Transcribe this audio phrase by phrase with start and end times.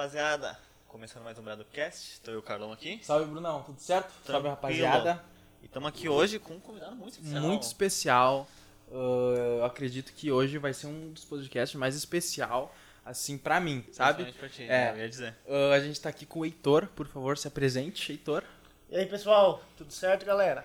[0.00, 0.58] rapaziada?
[0.88, 2.98] Começando mais um Bradocast, estou eu, Carlão, aqui.
[3.02, 4.10] Salve, Brunão, tudo certo?
[4.26, 5.22] Salve, rapaziada.
[5.62, 7.42] E estamos aqui hoje com um convidado muito especial.
[7.42, 8.48] Muito especial.
[8.88, 12.74] Uh, eu acredito que hoje vai ser um dos podcasts mais especial,
[13.04, 14.32] assim, pra mim, sabe?
[14.32, 14.66] Pra ti, É.
[14.68, 14.92] né?
[14.94, 15.36] Eu ia dizer.
[15.46, 18.42] Uh, a gente tá aqui com o Heitor, por favor, se apresente, Heitor.
[18.88, 20.64] E aí, pessoal, tudo certo, galera?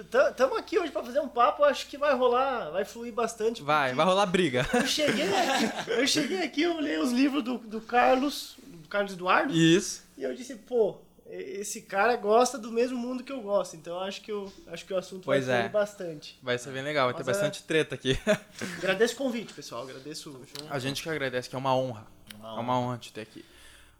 [0.00, 3.62] Estamos aqui hoje para fazer um papo, acho que vai rolar, vai fluir bastante.
[3.62, 4.66] Vai, vai rolar briga.
[4.74, 9.14] Eu cheguei aqui, eu cheguei aqui, eu li os livros do, do Carlos, do Carlos
[9.14, 10.02] Eduardo, Isso.
[10.18, 10.96] e eu disse, pô,
[11.28, 14.92] esse cara gosta do mesmo mundo que eu gosto, então acho que, eu, acho que
[14.92, 15.58] o assunto Pois vai é.
[15.60, 16.38] fluir bastante.
[16.42, 18.18] Vai ser bem legal, vai ter Mas é- bastante treta aqui.
[18.78, 20.38] Agradeço o convite, pessoal, agradeço.
[20.68, 22.06] A gente que agradece, que é uma honra.
[22.38, 23.44] Uma É uma honra te ter aqui.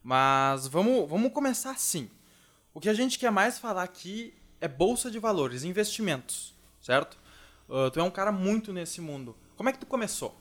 [0.03, 2.11] Mas vamos, vamos começar assim.
[2.75, 4.35] O que a gente quer mais falar aqui
[4.67, 6.53] é bolsa de valores, investimentos,
[6.83, 7.17] certo?
[7.69, 9.37] Uh, tu é um cara muito nesse mundo.
[9.57, 10.37] Como é que tu começou?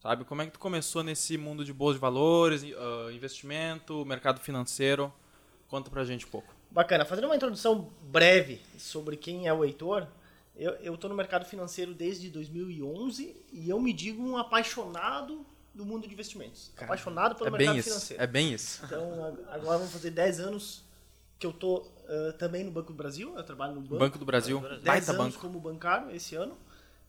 [0.00, 0.24] Sabe?
[0.24, 5.12] Como é que tu começou nesse mundo de bolsa de valores, uh, investimento, mercado financeiro?
[5.68, 6.54] Conta pra gente um pouco.
[6.70, 10.06] Bacana, fazendo uma introdução breve sobre quem é o Heitor,
[10.54, 15.84] eu, eu tô no mercado financeiro desde 2011 e eu me digo um apaixonado do
[15.84, 16.70] mundo de investimentos.
[16.78, 17.88] apaixonado pelo é mercado bem isso.
[17.88, 18.22] financeiro.
[18.22, 18.84] É bem isso.
[18.84, 20.85] Então, agora vão fazer 10 anos
[21.38, 23.98] que eu tô ah, também no Banco do Brasil, eu trabalho no banco.
[23.98, 24.80] Banco do Brasil, Brasil.
[24.82, 25.46] 10 baita anos banco.
[25.46, 26.56] como bancário esse ano.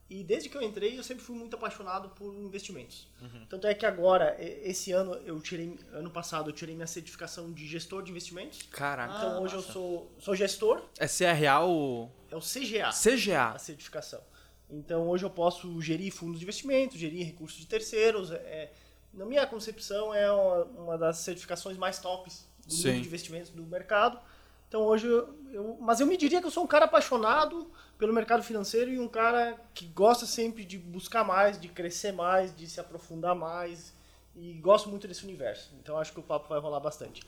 [0.09, 3.09] E desde que eu entrei, eu sempre fui muito apaixonado por investimentos.
[3.22, 3.45] Uhum.
[3.50, 7.67] Tanto é que agora, esse ano, eu tirei, ano passado, eu tirei minha certificação de
[7.67, 8.64] gestor de investimentos.
[8.72, 9.14] Caraca.
[9.17, 9.73] Então hoje eu massa.
[9.73, 13.59] sou, sou gestor, É CRA ou é o CGA, a CGA?
[13.59, 14.22] certificação.
[14.70, 18.31] Então hoje eu posso gerir fundos de investimento, gerir recursos de terceiros.
[18.31, 18.72] É,
[19.14, 22.90] na minha concepção, é uma, uma das certificações mais tops do Sim.
[22.94, 24.20] mundo de investimentos do mercado.
[24.68, 28.14] Então hoje eu, eu- Mas eu me diria que eu sou um cara apaixonado pelo
[28.14, 32.68] mercado financeiro e um cara que gosta sempre de buscar mais, de crescer mais, de
[32.68, 33.94] se aprofundar mais.
[34.36, 35.72] E gosto muito desse universo.
[35.82, 37.23] Então acho que o papo vai rolar bastante.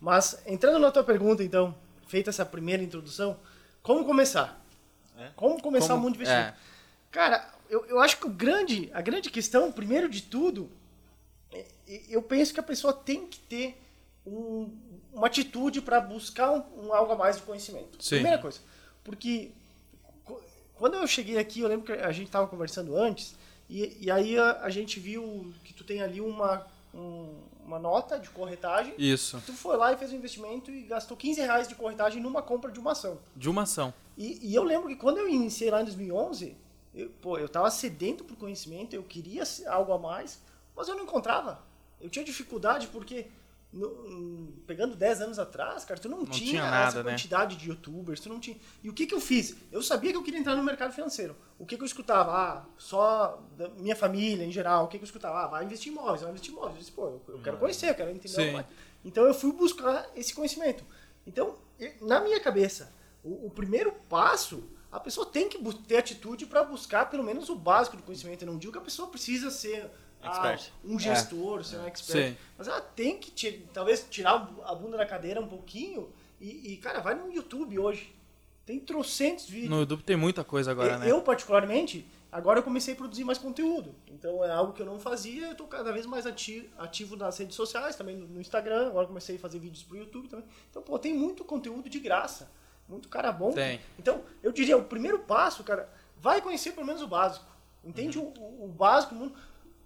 [0.00, 1.74] Mas entrando na tua pergunta, então,
[2.06, 3.38] feita essa primeira introdução,
[3.82, 4.64] como começar?
[5.18, 5.30] É?
[5.36, 6.56] Como começar Como- o mundo de investimento?
[6.56, 6.56] é.
[7.10, 10.70] Cara, eu, eu acho que o grande, a grande questão, primeiro de tudo,
[11.52, 11.66] é-
[12.08, 13.80] eu penso que a pessoa tem que ter
[14.26, 14.70] um-
[15.12, 18.02] uma atitude para buscar um, um algo a mais de conhecimento.
[18.02, 18.16] Sim.
[18.16, 18.60] Primeira coisa.
[19.04, 19.52] Porque
[20.74, 23.34] quando eu cheguei aqui, eu lembro que a gente estava conversando antes,
[23.68, 28.18] e, e aí a, a gente viu que tu tem ali uma, um- uma nota
[28.18, 28.94] de corretagem.
[28.98, 29.40] Isso.
[29.46, 32.70] Tu foi lá e fez um investimento e gastou 15 reais de corretagem numa compra
[32.70, 33.18] de uma ação.
[33.34, 33.94] De uma ação.
[34.18, 36.56] E, e eu lembro que quando eu iniciei lá em 2011,
[36.94, 40.40] eu, pô, eu tava sedento por conhecimento, eu queria algo a mais,
[40.76, 41.62] mas eu não encontrava.
[42.00, 43.26] Eu tinha dificuldade porque,
[43.74, 47.10] no- hum, pegando 10 anos atrás, cara, tu não, Não tinha, tinha nada, essa né?
[47.10, 48.56] quantidade de youtubers, tu não tinha.
[48.82, 49.54] E o que que eu fiz?
[49.72, 51.36] Eu sabia que eu queria entrar no mercado financeiro.
[51.58, 52.32] O que que eu escutava?
[52.32, 54.84] Ah, só da minha família em geral.
[54.84, 55.40] O que que eu escutava?
[55.40, 56.74] Ah, vai investir em imóveis, vai investir em imóveis.
[56.76, 58.64] Eu disse, pô, eu, eu quero conhecer, eu quero entender.
[59.04, 60.84] Então eu fui buscar esse conhecimento.
[61.26, 61.56] Então,
[62.00, 62.92] na minha cabeça,
[63.22, 65.58] o, o primeiro passo, a pessoa tem que
[65.88, 68.42] ter atitude para buscar pelo menos o básico do conhecimento.
[68.42, 69.90] Eu não digo que a pessoa precisa ser
[70.26, 72.30] ah, um gestor, ser um expert.
[72.30, 72.36] Sim.
[72.58, 77.00] Mas ela tem que talvez tirar a bunda da cadeira um pouquinho e, e, cara,
[77.00, 78.14] vai no YouTube hoje.
[78.66, 79.70] Tem trocentos vídeos.
[79.70, 81.10] No YouTube tem muita coisa agora, Eu- né?
[81.10, 83.94] Eu, particularmente, agora eu comecei a produzir mais conteúdo.
[84.08, 87.36] Então é algo que eu não fazia, eu estou cada vez mais ati- ativo nas
[87.38, 90.46] redes sociais, também no no Instagram, agora comecei a fazer vídeos pro YouTube também.
[90.70, 92.50] Então, pô, tem muito conteúdo de graça.
[92.88, 93.52] Muito cara bom.
[93.52, 93.80] Tem.
[93.98, 97.46] Então, eu diria, o primeiro passo, cara, vai conhecer pelo menos o básico.
[97.84, 98.32] Entende Uhum.
[98.38, 99.14] o- o básico?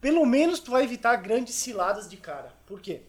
[0.01, 2.53] Pelo menos tu vai evitar grandes ciladas de cara.
[2.67, 3.03] Por quê?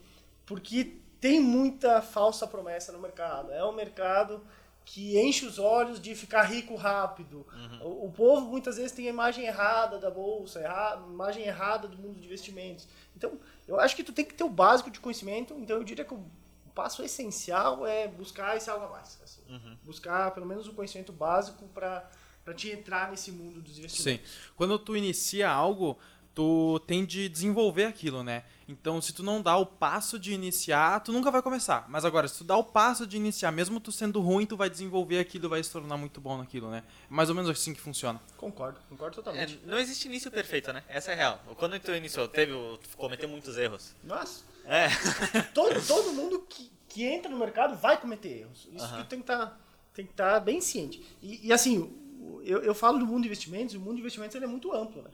[0.46, 3.52] Porque tem muita falsa promessa no mercado.
[3.52, 4.42] É um mercado
[4.86, 7.46] que enche os olhos de ficar rico rápido.
[7.80, 11.96] O, o povo muitas vezes tem a imagem errada da bolsa, erra, imagem errada do
[11.96, 12.88] mundo de investimentos.
[13.16, 15.54] Então, eu acho que tu tem que ter o básico de conhecimento.
[15.60, 16.26] Então, eu diria que o
[16.74, 19.20] passo essencial é buscar esse algo a mais.
[19.24, 19.44] assim.
[19.84, 22.10] Buscar pelo menos o conhecimento básico para
[22.56, 23.80] te entrar nesse mundo dos Sim.
[23.82, 24.32] investimentos.
[24.56, 26.00] Quando tu inicia algo,
[26.40, 28.46] tu tem de desenvolver aquilo, né?
[28.66, 31.86] Então, se tu não dá o passo de iniciar, tu nunca vai começar.
[31.90, 34.70] Mas agora, se tu dá o passo de iniciar, mesmo tu sendo ruim, tu vai
[34.70, 36.82] desenvolver aquilo e vai se tornar muito bom naquilo, né?
[37.12, 38.22] É mais ou menos assim que funciona.
[38.38, 39.60] Concordo, concordo É, totalmente.
[39.66, 40.82] não existe início perfeito, né?
[40.88, 41.42] Essa é a real.
[41.58, 43.94] Quando tu iniciou, teve, tu cometeu muitos erros.
[44.02, 44.88] Nossa, É.
[45.54, 48.66] todo, todo mundo que, que entra no mercado vai cometer erros.
[48.72, 49.04] Isso Aham.
[49.04, 49.60] que tem que estar
[49.94, 51.06] tem que estar bem ciente.
[51.22, 51.94] E, e, assim,
[52.46, 54.72] eu, eu falo do mundo de investimentos, e o mundo de investimentos ele é muito
[54.74, 55.10] amplo, né?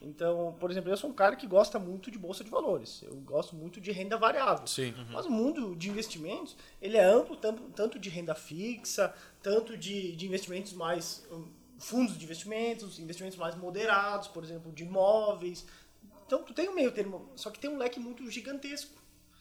[0.00, 3.02] Então, por exemplo, eu sou um cara que gosta muito de bolsa de valores.
[3.02, 4.66] Eu gosto muito de renda variável.
[4.66, 4.94] Sim.
[5.10, 10.14] Mas o mundo de investimentos, ele é amplo, tanto, tanto de renda fixa, tanto de,
[10.16, 11.26] de investimentos mais...
[11.30, 11.48] hum,
[11.78, 15.64] fundos de investimentos, investimentos mais moderados, por exemplo, de imóveis.
[16.26, 18.92] Então, tu tem um meio termo, só que tem um leque muito gigantesco.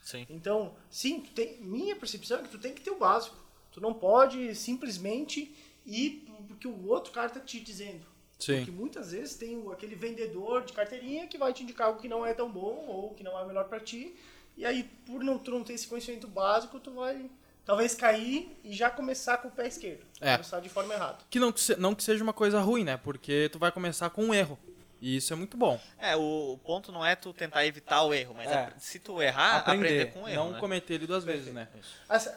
[0.04, 0.26] Sim.
[0.30, 3.36] Então, sim, tu tem, minha percepção é que tu tem que ter o básico.
[3.72, 5.54] Tu não pode simplesmente
[5.86, 8.06] ir porque o outro cara tá te dizendo.
[8.40, 8.58] Sim.
[8.58, 12.26] Porque muitas vezes tem aquele vendedor de carteirinha que vai te indicar algo que não
[12.26, 14.16] é tão bom ou que não é melhor para ti.
[14.56, 17.30] E aí, por não, tu não ter esse conhecimento básico, tu vai
[17.66, 20.06] talvez cair e já começar com o pé esquerdo.
[20.22, 20.34] É.
[20.34, 21.18] Começar de forma errada.
[21.30, 22.98] Que não, não que seja uma coisa ruim, né?
[22.98, 24.58] Porque tu vai começar com um erro.
[25.00, 25.80] E isso é muito bom.
[26.00, 28.64] É, o, ponto não é tu tentar evitar o erro, mas É.
[28.64, 30.44] apre- se tu errar, aprender, com o erro.
[30.46, 30.60] não né?
[30.60, 31.68] cometer ele duas vezes, né?
[31.80, 31.94] Isso.
[32.10, 32.30] Assim,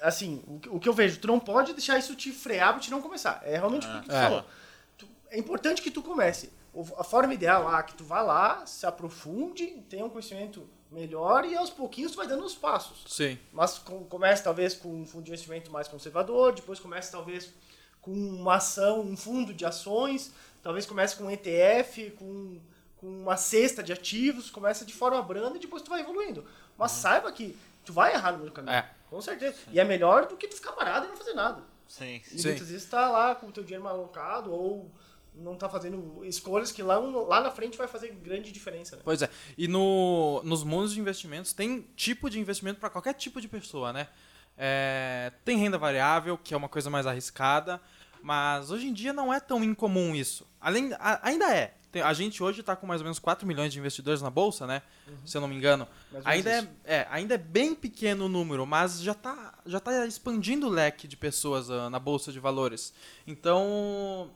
[0.00, 3.02] assim, o que- eu vejo, tu não pode deixar isso te frear pra te não
[3.02, 3.42] começar.
[3.44, 4.22] É realmente o que tu é.
[4.22, 4.44] falou.
[5.32, 6.52] É importante que tu comece.
[6.98, 11.56] A forma ideal é que tu vá lá, se aprofunde, tenha um conhecimento melhor e
[11.56, 13.04] aos pouquinhos tu vai dando os passos.
[13.06, 13.38] Sim.
[13.50, 17.50] Mas com, comece talvez com um fundo de investimento mais conservador, depois comece talvez
[18.02, 20.32] com uma ação, um fundo de ações,
[20.62, 22.60] talvez comece com um ETF, com,
[22.98, 26.44] com uma cesta de ativos, começa de forma branda e depois tu vai evoluindo.
[26.76, 27.56] Mas saiba que
[27.86, 28.74] tu vai errar no meio do caminho.
[28.74, 28.90] É.
[29.08, 29.56] Com certeza.
[29.70, 31.62] E é melhor do que tu ficar parado e não fazer nada.
[31.88, 32.20] Sim.
[32.32, 32.48] E Sim.
[32.48, 34.90] muitas vezes tá lá com o teu dinheiro mal alocado ou
[35.34, 38.96] não tá fazendo escolhas que lá, lá na frente vai fazer grande diferença.
[38.96, 39.02] Né?
[39.04, 39.30] Pois é.
[39.56, 43.92] E no, nos mundos de investimentos tem tipo de investimento para qualquer tipo de pessoa,
[43.92, 44.08] né?
[44.56, 47.80] É, tem renda variável, que é uma coisa mais arriscada,
[48.22, 50.46] mas hoje em dia não é tão incomum isso.
[50.60, 51.74] Além, a- ainda é.
[51.90, 54.66] Tem- a gente hoje está com mais ou menos 4 milhões de investidores na bolsa,
[54.66, 54.80] né?
[55.26, 55.86] Se eu não me engano.
[56.24, 60.66] Ainda é, é, ainda é bem pequeno o número, mas já está já tá expandindo
[60.66, 62.94] o leque de pessoas ah, na bolsa de valores.
[63.26, 64.30] Então,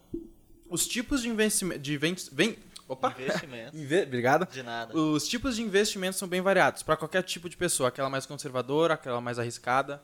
[0.68, 1.80] os tipos de investimento.
[1.80, 2.56] De ven- ven-
[2.88, 3.14] opa!
[3.18, 3.76] Investimento.
[3.76, 4.46] Inve- Obrigado.
[4.52, 4.96] De nada.
[4.96, 8.94] Os tipos de investimentos são bem variados para qualquer tipo de pessoa, aquela mais conservadora,
[8.94, 10.02] aquela mais arriscada.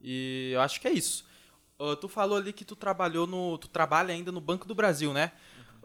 [0.00, 1.24] E eu acho que é isso.
[1.78, 5.12] Ah, tu falou ali que tu trabalhou no, tu trabalha ainda no Banco do Brasil,
[5.12, 5.32] né?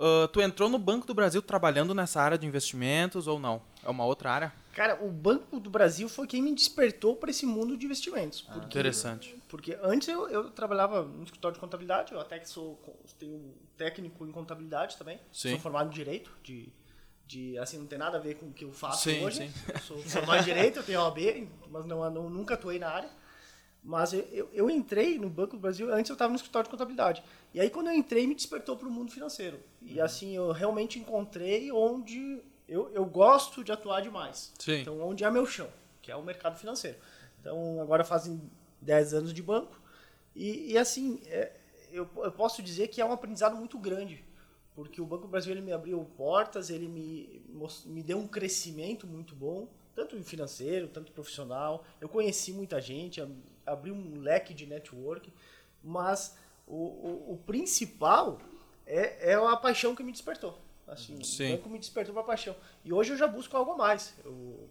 [0.02, 3.62] Ah, tu entrou no Banco do Brasil trabalhando nessa área de investimentos ou não?
[3.84, 4.54] É uma outra área?
[4.74, 8.42] Cara, o Banco do Brasil foi quem me despertou para esse mundo de investimentos.
[8.42, 9.38] porque, Interessante.
[9.48, 12.80] Porque antes eu, eu trabalhava no escritório de contabilidade, eu até que sou
[13.20, 15.20] tenho técnico em contabilidade também.
[15.32, 15.52] Sim.
[15.52, 16.74] Sou formado em direito, de,
[17.28, 19.50] de assim não tem nada a ver com o que eu faço Sim, hoje.
[19.50, 19.54] sim.
[19.72, 23.10] Eu sou formado em direito, eu tenho OAB, mas não, não nunca atuei na área.
[23.84, 26.72] Mas eu, eu, eu entrei no Banco do Brasil, antes eu estava no escritório de
[26.72, 27.24] contabilidade.
[27.54, 29.60] E aí quando eu entrei, me despertou para o mundo financeiro.
[29.82, 30.06] E Uhum.
[30.06, 34.54] assim, eu realmente encontrei onde eu, eu gosto de atuar demais.
[34.60, 34.82] Sim.
[34.82, 35.68] Então, onde é meu chão,
[36.02, 36.98] que é o mercado financeiro.
[37.40, 38.40] Então, agora fazem
[38.82, 39.80] 10 anos de banco.
[40.36, 41.52] E, e assim, é,
[41.92, 44.24] eu, eu posso dizer que é um aprendizado muito grande.
[44.76, 47.42] Porque o Banco do Brasil ele me abriu portas, ele me,
[47.86, 51.84] me deu um crescimento muito bom, tanto financeiro, tanto profissional.
[52.00, 53.20] Eu conheci muita gente,
[53.66, 55.32] ab- abri um leque de network,
[55.84, 56.36] mas
[56.68, 58.40] o, o, o principal
[58.86, 60.58] é, é a paixão que me despertou.
[60.88, 61.54] Assim, Sim.
[61.54, 62.56] o banco me despertou para paixão.
[62.84, 64.14] E hoje eu já busco algo a mais.
[64.26, 64.70] Eu,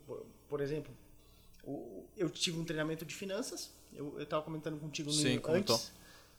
[0.48, 0.92] por, exemplo,
[2.16, 3.70] eu tive um treinamento de finanças.
[3.92, 5.75] Eu estava comentando contigo no Sim, comentou.
[5.76, 5.93] antes.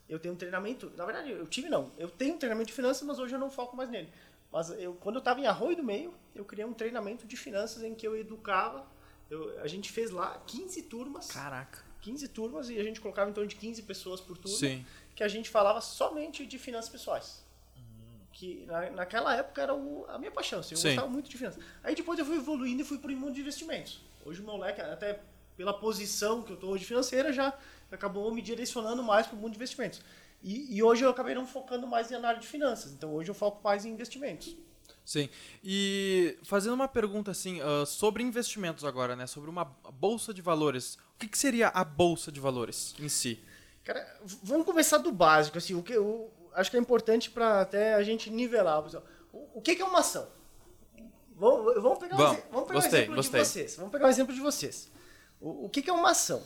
[0.08, 0.90] Eu tenho um treinamento.
[0.96, 1.90] Na verdade, eu tive não.
[1.98, 4.08] Eu tenho um treinamento de finanças, mas hoje eu não foco mais nele.
[4.52, 7.82] Mas eu, quando eu estava em Arroio do Meio, eu criei um treinamento de finanças
[7.82, 8.86] em que eu educava.
[9.30, 11.28] eu- a gente fez lá 15 turmas.
[11.28, 11.82] Caraca.
[12.02, 14.56] 15 turmas e a gente colocava em torno de 15 pessoas por turma.
[14.58, 14.84] Sim.
[15.14, 17.42] Que a gente falava somente de finanças pessoais.
[18.32, 20.60] Que na, naquela época era o- a minha paixão.
[20.60, 20.88] Assim, eu Sim.
[20.88, 21.62] gostava muito de finanças.
[21.82, 24.00] Aí depois eu fui evoluindo e fui para o mundo de investimentos.
[24.24, 25.20] Hoje o meu leque, até
[25.56, 27.52] pela posição que eu estou hoje financeira, já
[27.90, 30.00] acabou me direcionando mais para o mundo de investimentos.
[30.42, 32.92] E, e hoje eu acabei não focando mais na área de finanças.
[32.92, 34.56] Então hoje eu foco mais em investimentos.
[35.04, 35.28] Sim.
[35.64, 39.26] E fazendo uma pergunta assim, ah, sobre investimentos agora, né?
[39.26, 40.94] Sobre uma bolsa de valores.
[41.14, 43.42] O que, que seria a bolsa de valores em si?
[43.84, 47.94] Cara, vamos começar do básico, assim, o que eu acho que é importante para até
[47.94, 49.04] a gente nivelar, pessoal.
[49.32, 50.28] O, o que que é uma ação?
[51.34, 53.40] Vamos, vamos pegar, um, Vamos, exe- vamos pegar gostei, um exemplo gostei.
[53.40, 53.76] de vocês.
[53.76, 54.90] Vamos pegar um exemplo de vocês.
[55.40, 56.42] O, o que que é uma ação?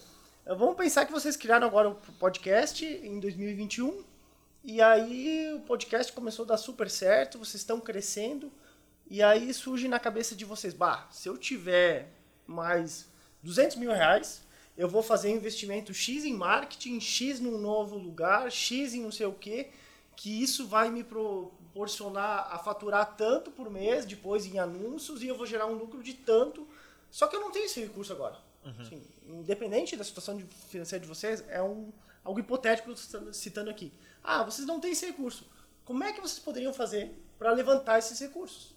[0.47, 4.05] Vamos pensar que vocês criaram agora o podcast em 2021
[4.67, 8.51] e aí o podcast começou a dar super certo, vocês estão crescendo
[9.09, 12.13] e aí surge na cabeça de vocês, bah, se eu tiver
[12.45, 13.07] mais
[13.45, 14.43] 200 mil reais,
[14.77, 19.27] eu vou fazer investimento X em marketing, X num novo lugar, X em não sei
[19.27, 19.71] o que,
[20.17, 25.37] que isso vai me proporcionar a faturar tanto por mês, depois em anúncios, e eu
[25.37, 26.67] vou gerar um lucro de tanto.
[27.09, 28.37] Só que eu não tenho esse recurso agora.
[28.81, 31.93] Assim, independente da situação financeira de vocês, é um,
[32.25, 33.93] algo hipotético que eu estou citando aqui.
[34.27, 35.49] Ah, vocês não têm esse recurso.
[35.85, 38.75] Como é que vocês poderiam fazer para levantar esses recursos?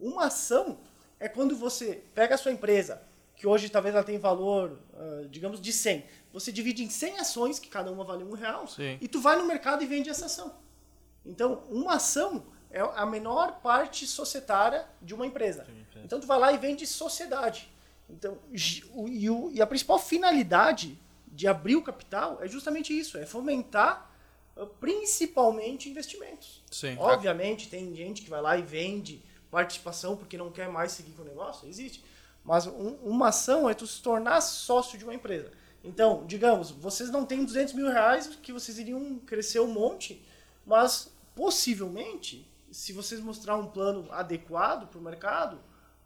[0.00, 0.78] Uma ação
[1.20, 3.02] é quando você pega a sua empresa,
[3.36, 6.06] que hoje talvez ela tenha valor, ah, digamos, de 100.
[6.32, 8.96] Você divide em 100 ações, que cada uma vale um real, Sim.
[8.98, 10.54] e tu vai no mercado e vende essa ação.
[11.24, 15.66] Então, uma ação é a menor parte societária de uma empresa.
[16.02, 17.70] Então, tu vai lá e vende sociedade.
[18.08, 24.07] Então, e, a principal finalidade de abrir o capital é justamente isso, é fomentar
[24.66, 26.62] principalmente investimentos.
[26.70, 26.96] Sim.
[26.98, 31.22] Obviamente, tem gente que vai lá e vende participação porque não quer mais seguir com
[31.22, 32.04] o negócio, existe.
[32.44, 35.50] Mas um- uma ação é tu se tornar sócio de uma empresa.
[35.84, 40.22] Então, digamos, vocês não têm 200 mil reais que vocês iriam crescer um monte,
[40.66, 45.58] mas possivelmente, se vocês mostrar um plano adequado para o mercado,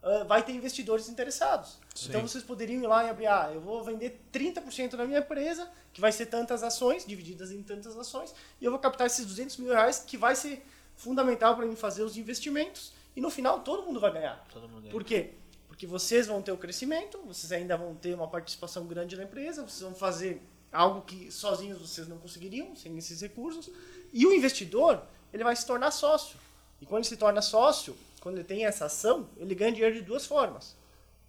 [0.03, 1.79] ah, vai ter investidores interessados.
[1.95, 2.09] Sim.
[2.09, 5.71] Então vocês poderiam ir lá e abrir, ah, eu vou vender 30% da minha empresa,
[5.93, 9.59] que vai ser tantas ações, divididas em tantas ações, e eu vou captar esses 200
[9.59, 10.65] mil reais, que vai ser
[10.97, 14.45] fundamental para mim fazer os investimentos, e no final todo mundo vai ganhar.
[14.53, 14.93] Todo mundo ganha.
[14.93, 15.35] Por quê?
[15.69, 19.63] Porque vocês vão ter o crescimento, vocês ainda vão ter uma participação grande na empresa,
[19.63, 23.71] vocês vão fazer algo que sozinhos vocês não conseguiriam, sem esses recursos.
[24.13, 26.39] E o investidor, ele vai se tornar sócio.
[26.81, 30.03] E quando ele se torna sócio, quando ele tem essa ação, ele ganha dinheiro de
[30.03, 30.75] duas formas.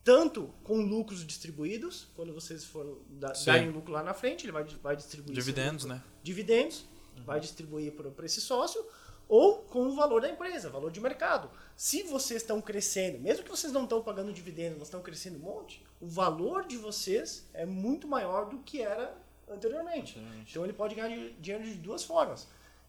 [0.04, 3.46] Tanto com lucros distribuídos, quando vocês forem da- Sim.
[3.46, 6.02] darem lucro lá na frente, ele vai, vai distribuir Dividendos, né?
[6.22, 6.86] dividendos,
[7.26, 8.86] vai distribuir para esse sócio,
[9.30, 11.50] ou com o valor da empresa, valor de mercado.
[11.78, 15.42] Se vocês estão crescendo, mesmo que vocês não estão pagando dividendos, mas estão crescendo um
[15.42, 19.16] monte, o valor de vocês é muito maior do que era
[19.50, 20.20] anteriormente.
[20.20, 20.52] Anteriormente.
[20.52, 22.46] Então ele pode ganhar di- dinheiro de duas formas,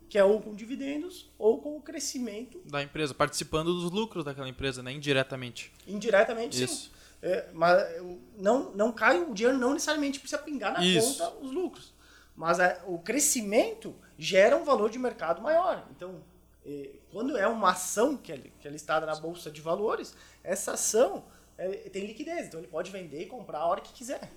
[0.09, 4.49] que é ou com dividendos ou com o crescimento Da empresa, participando dos lucros daquela
[4.49, 4.93] empresa, né?
[4.93, 5.73] Indiretamente.
[5.87, 6.91] indiretamente, sim.
[7.27, 7.83] É, mas
[8.37, 11.17] não, não cai, o dinheiro não necessariamente precisa pingar na Isso.
[11.17, 11.95] conta os lucros.
[12.37, 15.87] Mas a- o crescimento gera um valor de mercado maior.
[15.91, 16.23] Então,
[16.67, 20.73] eh, quando é uma ação que é, que é listada na Bolsa de Valores, essa
[20.73, 21.25] ação
[21.57, 22.49] eh, tem liquidez.
[22.49, 24.31] Então, ele pode vender e comprar a hora que quiser.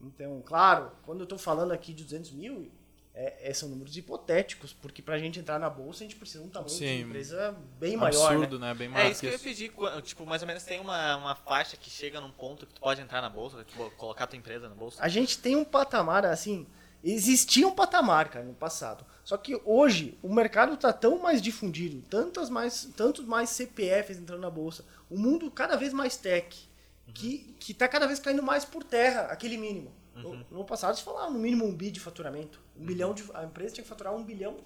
[0.00, 2.68] Então, claro, quando eu estou falando aqui de 200 mil,
[3.14, 6.40] é, é- são números hipotéticos, porque para a gente entrar na Bolsa, a gente precisa
[6.42, 7.00] de um tamanho de Sim.
[7.02, 8.30] empresa bem maior.
[8.30, 8.36] né?
[8.36, 8.74] Absurdo, né?
[8.74, 9.72] Bem maior É isso que eu ia pedir.
[10.02, 13.00] Tipo, mais ou menos tem uma, uma faixa que chega num ponto que tu pode
[13.00, 15.02] entrar na bolsa, tipo, colocar tua empresa na bolsa.
[15.02, 16.66] A gente tem um patamar assim.
[17.02, 19.04] Existia um patamar, cara, no passado.
[19.22, 24.40] Só que hoje o mercado está tão mais difundido, tantas mais, tantos mais CPFs entrando
[24.40, 26.68] na bolsa, o mundo cada vez mais tech,
[27.12, 29.92] que que está cada vez caindo mais por terra aquele mínimo.
[30.14, 33.44] No, no passado se falava no mínimo um bi de faturamento, um bilhão de a
[33.44, 34.56] empresa tinha que faturar um bilhão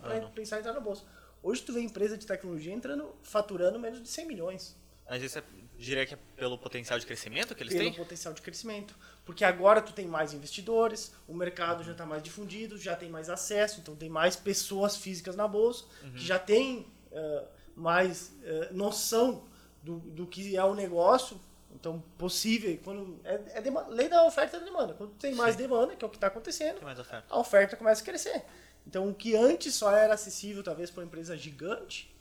[0.00, 1.04] para pensar em entrar na bolsa.
[1.42, 4.76] Hoje tu vê empresa de tecnologia entrando faturando menos de 100 milhões
[5.08, 5.42] Mas isso é,
[5.78, 7.94] diria que é pelo potencial de crescimento que eles pelo têm?
[7.94, 8.94] potencial de crescimento.
[9.24, 13.30] Porque agora tu tem mais investidores, o mercado já está mais difundido, já tem mais
[13.30, 15.84] acesso, então tem mais pessoas físicas na bolsa,
[16.14, 17.44] que já tem eh,
[17.76, 19.44] mais eh, noção
[19.82, 21.40] do, do que é o negócio.
[21.74, 24.94] Então, possível, quando é, é dema- lei da oferta e da demanda.
[24.94, 27.24] Quando tem mais demanda, que é o que está acontecendo, oferta.
[27.28, 28.42] a oferta começa a crescer.
[28.86, 32.12] Então, o que antes só era acessível, talvez, para uma empresa gigante,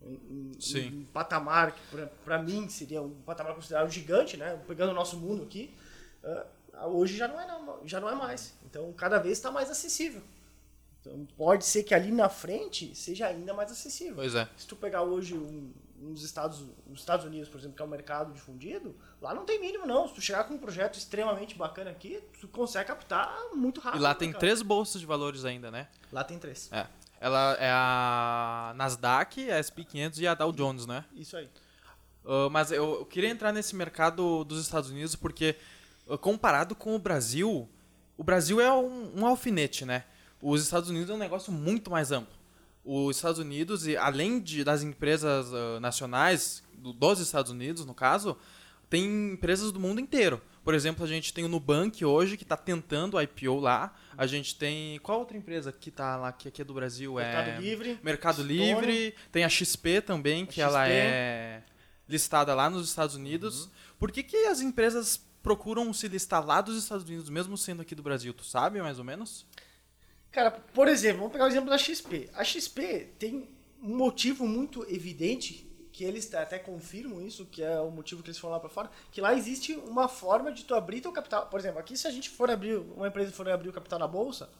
[0.00, 1.06] um, um- Sim.
[1.12, 1.80] patamar que,
[2.24, 4.58] para mim, seria um patamar considerado gigante, né?
[4.66, 5.74] pegando o nosso mundo aqui,
[6.72, 8.54] ah, hoje já não, é, não, já não é mais.
[8.64, 10.22] Então, cada vez está mais acessível.
[11.00, 14.14] Então, pode ser que ali na frente seja ainda mais acessível.
[14.16, 14.48] Pois é.
[14.56, 15.70] Se tu pegar hoje um,
[16.04, 19.60] uns Estados, os Estados Unidos, por exemplo, que é um mercado difundido, lá não tem
[19.60, 20.06] mínimo, não.
[20.06, 24.00] Se tu chegar com um projeto extremamente bacana aqui, tu consegue captar muito rápido.
[24.00, 24.40] E lá tem mercado.
[24.40, 25.88] três bolsas de valores ainda, né?
[26.12, 26.70] Lá tem três.
[26.72, 26.86] É.
[27.20, 31.04] Ela é a Nasdaq, a SP500 e a Dow Jones, né?
[31.14, 31.48] Isso aí.
[32.24, 35.56] Uh, mas eu, eu queria entrar nesse mercado dos Estados Unidos porque,
[36.06, 37.68] uh, comparado com o Brasil,
[38.16, 40.04] o Brasil é um, um alfinete, né?
[40.40, 42.34] Os Estados Unidos é um negócio muito mais amplo.
[42.84, 47.94] Os Estados Unidos, e além de, das empresas uh, nacionais, do- dos Estados Unidos, no
[47.94, 48.36] caso,
[48.90, 50.40] tem empresas do mundo inteiro.
[50.62, 53.94] Por exemplo, a gente tem o Nubank hoje, que está tentando IPO lá.
[54.16, 54.98] A gente tem...
[55.00, 57.14] Qual outra empresa que está lá, que aqui é do Brasil?
[57.14, 57.60] Mercado é...
[57.60, 57.98] Livre.
[58.02, 58.48] Mercado Stone.
[58.54, 60.92] Livre, tem a XP também, que ela XP.
[60.94, 61.62] é
[62.08, 63.68] listada lá nos Estados Unidos.
[63.98, 67.94] Por que, que as empresas procuram se listar lá dos Estados Unidos, mesmo sendo aqui
[67.94, 68.32] do Brasil?
[68.32, 69.46] Tu sabe, mais ou menos?
[70.34, 72.28] Cara, por exemplo, vamos pegar o exemplo da XP.
[72.34, 73.48] A XP tem
[73.80, 78.38] um motivo muito evidente, que eles até confirmam isso, que é o motivo que eles
[78.40, 81.46] foram lá para fora, que lá existe uma forma de tu abrir teu capital.
[81.46, 84.08] Por exemplo, aqui se a gente for abrir, uma empresa for abrir o capital na
[84.08, 84.50] bolsa,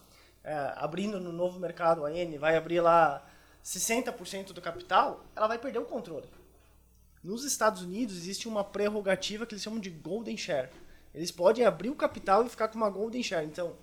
[0.45, 3.27] é, abrindo no novo mercado, a N, vai abrir lá
[3.65, 6.29] 60% do capital, ela vai perder o controle.
[7.21, 10.69] Nos Estados Unidos existe uma prerrogativa que eles chamam de golden share.
[11.13, 13.45] Eles podem abrir o capital e ficar com uma golden share.
[13.45, 13.75] Então,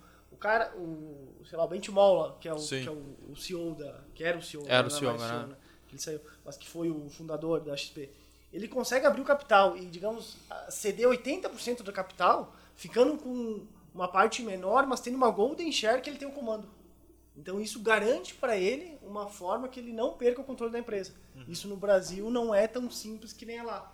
[0.42, 2.82] cara, o, sei lá, o Benchimol, que é o, Sim.
[2.82, 5.46] que é o, o CEO da, que era o CEO, Era o CEO, né?
[5.46, 5.56] né?
[5.86, 8.10] Que ele saiu, mas que foi o fundador da XP.
[8.52, 10.36] Ele consegue abrir o capital e, digamos,
[10.68, 16.10] ceder 80% do capital, ficando com uma parte menor, mas tendo uma golden share que
[16.10, 16.68] ele tem o comando.
[17.36, 21.14] Então isso garante para ele uma forma que ele não perca o controle da empresa.
[21.48, 23.90] Isso no Brasil não é tão simples que nem é lá.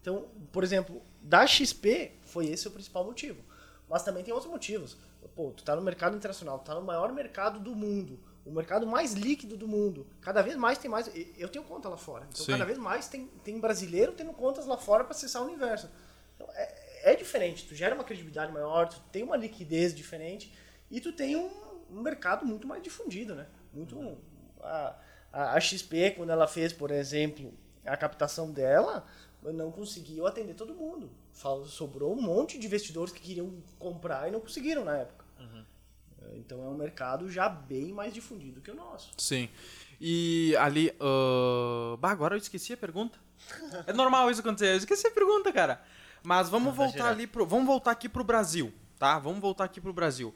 [0.00, 3.42] Então, por exemplo, da XP foi esse o principal motivo.
[3.88, 4.96] Mas também tem outros motivos.
[5.34, 8.86] Pô, tu tá no mercado internacional, tu tá no maior mercado do mundo, o mercado
[8.86, 10.06] mais líquido do mundo.
[10.20, 11.10] Cada vez mais tem mais.
[11.38, 12.26] Eu tenho conta lá fora.
[12.28, 12.52] Então, Sim.
[12.52, 15.88] cada vez mais tem, tem brasileiro tendo contas lá fora para acessar o universo.
[16.34, 17.66] Então, é, é diferente.
[17.66, 20.52] Tu gera uma credibilidade maior, tu tem uma liquidez diferente
[20.90, 21.50] e tu tem um,
[21.90, 23.46] um mercado muito mais difundido, né?
[23.72, 24.18] Muito.
[24.60, 24.96] A,
[25.32, 27.54] a, a XP, quando ela fez, por exemplo,
[27.86, 29.06] a captação dela,
[29.42, 31.10] não conseguiu atender todo mundo.
[31.66, 35.21] Sobrou um monte de investidores que queriam comprar e não conseguiram na época.
[36.36, 39.10] Então é um mercado já bem mais difundido que o nosso.
[39.18, 39.48] Sim.
[40.00, 40.92] E ali.
[41.00, 43.18] ah, bah, agora eu esqueci a pergunta.
[43.86, 44.72] É normal isso acontecer.
[44.72, 45.82] Eu esqueci a pergunta, cara.
[46.22, 47.44] Mas vamos Não, voltar ali pro.
[47.44, 49.18] Vamos voltar aqui pro Brasil, tá?
[49.18, 50.34] Vamos voltar aqui pro Brasil.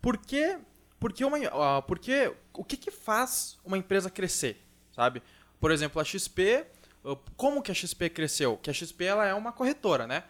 [0.00, 0.58] Por que.
[0.98, 1.36] Por que uma.
[1.52, 4.64] ah, por que, o que, que faz uma empresa crescer?
[4.92, 5.22] Sabe?
[5.60, 6.66] Por exemplo, a XP.
[7.04, 8.56] ah, Como que a XP cresceu?
[8.56, 10.24] Que a XP ela é uma corretora, né?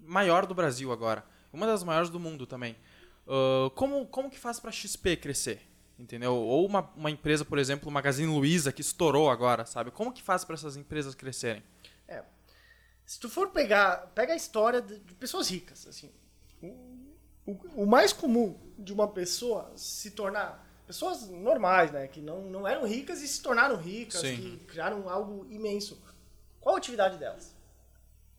[0.00, 1.24] Maior do Brasil agora.
[1.52, 2.76] Uma das maiores do mundo também.
[3.74, 5.68] Como, como que faz pra XP crescer?
[5.98, 6.34] Entendeu?
[6.34, 9.90] Ou uma, uma empresa, por exemplo, o Magazine Luiza, que estourou agora, sabe?
[9.90, 11.62] Como que faz pra essas empresas crescerem?
[12.08, 12.24] É.
[13.06, 16.10] Se tu for pegar, pega a história de, de pessoas ricas, assim,
[16.62, 16.66] o,
[17.46, 22.66] o- o mais comum de uma pessoa se tornar pessoas normais, né, que não, não
[22.66, 24.36] eram ricas e se tornaram ricas, Sim.
[24.36, 26.02] que criaram algo imenso.
[26.60, 27.54] Qual a atividade delas?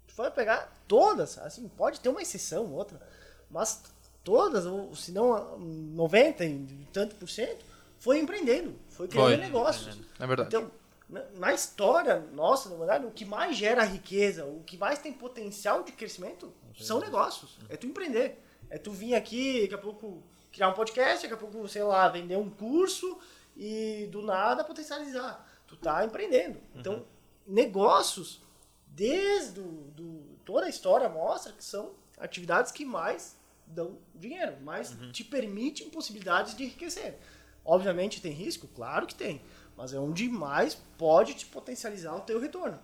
[0.08, 3.02] Tu for pegar todas, assim, pode ter uma exceção, outra,
[3.50, 3.84] mas
[4.24, 7.66] todas, ou se não 90 e tanto por cento,
[8.00, 9.38] foi empreendendo, foi criando Foi.
[9.38, 9.98] negócios.
[10.20, 10.56] É verdade.
[10.56, 10.72] Então,
[11.10, 15.84] na, história nossa, na verdade, o que mais gera riqueza, o que mais tem potencial
[15.84, 17.58] de crescimento são negócios.
[17.70, 18.44] É tu empreender.
[18.70, 22.08] É tu vir aqui, daqui a pouco criar um podcast, daqui a pouco, sei lá,
[22.10, 23.20] vender um curso
[23.56, 25.48] e do nada potencializar.
[25.68, 26.60] Tu tá empreendendo.
[26.76, 27.06] Então,
[27.46, 28.42] negócios,
[28.88, 34.96] desde do, do- toda a história mostra que são atividades que mais dão dinheiro, mais
[35.12, 37.18] te permitem possibilidades de enriquecer.
[37.66, 38.68] Obviamente tem risco?
[38.68, 39.42] Claro que tem.
[39.76, 42.80] Mas é onde mais pode te potencializar o teu retorno.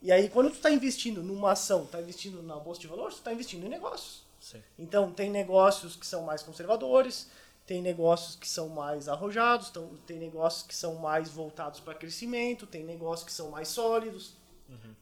[0.00, 3.18] E aí, quando tu está investindo numa ação, está investindo na bolsa de valores, tu
[3.18, 4.24] está investindo em negócios.
[4.40, 4.60] Sim.
[4.76, 7.30] Então, tem negócios que são mais conservadores,
[7.64, 12.66] tem negócios que são mais arrojados, então, tem negócios que são mais voltados para crescimento,
[12.66, 14.34] tem negócios que são mais sólidos.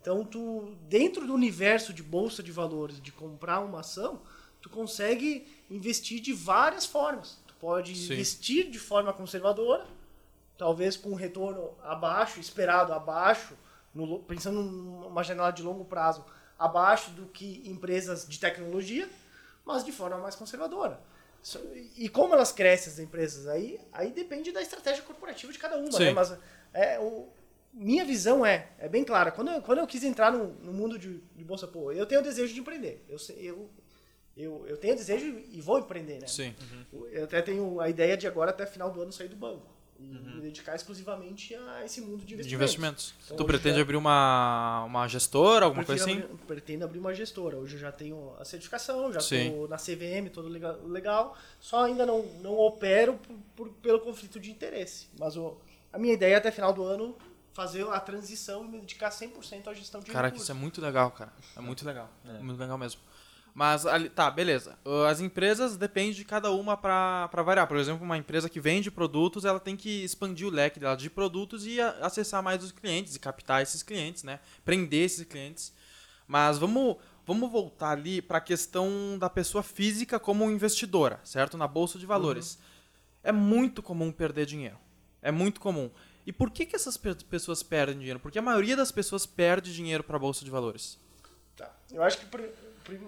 [0.00, 4.20] Então, tu, dentro do universo de bolsa de valores, de comprar uma ação,
[4.60, 7.38] tu consegue investir de várias formas.
[7.46, 8.12] Tu pode Sim.
[8.12, 9.86] investir de forma conservadora,
[10.58, 13.54] talvez com um retorno abaixo, esperado abaixo,
[13.94, 16.24] no pensando numa janela de longo prazo,
[16.58, 19.08] abaixo do que empresas de tecnologia,
[19.64, 21.00] mas de forma mais conservadora.
[21.96, 25.98] E como elas crescem as empresas aí, aí depende da estratégia corporativa de cada uma,
[25.98, 26.12] né?
[26.12, 26.36] Mas
[26.74, 27.28] é, o,
[27.72, 29.30] minha visão é, é bem clara.
[29.30, 32.20] Quando eu, quando eu quis entrar no, no mundo de, de bolsa, pô, eu tenho
[32.20, 33.04] o desejo de empreender.
[33.08, 33.70] Eu, eu,
[34.36, 36.26] eu, eu tenho desejo e vou empreender, né?
[36.26, 36.54] Sim.
[37.12, 39.66] Eu até tenho a ideia de agora, até final do ano, sair do banco.
[39.98, 42.48] E me dedicar exclusivamente a esse mundo de investimentos.
[42.48, 43.14] De investimentos.
[43.26, 46.14] Então, tu pretende já- abrir uma, uma gestora, alguma coisa assim?
[46.14, 47.58] Pretendo abrir- Pretendo abrir uma gestora.
[47.58, 51.36] Hoje eu já tenho a certificação, já estou na CVM, todo lega- legal.
[51.60, 55.06] Só ainda não, não opero por, por- pelo conflito de interesse.
[55.18, 55.58] Mas o,
[55.92, 57.14] a minha ideia é até final do ano
[57.52, 60.44] fazer a transição e me dedicar 100% à gestão de Cara, recursos.
[60.48, 61.30] isso é muito legal, cara.
[61.54, 62.08] É muito legal.
[62.40, 63.02] Muito legal mesmo.
[63.54, 63.84] Mas,
[64.14, 64.78] tá, beleza.
[64.84, 67.66] Uh, As empresas dependem de cada uma pra variar.
[67.66, 71.10] Por exemplo, uma empresa que vende produtos, ela tem que expandir o leque dela de
[71.10, 74.40] produtos e acessar mais os clientes e captar esses clientes, né?
[74.64, 75.72] Prender esses clientes.
[76.26, 81.58] Mas vamos, vamos voltar ali para a questão da pessoa física como investidora, certo?
[81.58, 82.58] Na bolsa de valores.
[83.22, 84.78] É muito comum perder dinheiro.
[85.20, 85.90] É muito comum.
[86.24, 88.20] E por que, que essas pe- pessoas perdem dinheiro?
[88.20, 90.98] Porque a maioria das pessoas perde dinheiro para a bolsa de valores.
[91.56, 91.70] Tá.
[91.90, 92.26] Eu acho que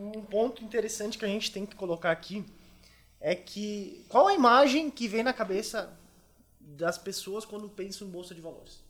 [0.00, 2.44] um ponto interessante que a gente tem que colocar aqui
[3.20, 5.92] é que qual a imagem que vem na cabeça
[6.60, 8.80] das pessoas quando pensam em bolsa de valores?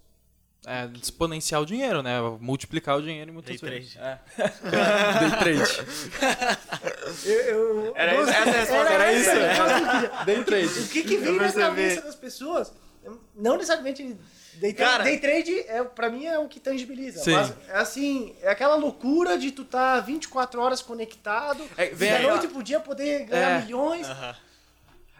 [0.64, 2.20] É exponenciar o dinheiro, né?
[2.40, 3.94] Multiplicar o dinheiro em muitas Day vezes.
[3.94, 4.20] trade.
[4.38, 4.48] É.
[5.18, 5.86] Day trade.
[7.24, 10.24] Eu, eu- Era isso- essa resposta, era era isso, a resposta que eu queria.
[10.24, 10.66] Day trade.
[10.80, 12.72] O que, que vem na cabeça das pessoas?
[13.34, 14.16] Não necessariamente
[14.54, 14.90] day trade.
[14.90, 17.22] Cara- day trade é, pra mim é o que tangibiliza.
[17.22, 17.32] Sim.
[17.32, 22.16] Mas é assim, é aquela loucura de tu estar 24 horas conectado, É, vem da
[22.18, 23.62] aí, noite pro dia poder ganhar É.
[23.64, 24.06] milhões.
[24.08, 24.36] Aham.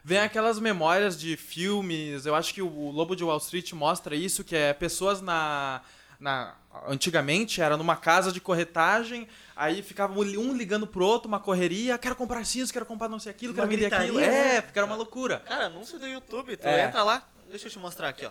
[0.04, 2.26] Vem aquelas memórias de filmes.
[2.26, 5.80] Eu acho que o Lobo de Wall Street mostra isso, que é pessoas na.
[6.18, 6.54] na
[6.88, 12.16] antigamente era numa casa de corretagem, aí ficava um ligando pro outro, uma correria, quero
[12.16, 14.18] comprar isso, quero comprar não sei aquilo, Uma quero vender aquilo.
[14.18, 14.60] É, né?
[14.62, 15.40] porque era uma loucura.
[15.40, 16.86] Cara, anúncio do YouTube, tu É.
[16.86, 18.30] entra lá, deixa eu te mostrar aqui, ó.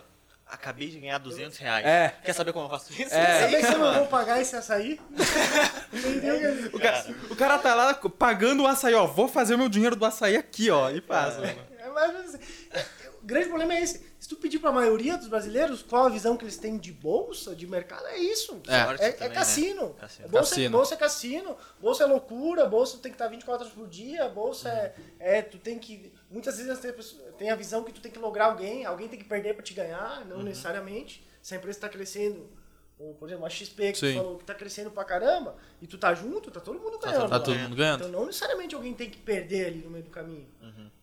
[0.52, 1.86] Acabei de ganhar 200 reais.
[1.86, 2.14] É.
[2.22, 3.14] Quer saber como eu faço isso?
[3.14, 3.40] É.
[3.40, 5.00] Sabe que eu não vou pagar esse açaí?
[5.92, 6.70] Entendeu?
[6.72, 9.06] O cara, o cara tá lá pagando o açaí, ó.
[9.06, 10.90] Vou fazer o meu dinheiro do açaí aqui, ó.
[10.90, 11.36] E faz.
[11.38, 11.72] mano.
[11.78, 12.34] É, mas,
[12.70, 12.86] é,
[13.22, 14.12] o grande problema é esse.
[14.20, 17.56] Se tu pedir pra maioria dos brasileiros qual a visão que eles têm de bolsa,
[17.56, 18.60] de mercado, é isso.
[18.68, 18.76] É.
[19.04, 19.34] É, é também, né?
[19.34, 19.94] cassino.
[19.94, 20.28] Cassino.
[20.28, 20.66] Bolsa, Cassino.
[20.66, 24.28] É, bolsa é cassino, bolsa é loucura, bolsa tem que estar 24 horas por dia,
[24.28, 26.12] bolsa é, é, tu tem que.
[26.32, 29.06] Muitas vezes tem a pessoa- tem a visão que tu tem que lograr alguém, alguém
[29.08, 31.24] tem que perder pra te ganhar, não necessariamente.
[31.42, 32.48] Se a empresa está crescendo,
[32.98, 34.12] ou por exemplo, a XP que Sim.
[34.12, 37.28] tu falou que tá crescendo pra caramba, e tu tá junto, tá todo mundo ganhando.
[37.28, 37.40] Tá lá.
[37.40, 38.00] todo mundo ganhando.
[38.06, 40.46] Então não necessariamente alguém tem que perder ali no meio do caminho.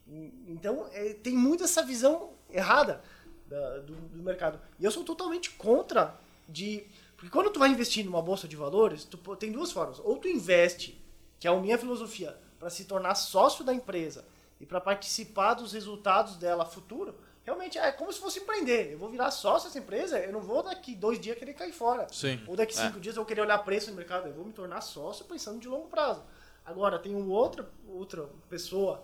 [0.08, 3.02] E- Então é, tem muito essa visão errada
[3.48, 4.60] da- do, do mercado.
[4.80, 6.16] E eu sou totalmente contra
[6.48, 6.84] de.
[7.16, 10.00] Porque quando tu vai investir numa bolsa de valores, tu tem duas formas.
[10.00, 11.00] Ou tu investe,
[11.40, 14.24] que é a minha filosofia, para se tornar sócio da empresa
[14.60, 17.16] e para participar dos resultados dela futuro.
[17.44, 18.92] Realmente é como se fosse empreender.
[18.92, 22.08] Eu vou virar sócio dessa empresa, eu não vou daqui dois dias querer cair fora.
[22.12, 22.40] Sim.
[22.48, 22.88] Ou daqui É.
[22.88, 24.28] cinco dias eu vou querer olhar preço no mercado.
[24.28, 26.22] Eu vou me tornar sócio pensando de longo prazo.
[26.66, 29.02] Agora, tem uma outra, outra pessoa,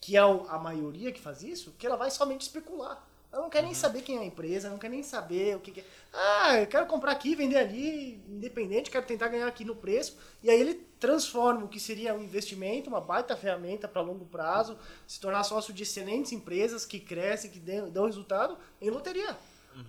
[0.00, 3.04] que é a maioria que faz isso, que ela vai somente especular.
[3.34, 3.64] Ela não quer Uhum.
[3.64, 5.84] nem saber quem é a empresa, não quer nem saber o que, que é.
[6.12, 10.16] Ah, eu quero comprar aqui, vender ali, independente, quero tentar ganhar aqui no preço.
[10.40, 14.78] E aí ele transforma o que seria um investimento, uma baita ferramenta para longo prazo,
[15.04, 19.36] se tornar sócio de excelentes empresas que crescem, que dão, resultado, em loteria.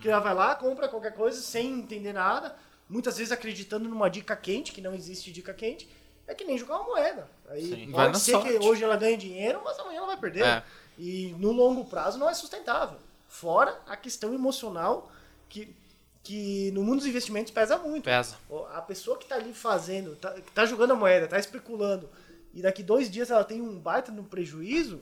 [0.01, 2.55] Que ela vai lá, compra qualquer coisa sem entender nada,
[2.89, 5.87] muitas vezes acreditando numa dica quente, que não existe dica quente.
[6.27, 7.29] É que nem jogar uma moeda.
[7.47, 7.91] Aí Sim.
[7.91, 8.49] Pode ser sorte.
[8.49, 10.43] que hoje ela ganhe dinheiro, mas amanhã ela vai perder.
[10.43, 10.63] É.
[10.97, 12.97] E no longo prazo não é sustentável.
[13.35, 15.11] Fora a questão emocional
[15.49, 15.75] que,
[16.23, 18.05] que no mundo dos investimentos pesa muito.
[18.05, 18.37] Pesa.
[18.73, 22.09] A pessoa que está ali fazendo, tá, que tá jogando a moeda, tá especulando,
[22.53, 25.01] e daqui dois dias ela tem um baita no prejuízo,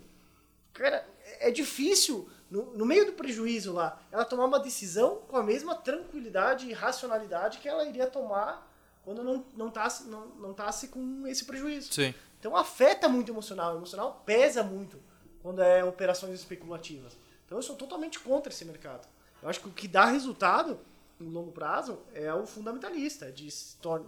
[0.74, 1.06] cara,
[1.40, 5.76] é difícil, no, no meio do prejuízo lá, ela tomar uma decisão com a mesma
[5.76, 8.68] tranquilidade e racionalidade que ela iria tomar
[9.06, 11.94] quando não, não, tasse, não, não tasse com esse prejuízo.
[11.94, 12.16] Sim.
[12.40, 13.76] Então afeta muito o emocional.
[13.76, 15.00] O emocional pesa muito
[15.44, 17.16] quando é operações especulativas.
[17.54, 19.08] Então eu sou totalmente contra esse mercado.
[19.40, 20.80] Eu acho que o que dá resultado
[21.20, 24.08] no longo prazo é o fundamentalista, de se torna,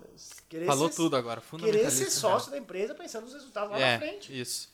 [0.49, 1.43] querer, Falou ser, tudo agora.
[1.59, 4.41] querer ser sócio da empresa pensando nos resultados lá é, na frente.
[4.41, 4.73] Isso.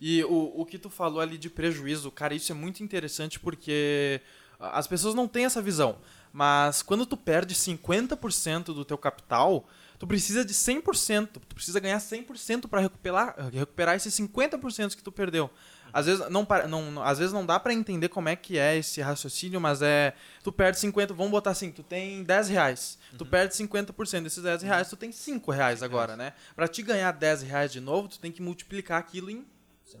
[0.00, 4.22] E o, o que tu falou ali de prejuízo, cara, isso é muito interessante porque
[4.58, 5.98] as pessoas não têm essa visão.
[6.32, 11.28] Mas quando tu perde 50% do teu capital, tu precisa de 100%.
[11.32, 15.50] Tu precisa ganhar 100% para recuperar, recuperar esses 50% que tu perdeu.
[15.92, 19.00] Às vezes não, não, às vezes não dá para entender como é que é esse
[19.00, 20.12] raciocínio, mas é.
[20.42, 22.98] Tu perde 50, vamos botar assim, tu tem 10 reais.
[23.16, 26.32] Tu perde 50% desses 10 reais, tu tem 5 reais agora, né?
[26.54, 29.46] Pra te ganhar 10 reais de novo, tu tem que multiplicar aquilo em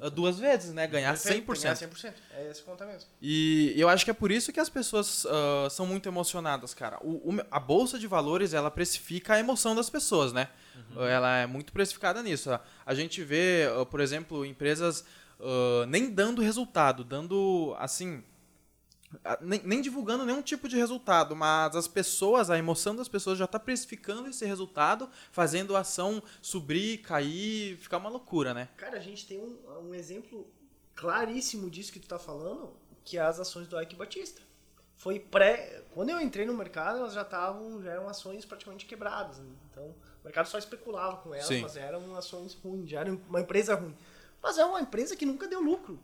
[0.00, 0.86] uh, duas vezes, né?
[0.86, 1.62] Ganhar Perfeito, 100%.
[1.62, 2.12] Ganhar 100%.
[2.34, 3.08] É esse conta mesmo.
[3.22, 6.98] E eu acho que é por isso que as pessoas ah, são muito emocionadas, cara.
[7.02, 10.48] O, o- a bolsa de valores, ela precifica a emoção das pessoas, né?
[10.96, 12.50] Ela é muito precificada nisso.
[12.84, 15.04] A- gente vê, ah, por exemplo, empresas
[15.88, 18.22] nem dando resultado, dando, assim...
[19.40, 23.44] Nem, nem divulgando nenhum tipo de resultado, mas as pessoas, a emoção das pessoas já
[23.44, 28.68] está precificando esse resultado, fazendo a ação subir, cair, ficar uma loucura, né?
[28.76, 30.46] Cara, a gente tem um, um exemplo
[30.94, 32.72] claríssimo disso que tu tá falando,
[33.04, 34.42] que é as ações do Ike Batista.
[34.96, 35.84] Foi pré.
[35.92, 39.38] Quando eu entrei no mercado, elas já estavam, já eram ações praticamente quebradas.
[39.38, 39.50] né?
[39.70, 41.60] Então, o mercado só especulava com elas, Sim.
[41.60, 43.96] mas eram ações ruins, já era uma empresa ruim.
[44.42, 45.98] Mas é uma empresa que nunca deu lucro.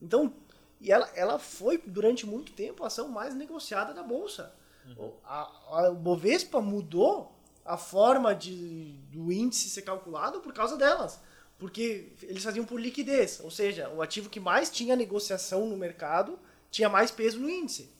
[0.00, 0.32] Então,
[0.80, 4.54] e ela, ela foi durante muito tempo a ação mais negociada da bolsa.
[4.96, 7.32] O- A, a, o Bovespa mudou
[7.64, 11.20] a forma de, do índice ser calculado por causa delas.
[11.58, 16.38] Porque eles faziam por liquidez, ou seja, o ativo que mais tinha negociação no mercado
[16.70, 17.90] tinha mais peso no índice.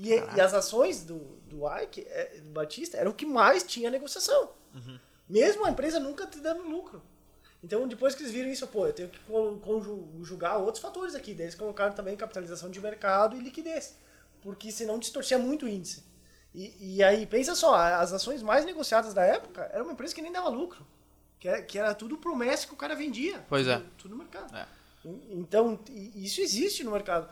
[0.00, 3.88] E, e as ações do, do Ike, é, do Batista, eram o que mais tinha
[3.88, 4.50] negociação.
[5.28, 7.00] Mesmo a empresa nunca te dando lucro.
[7.64, 11.32] Então, depois que eles viram isso, pô, eu tenho que con- conjugar outros fatores aqui.
[11.32, 13.96] Daí eles colocaram também capitalização de mercado e liquidez.
[14.42, 16.04] Porque senão distorcia muito o índice.
[16.54, 20.20] E, e aí, pensa só, as ações mais negociadas da época era uma empresa que
[20.20, 20.86] nem dava lucro.
[21.40, 23.42] Que era, que era tudo promessa que o cara vendia.
[23.48, 23.76] Pois é.
[23.78, 24.54] tudo, Tudo no mercado.
[24.54, 24.66] É.
[25.30, 25.80] Então,
[26.14, 27.28] isso existe no mercado.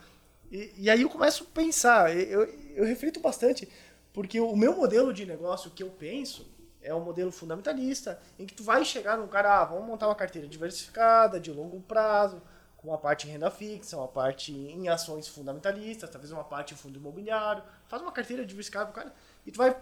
[0.51, 2.43] E, e aí eu começo a pensar, eu,
[2.75, 3.67] eu reflito bastante,
[4.11, 6.45] porque o meu modelo de negócio que eu penso
[6.83, 10.15] é um modelo fundamentalista, em que tu vai chegar num cara, ah, vamos montar uma
[10.15, 12.41] carteira diversificada, de longo prazo,
[12.77, 16.77] com uma parte em renda fixa, uma parte em ações fundamentalistas, talvez uma parte em
[16.77, 19.13] fundo imobiliário, faz uma carteira diversificada pro cara,
[19.45, 19.75] e tu vai,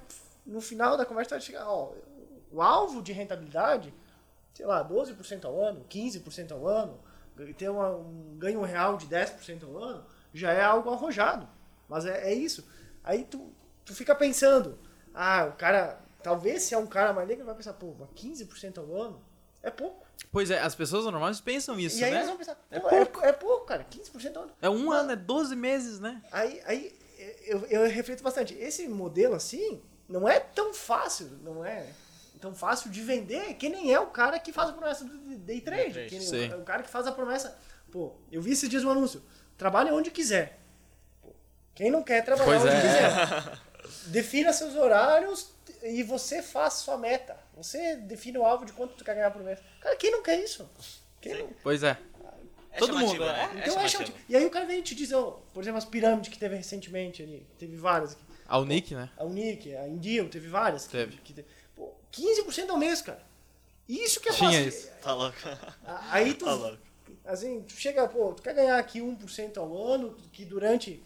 [0.46, 1.94] no final da conversa, vai chegar, ó,
[2.52, 3.94] o alvo de rentabilidade,
[4.54, 7.00] sei lá, 12% ao ano, 15% ao ano,
[7.58, 11.48] ter uma- um ganho real de 10% ao ano, já é algo arrojado.
[11.88, 12.68] Mas é, é isso.
[13.04, 13.52] Aí tu,
[13.84, 14.78] tu fica pensando,
[15.14, 18.78] ah, o cara, talvez se é um cara mais negro, vai pensar, pô, mas 15%
[18.78, 19.22] ao ano
[19.62, 20.06] é pouco.
[20.32, 22.18] Pois é, as pessoas normais pensam isso, e aí né?
[22.18, 24.52] eles vão pensar, É pô, é, é pouco, cara, 15% ao ano.
[24.62, 26.22] É um ano, é 12 meses, né?
[26.32, 27.00] Aí, aí
[27.46, 28.54] eu, eu reflito bastante.
[28.56, 31.88] Esse modelo assim não é tão fácil, não é
[32.40, 35.62] tão fácil de vender que nem é o cara que faz a promessa do day
[35.62, 35.94] trade.
[35.94, 36.50] trade, que sim.
[36.50, 37.58] o, o cara que faz a promessa.
[37.92, 39.22] Pô, eu vi esses dias um anúncio.
[39.58, 40.60] Trabalhe onde quiser.
[41.22, 41.30] Pô,
[41.76, 42.82] quem não quer trabalhar Pois onde é.
[42.82, 43.60] quiser.
[44.08, 45.51] Defina seus horários
[45.84, 47.38] e você faz sua meta.
[47.56, 49.60] Você define o alvo de quanto tu quer ganhar por mês.
[49.80, 50.70] Cara, quem não quer isso?
[51.20, 51.98] Quem não- Pois é.
[52.74, 53.50] É Todo chamativo, mundo, né?
[53.54, 53.58] é.
[53.58, 54.18] É Então é chamativo.
[54.30, 56.56] E aí o cara vem e te diz, ó, por exemplo, as pirâmides que teve
[56.56, 57.46] recentemente ali.
[57.60, 58.22] Teve várias aqui.
[58.48, 59.10] A Unique, né?
[59.18, 60.86] A Unique, a Indio, teve várias.
[60.88, 61.18] que- Teve.
[61.18, 63.22] Que, pô, 15% ao mês, cara.
[63.90, 64.68] Isso que é Tinha fácil.
[64.70, 64.90] isso.
[65.02, 65.38] Tá louco.
[66.12, 66.78] Aí tu, Tá louco.
[67.26, 71.04] assim, tu chega, pô, tu quer ganhar aqui 1% ao ano, que durante,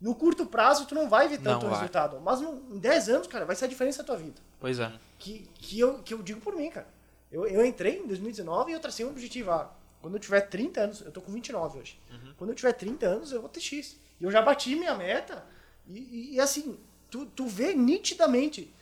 [0.00, 1.74] no curto prazo tu não vai ver tanto vai.
[1.78, 2.20] resultado.
[2.20, 4.40] Mas no, em 10 anos, cara, vai ser a diferença da tua vida.
[4.60, 4.92] Pois é.
[5.18, 6.86] Que, que, eu, que eu digo por mim, cara.
[7.32, 9.50] Eu, eu entrei em 2019 e eu tracei um objetivo.
[9.50, 11.98] Ah, quando eu tiver 30 anos, eu tô com 29 hoje.
[12.36, 13.96] Quando eu tiver 30 anos, eu vou ter X.
[14.20, 15.44] E eu já bati minha meta.
[15.88, 16.78] E, e- e, assim,
[17.10, 18.72] tu, tu vê nitidamente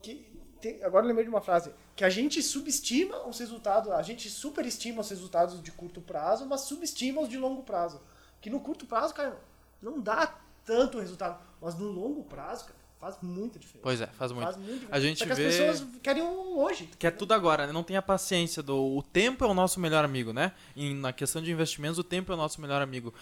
[0.00, 0.26] que.
[0.60, 1.72] tem- agora eu lembrei de uma frase.
[1.94, 6.62] Que a gente subestima os resultados, a gente superestima os resultados de curto prazo, mas
[6.62, 8.00] subestima os de longo prazo.
[8.40, 9.38] Que no curto prazo, cara,
[9.80, 11.38] não dá tanto resultado.
[11.60, 13.82] Mas no longo prazo, cara, faz muita diferença.
[13.82, 14.44] Pois é, faz muito.
[14.44, 14.88] Faz diferença.
[14.90, 16.88] A gente Só que vê- as pessoas querem um hoje.
[16.98, 17.72] Que é tudo agora, né?
[17.72, 18.76] Não tem a paciência do.
[18.96, 20.52] O tempo é o nosso melhor amigo, né?
[20.76, 23.12] E na questão de investimentos, o tempo é o nosso melhor amigo.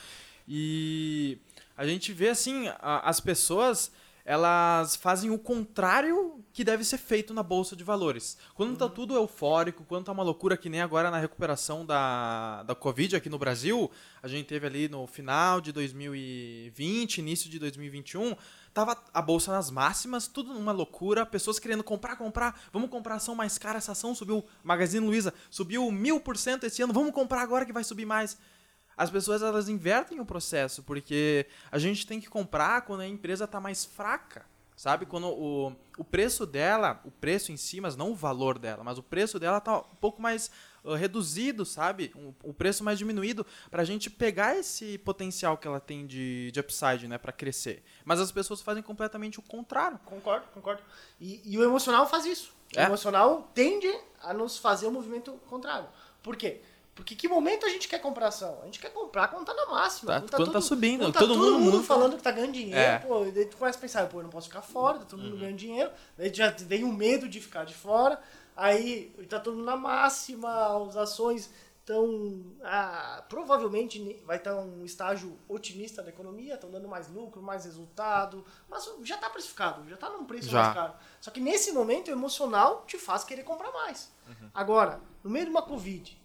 [0.48, 1.38] E
[1.76, 3.90] a gente vê assim, a- as pessoas
[4.30, 8.38] elas fazem o contrário que deve ser feito na bolsa de valores.
[8.54, 12.72] Quando tá tudo eufórico, quando tá uma loucura que nem agora na recuperação da, da
[12.76, 13.90] Covid aqui no Brasil,
[14.22, 18.36] a gente teve ali no final de 2020, início de 2021,
[18.72, 23.34] tava a bolsa nas máximas, tudo numa loucura, pessoas querendo comprar, comprar, vamos comprar ação
[23.34, 27.42] mais cara, essa ação subiu, Magazine Luiza subiu mil por cento esse ano, vamos comprar
[27.42, 28.38] agora que vai subir mais.
[29.00, 33.44] As pessoas elas invertem o processo, porque a gente tem que comprar quando a empresa
[33.44, 34.44] está mais fraca,
[34.76, 35.06] sabe?
[35.06, 38.98] Quando o, o preço dela, o preço em si, mas não o valor dela, mas
[38.98, 40.50] o preço dela está um pouco mais
[40.84, 42.12] uh, reduzido, sabe?
[42.14, 46.50] Um- o preço mais diminuído, para a gente pegar esse potencial que ela tem de,
[46.52, 47.82] de upside, né, para crescer.
[48.04, 49.98] Mas as pessoas fazem completamente o contrário.
[50.04, 50.82] Concordo, concordo.
[51.18, 52.52] E, e o emocional faz isso.
[52.76, 52.82] É?
[52.82, 53.90] O emocional tende
[54.22, 55.88] a nos fazer o movimento contrário.
[56.22, 56.60] Por quê?
[57.00, 58.58] Porque que momento a gente quer comprar ação?
[58.62, 60.20] A gente quer comprar quando tá na máxima.
[60.20, 62.78] Tá, quando tá subindo, quando tá todo mundo- mundo tá- falando que tá ganhando dinheiro,
[62.78, 62.98] É.
[62.98, 65.30] pô, daí tu começa a pensar, pô, eu não posso ficar fora, tá todo Uhum.
[65.30, 65.90] mundo ganhando dinheiro.
[66.18, 68.20] Daí já vem o medo de ficar de fora.
[68.54, 72.44] Aí tá todo mundo na máxima, as ações estão.
[72.62, 78.44] Ah, provavelmente vai estar um estágio otimista da economia, estão dando mais lucro, mais resultado.
[78.68, 80.62] Mas já está precificado, já está num preço Já.
[80.62, 80.92] mais caro.
[81.20, 84.12] Só que nesse momento o emocional te faz querer comprar mais.
[84.28, 84.50] Uhum.
[84.54, 86.19] Agora, no meio de uma Covid, ah,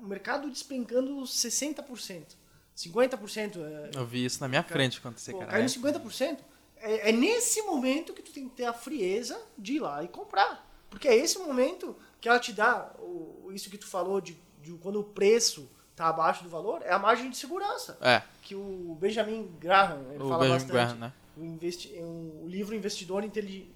[0.00, 2.36] o mercado despencando 60%,
[2.76, 3.56] 50%.
[3.56, 5.58] É, Eu vi isso na minha frente acontecer, cara.
[5.58, 5.64] É.
[5.64, 6.38] 50%,
[6.76, 10.08] é, é nesse momento que tu tem que ter a frieza de ir lá e
[10.08, 10.68] comprar.
[10.90, 14.72] Porque é esse momento que ela te dá, o, isso que tu falou de, de
[14.74, 17.96] quando o preço está abaixo do valor, é a margem de segurança.
[18.00, 20.72] É, Que o Benjamin Graham, ele o fala Benjamin bastante.
[20.72, 21.12] Graham, né?
[21.36, 23.70] O, investi, o livro Investidor Inteligente.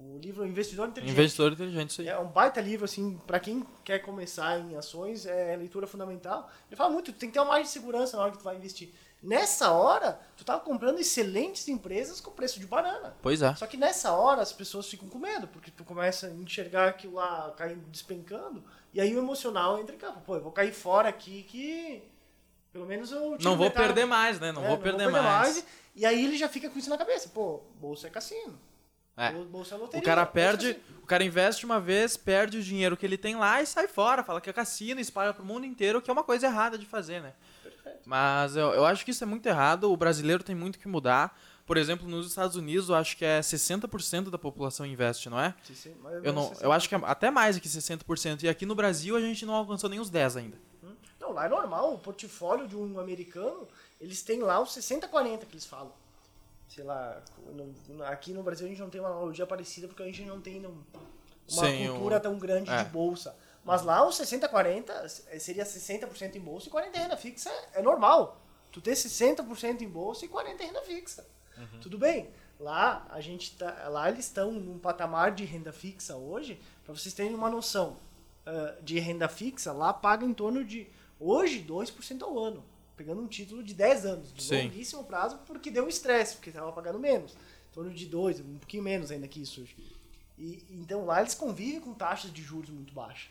[0.00, 1.14] O livro Investidor Inteligente.
[1.16, 2.08] Investidor inteligente, isso aí.
[2.08, 6.48] É um baita livro, assim, para quem quer começar em ações, é leitura fundamental.
[6.68, 8.44] Ele fala muito, tu tem que ter uma margem de segurança na hora que tu
[8.44, 8.92] vai investir.
[9.20, 13.16] Nessa hora, tu tava comprando excelentes empresas com preço de banana.
[13.20, 13.52] Pois é.
[13.56, 17.14] Só que nessa hora as pessoas ficam com medo, porque tu começa a enxergar aquilo
[17.14, 18.62] lá caindo, despencando,
[18.94, 20.20] e aí o emocional entra em campo.
[20.20, 22.02] Pô, eu vou cair fora aqui que
[22.72, 23.86] pelo menos eu Não vou metade.
[23.86, 24.52] perder mais, né?
[24.52, 25.64] Não É, vou perder mais.
[25.96, 27.28] E aí ele já fica com isso na cabeça.
[27.30, 28.56] Pô, bolsa é cassino.
[29.18, 29.32] É.
[29.32, 30.00] Bol- Bolsa é loteria.
[30.00, 30.98] O cara é perde, cassino.
[31.02, 34.22] o cara investe uma vez, perde o dinheiro que ele tem lá e sai fora,
[34.22, 37.20] fala que é cassino, espalha pro mundo inteiro, que é uma coisa errada de fazer,
[37.20, 37.32] né?
[38.06, 41.38] Mas eu, eu acho que isso é muito errado, o brasileiro tem muito que mudar.
[41.66, 45.54] Por exemplo, nos Estados Unidos, eu acho que é 60% da população investe, não é?
[45.64, 48.42] Sim, sim, mas- Eu, não, eu acho que é até mais que 60%.
[48.44, 50.56] E aqui no Brasil a gente não alcançou nem os 10 ainda.
[51.20, 51.92] Não, lá é normal.
[51.94, 53.68] O portfólio de um americano,
[54.00, 55.92] eles têm lá os 60-40 que eles falam.
[56.68, 57.22] Sei lá,
[58.06, 60.64] aqui no Brasil a gente não tem uma analogia parecida porque a gente não tem
[60.64, 60.74] uma
[61.46, 62.84] Sim, cultura o- tão grande é.
[62.84, 63.34] de bolsa.
[63.64, 65.08] Mas lá os 60-40
[65.40, 67.50] seria 60% em bolsa e 40% em renda fixa.
[67.74, 68.40] É normal.
[68.70, 71.26] Tu ter 60% em bolsa e 40% em renda fixa.
[71.82, 72.30] Tudo bem.
[72.60, 77.14] Lá a gente tá, lá eles estão num patamar de renda fixa hoje, para vocês
[77.14, 77.96] terem uma noção,
[78.46, 80.88] ah, de renda fixa, lá paga em torno de
[81.20, 82.64] hoje 2% ao ano.
[82.98, 84.64] Pegando um título de 10 anos, de Sim.
[84.64, 87.32] longuíssimo prazo, porque deu estresse, porque estava pagando menos.
[87.32, 89.64] Em torno de 2, um pouquinho menos ainda que isso.
[90.36, 93.30] E, então lá eles convivem com taxas de juros muito baixas.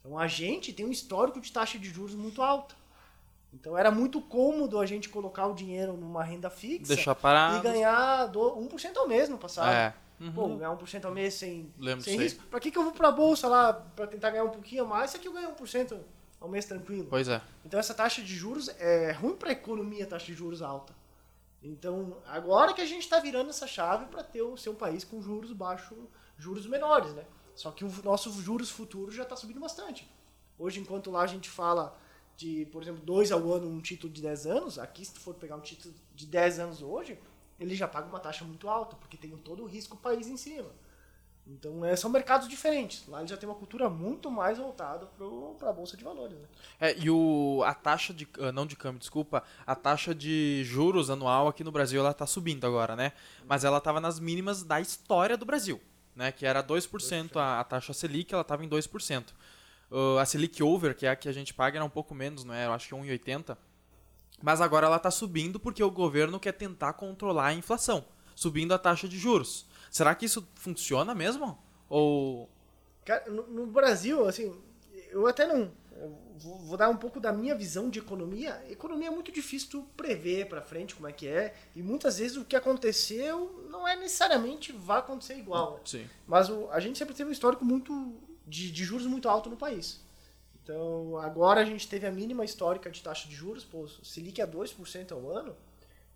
[0.00, 2.74] Então a gente tem um histórico de taxa de juros muito alta.
[3.52, 7.58] Então era muito cômodo a gente colocar o dinheiro numa renda fixa Deixar parado.
[7.58, 9.70] e ganhar do, 1% ao mês no passado.
[9.70, 9.94] É.
[10.18, 10.32] Uhum.
[10.32, 12.42] Pô, ganhar 1% ao mês sem, Lembro sem risco.
[12.44, 15.10] Pra que, que eu vou pra bolsa lá pra tentar ganhar um pouquinho a mais
[15.10, 15.98] se aqui eu ganho 1%
[16.42, 17.06] ao mês tranquilo?
[17.08, 17.40] Pois é.
[17.64, 20.94] Então essa taxa de juros é ruim economia, a taxa de juros alta.
[21.62, 25.22] Então agora que a gente está virando essa chave para ter o seu país com
[25.22, 25.96] juros baixos,
[26.36, 27.24] juros menores, né?
[27.54, 30.10] Só que o nosso juros futuro já está subindo bastante.
[30.58, 31.96] Hoje, enquanto lá a gente fala
[32.36, 35.34] de, por exemplo, 2 ao ano um título de 10 anos, aqui se tu for
[35.34, 37.18] pegar um título de 10 anos hoje,
[37.60, 40.70] ele já paga uma taxa muito alta, porque tem todo o risco país em cima.
[41.46, 43.06] Então é, são mercados diferentes.
[43.08, 45.06] Lá ele já tem uma cultura muito mais voltada
[45.58, 46.38] para a Bolsa de Valores.
[46.38, 46.46] Né?
[46.80, 48.28] É, e o, a taxa de.
[48.38, 49.42] ah, Não de câmbio, desculpa.
[49.66, 53.12] A taxa de juros anual aqui no Brasil ela tá subindo agora, né?
[53.46, 55.80] Mas ela tava nas mínimas da história do Brasil,
[56.14, 56.30] né?
[56.30, 59.24] Que era 2%, a, a taxa Selic, ela tava em 2%.
[59.90, 62.44] Ah, a Selic Over, que é a que a gente paga, era um pouco menos,
[62.44, 62.66] não é?
[62.66, 63.56] Eu acho que é 1,80.
[64.40, 68.78] Mas agora ela tá subindo porque o governo quer tentar controlar a inflação, subindo a
[68.78, 69.66] taxa de juros.
[69.92, 71.56] Será que isso funciona mesmo?
[71.88, 72.48] Ou.
[73.04, 74.52] Cara, no, no Brasil, assim,
[75.10, 75.70] eu até não.
[75.92, 78.60] eu vou, vou dar um pouco da minha visão de economia.
[78.70, 81.54] Economia é muito difícil tu prever para frente como é que é.
[81.76, 85.78] E muitas vezes o que aconteceu não é necessariamente vai acontecer igual.
[85.84, 86.08] Sim.
[86.26, 88.14] Mas o- a gente sempre teve um histórico muito
[88.46, 90.00] de, de juros muito alto no país.
[90.62, 94.46] Então, agora a gente teve a mínima histórica de taxa de juros, pô, Selic é
[94.46, 95.54] 2% ao ano,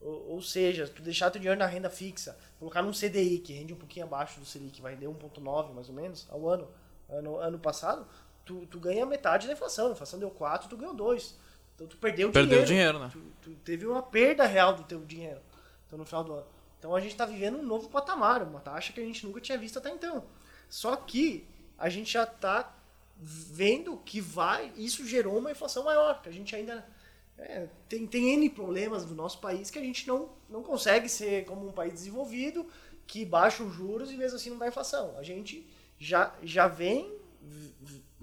[0.00, 3.72] ou, ou seja, tu deixar teu dinheiro na renda fixa, colocar num CDI, que rende
[3.72, 6.68] um pouquinho abaixo do Selic, vai render 1,9 mais ou menos ao ano,
[7.09, 8.06] ano, ano passado,
[8.44, 9.88] tu, tu ganha metade da inflação.
[9.88, 11.37] A inflação deu 4, tu ganhou 2.
[11.74, 12.66] Então tu perdeu, Perdeu dinheiro.
[12.66, 13.11] dinheiro, né?
[13.12, 15.40] Tu, tu teve uma perda real do teu dinheiro
[15.87, 16.46] então, no final do ano.
[16.78, 19.59] Então a gente está vivendo um novo patamar, uma taxa que a gente nunca tinha
[19.59, 20.24] visto até então.
[20.68, 21.46] Só que
[21.78, 22.74] a gente já está
[23.18, 26.87] vendo que vai, isso gerou uma inflação maior, que a gente ainda
[27.38, 31.44] é, tem, tem N problemas no nosso país que a gente não, não consegue ser
[31.44, 32.66] como um país desenvolvido,
[33.07, 35.16] que baixa os juros e mesmo assim não dá inflação.
[35.18, 35.66] A gente
[35.99, 37.14] já, já vem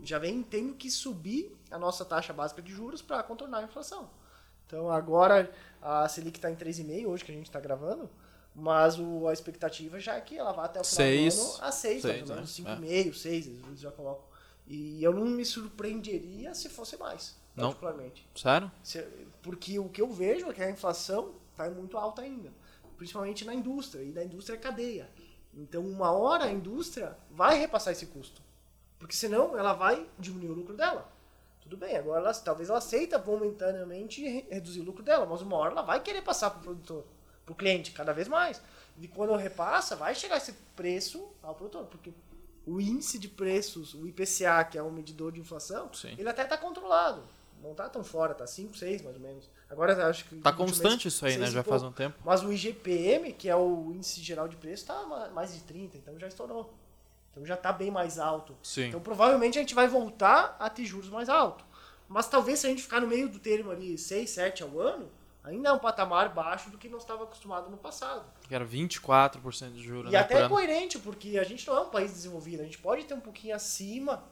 [0.03, 4.09] já vem tendo que subir a nossa taxa básica de juros para contornar a inflação.
[4.65, 8.09] Então agora a Selic está em 3,5 hoje que a gente está gravando,
[8.55, 11.35] mas o, a expectativa já é que ela vai até o final Seis.
[11.35, 12.75] do ano a 6, mais Seis, ou menos, né?
[12.77, 14.25] 5,5, 6, às vezes já colocam.
[14.67, 17.65] E eu não me surpreenderia se fosse mais, Não?
[17.67, 18.27] particularmente.
[18.83, 19.11] Sério?
[19.41, 22.51] Porque o que eu vejo é que a inflação está muito alta ainda,
[22.97, 25.09] principalmente na indústria, e na indústria é cadeia.
[25.53, 28.41] Então, uma hora a indústria vai repassar esse custo,
[28.97, 31.11] porque senão ela vai diminuir o lucro dela.
[31.61, 35.55] Tudo bem, agora ela, talvez ela aceita momentaneamente re- reduzir o lucro dela, mas uma
[35.57, 37.05] hora ela vai querer passar para o produtor,
[37.45, 38.61] para o cliente, cada vez mais.
[38.99, 42.11] E quando repassa, vai chegar esse preço ao produtor, porque
[42.65, 46.15] o índice de preços, o IPCA, que é um medidor de inflação, Sim.
[46.17, 47.23] ele até está controlado.
[47.63, 49.49] Não está tão fora, tá 5, 6 mais ou menos.
[49.69, 50.35] Agora acho que.
[50.35, 51.45] Tá constante mês, isso aí, né?
[51.45, 51.69] Já pouco.
[51.69, 52.19] faz um tempo.
[52.23, 56.19] Mas o IGPM, que é o índice geral de preço, está mais de 30, então
[56.19, 56.73] já estourou.
[57.31, 58.55] Então já está bem mais alto.
[58.61, 58.87] Sim.
[58.89, 61.65] Então provavelmente a gente vai voltar a ter juros mais altos.
[62.07, 65.09] Mas talvez se a gente ficar no meio do termo ali, 6, 7 ao ano,
[65.43, 68.25] ainda é um patamar baixo do que nós estava acostumado no passado.
[68.47, 70.19] Que era 24% de juros, E né?
[70.19, 72.61] até é coerente, porque a gente não é um país desenvolvido.
[72.61, 74.23] A gente pode ter um pouquinho acima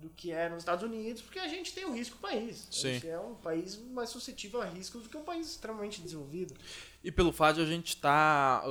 [0.00, 2.66] do que é nos Estados Unidos, porque a gente tem o risco país.
[2.68, 2.94] A Sim.
[2.94, 6.54] gente é um país mais suscetível a riscos do que um país extremamente desenvolvido.
[7.04, 8.62] E pelo fato de a gente estar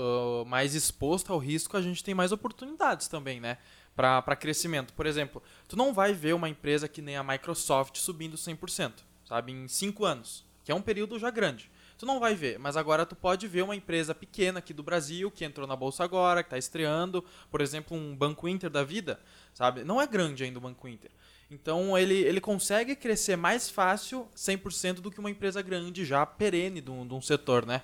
[0.48, 3.58] mais exposto ao risco, a gente tem mais oportunidades também, né?
[3.96, 4.94] Para crescimento.
[4.94, 8.94] Por exemplo, tu não vai ver uma empresa que nem a Microsoft subindo 100%,
[9.28, 9.52] sabe?
[9.52, 11.70] Em 5 anos, que é um período já grande.
[11.98, 15.30] Tu não vai ver, mas agora tu pode ver uma empresa pequena aqui do Brasil,
[15.30, 19.20] que entrou na bolsa agora, que está estreando, por exemplo, um Banco Inter da vida,
[19.54, 19.84] sabe?
[19.84, 21.12] Não é grande ainda o Banco Inter.
[21.50, 26.80] Então ele, ele consegue crescer mais fácil 100% do que uma empresa grande já perene
[26.80, 27.82] de um, de um setor, né?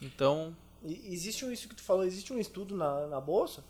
[0.00, 3.62] Então, E existe um, isso que tu falou, existe um estudo na, na bolsa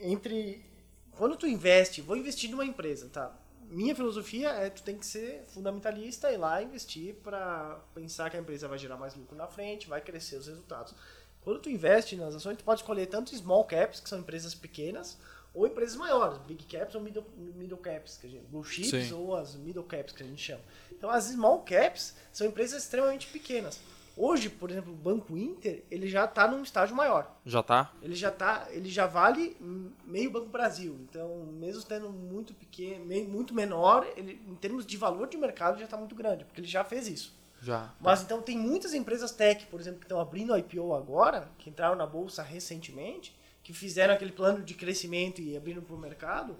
[0.00, 0.64] entre
[1.12, 3.36] quando tu investe, vou investir numa empresa, tá?
[3.70, 8.40] Minha filosofia é tu tem que ser fundamentalista e lá investir para pensar que a
[8.40, 10.94] empresa vai gerar mais lucro na frente, vai crescer os resultados.
[11.42, 15.18] Quando tu investe nas ações, tu pode escolher tanto small caps, que são empresas pequenas,
[15.54, 19.12] ou empresas maiores, big caps ou middle, middle caps, que a gente, blue chips Sim.
[19.14, 20.60] ou as middle caps que a gente chama.
[20.92, 23.80] Então as small caps são empresas extremamente pequenas.
[24.20, 27.36] Hoje, por exemplo, o Banco Inter, ele já está num estágio maior.
[27.46, 27.92] já tá?
[28.02, 29.56] Ele já tá, ele já vale
[30.04, 30.98] meio Banco Brasil.
[31.08, 35.78] Então, mesmo tendo muito pequeno, meio- muito menor, ele, em termos de valor de mercado
[35.78, 37.32] já está muito grande, porque ele já fez isso.
[37.62, 37.94] Já.
[38.00, 41.94] Mas então tem muitas empresas tech, por exemplo, que estão abrindo IPO agora, que entraram
[41.94, 43.37] na bolsa recentemente,
[43.68, 46.56] que fizeram aquele plano de crescimento e abrindo para o mercado,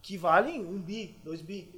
[0.00, 1.68] que valem 1 bi, 2 bi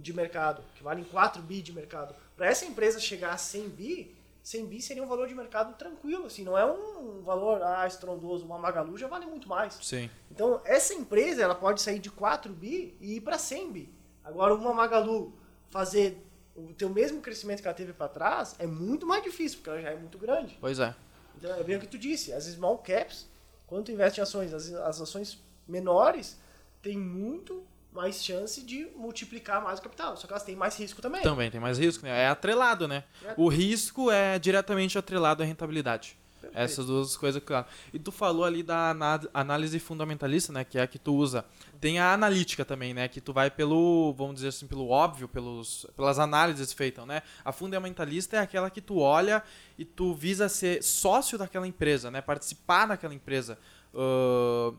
[0.00, 2.14] de mercado, que valem 4 bi de mercado.
[2.34, 6.24] Para essa empresa chegar a 100 bi, 100 bi seria um valor de mercado tranquilo,
[6.24, 9.74] assim, não é um valor ah, estrondoso, uma Magalu já vale muito mais.
[9.82, 10.08] Sim.
[10.30, 13.90] Então, essa empresa ela pode sair de 4 bi e ir para 100 bi.
[14.24, 15.30] Agora, uma Magalu
[15.68, 16.16] fazer
[16.54, 19.82] o teu mesmo crescimento que ela teve para trás é muito mais difícil, porque ela
[19.82, 20.56] já é muito grande.
[20.58, 20.94] Pois é.
[21.36, 23.26] Então, é bem o que tu disse, as small caps,
[23.66, 26.38] quando tu investe em ações, as, as ações menores
[26.82, 30.16] têm muito mais chance de multiplicar mais o capital.
[30.16, 31.22] Só que elas têm mais risco também.
[31.22, 32.24] Também tem mais risco, né?
[32.24, 33.04] É atrelado, né?
[33.24, 33.34] É.
[33.36, 36.16] O risco é diretamente atrelado à rentabilidade.
[36.54, 37.66] Essas duas coisas, claro.
[37.92, 38.94] E tu falou ali da
[39.32, 40.64] análise fundamentalista, né?
[40.64, 41.44] Que é a que tu usa.
[41.80, 43.08] Tem a analítica também, né?
[43.08, 47.22] Que tu vai pelo, vamos dizer assim, pelo óbvio, pelos, pelas análises feitas, né?
[47.44, 49.42] A fundamentalista é aquela que tu olha
[49.78, 52.20] e tu visa ser sócio daquela empresa, né?
[52.20, 53.58] Participar daquela empresa.
[53.94, 54.74] Ahn,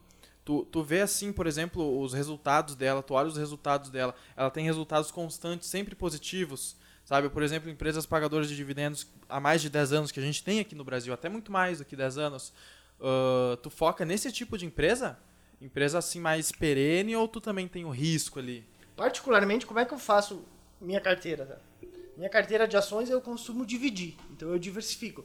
[0.47, 4.49] tu, tu vê assim, por exemplo, os resultados dela, tu olha os resultados dela, ela
[4.49, 6.77] tem resultados constantes, sempre positivos.
[7.07, 10.43] Sabe, por exemplo, empresas pagadoras de dividendos há mais de 10 anos que a gente
[10.43, 12.51] tem aqui no Brasil, até muito mais do que 10 anos.
[12.99, 15.17] Ah, tu foca nesse tipo de empresa?
[15.61, 18.67] Empresa assim mais perene ou tu também tem o risco ali?
[18.93, 20.43] Particularmente, como é que eu faço
[20.81, 21.45] minha carteira?
[21.45, 21.87] tá?
[22.17, 25.23] Minha carteira de ações eu costumo dividir, então eu diversifico.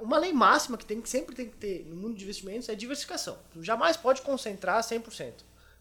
[0.00, 2.76] Uma lei máxima que tem que sempre tem que ter no mundo de investimentos é
[2.76, 3.36] diversificação.
[3.52, 5.32] Tu jamais pode concentrar 100%.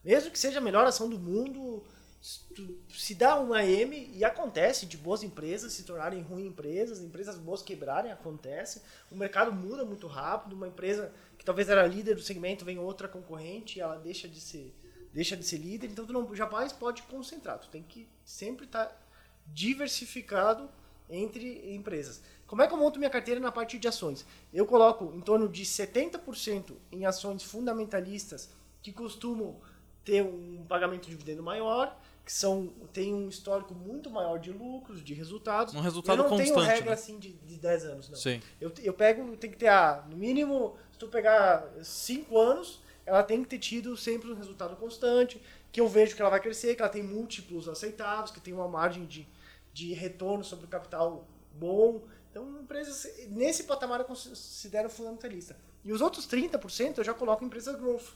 [0.03, 1.83] Mesmo que seja a melhor ação do mundo,
[2.23, 7.61] se dá uma M e acontece de boas empresas se tornarem ruins empresas, empresas boas
[7.61, 8.81] quebrarem, acontece.
[9.11, 13.09] O mercado muda muito rápido, uma empresa que talvez era líder do segmento vem outra
[13.09, 14.73] concorrente e ela deixa de ser
[15.11, 18.99] deixa de ser líder, então tu não jamais pode concentrar, tu tem que sempre estar
[19.45, 20.67] diversificado
[21.07, 22.23] entre empresas.
[22.47, 24.25] Como é que eu monto minha carteira na parte de ações?
[24.51, 28.49] Eu coloco em torno de 70% em ações fundamentalistas
[28.81, 29.59] que costumam
[30.03, 31.95] ter um pagamento de dividendo maior,
[32.25, 35.73] que são tem um histórico muito maior de lucros, de resultados.
[35.73, 36.93] Um resultado eu não tenho constante, regra né?
[36.93, 38.17] assim de, de 10 anos, não.
[38.17, 38.41] Sim.
[38.61, 43.23] Eu, eu pego, tem que ter, ah, no mínimo, se tu pegar 5 anos, ela
[43.23, 46.75] tem que ter tido sempre um resultado constante, que eu vejo que ela vai crescer,
[46.75, 49.27] que ela tem múltiplos aceitáveis, que tem uma margem de,
[49.73, 52.03] de retorno sobre o capital bom.
[52.31, 55.57] Então, empresas, nesse patamar eu considero fundamentalista.
[55.83, 58.13] E os outros 30% eu já coloco em empresas growth.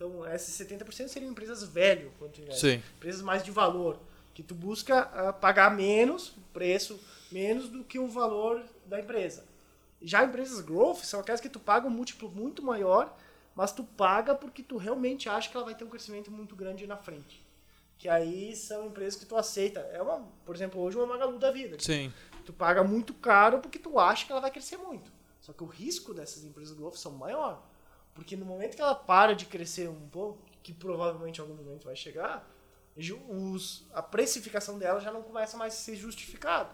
[0.00, 2.10] Então, esses 70% seriam empresas velho,
[2.52, 2.82] Sim.
[2.96, 4.00] empresas mais de valor,
[4.32, 6.98] que tu busca ah, pagar menos, preço
[7.30, 9.44] menos do que o valor da empresa.
[10.00, 13.14] Já empresas growth são aquelas que tu paga um múltiplo muito maior,
[13.54, 16.86] mas tu paga porque tu realmente acha que ela vai ter um crescimento muito grande
[16.86, 17.46] na frente.
[17.98, 19.80] Que aí são empresas que tu aceita.
[19.92, 21.76] É uma, por exemplo, hoje uma Magalu da vida.
[21.78, 22.10] Sim.
[22.46, 25.12] Tu paga muito caro porque tu acha que ela vai crescer muito.
[25.42, 27.68] Só que o risco dessas empresas growth são maior.
[28.14, 31.84] Porque no momento que ela para de crescer um pouco, que provavelmente em algum momento
[31.84, 32.48] vai chegar,
[33.28, 36.70] os, a precificação dela já não começa mais a ser justificada.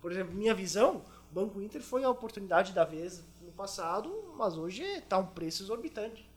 [0.00, 4.56] Por exemplo, minha visão, o Banco Inter foi a oportunidade da vez no passado, mas
[4.56, 6.28] hoje está um preço exorbitante.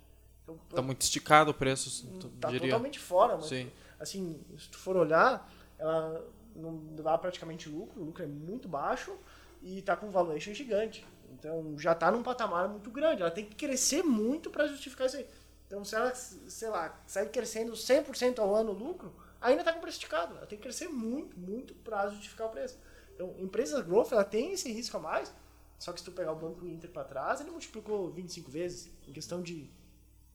[0.44, 2.70] Então, Tá muito esticado o preço, tu tá diria.
[2.70, 3.36] totalmente fora.
[3.36, 3.70] Mas, Sim.
[4.00, 6.26] assim, se tu for olhar, ela
[6.56, 9.14] não dá praticamente lucro, o lucro é muito baixo
[9.62, 11.06] e tá com um valuation gigante.
[11.34, 13.22] Então já tá num patamar muito grande.
[13.22, 15.28] Ela tem que crescer muito para justificar isso aí.
[15.66, 19.80] Então se ela, sei lá, sair crescendo 100% ao ano o lucro, ainda tá com
[19.80, 20.36] preço esticado.
[20.38, 22.78] Ela tem que crescer muito, muito para justificar o preço.
[23.14, 25.34] Então, empresas growth, ela tem esse risco a mais.
[25.80, 29.12] Só que se tu pegar o Banco Inter para trás, ele multiplicou 25 vezes em
[29.12, 29.70] questão de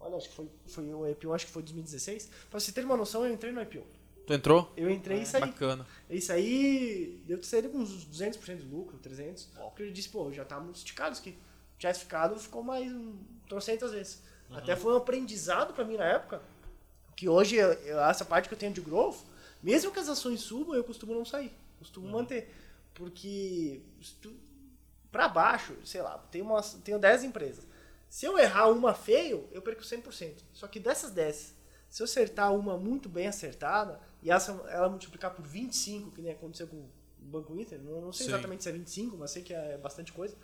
[0.02, 2.28] Olha, acho que foi, foi o IPO, acho que foi 2016.
[2.50, 3.86] Pra você ter uma noção, eu entrei no IPO.
[4.26, 4.72] Tu entrou?
[4.76, 5.40] Eu entrei e saí.
[5.40, 5.86] Bacana.
[6.08, 9.46] Isso aí, deu sair com uns 200% de lucro, 300.
[9.70, 11.36] Porque eu disse, pô, já tá muito esticado isso aqui.
[11.78, 13.16] Tivesse ficado, ficou mais um,
[13.48, 14.22] trocentas vezes.
[14.50, 16.40] Até foi um aprendizado pra mim na época,
[17.16, 19.16] que hoje, eu- essa parte que eu tenho de growth,
[19.62, 21.52] mesmo que as ações subam, eu costumo não sair.
[21.78, 22.52] Costumo manter.
[22.94, 23.80] Porque
[25.10, 27.66] pra baixo, sei lá, tenho, uma, tenho 10 empresas.
[28.08, 30.34] Se eu errar uma feio, eu perco 100%.
[30.52, 31.54] Só que dessas 10,
[31.88, 36.32] se eu acertar uma muito bem acertada, e essa, ela multiplicar por 25, que nem
[36.32, 38.32] aconteceu com o Banco Inter, não, não sei Sim.
[38.32, 40.36] exatamente se é 25, mas sei que é bastante coisa,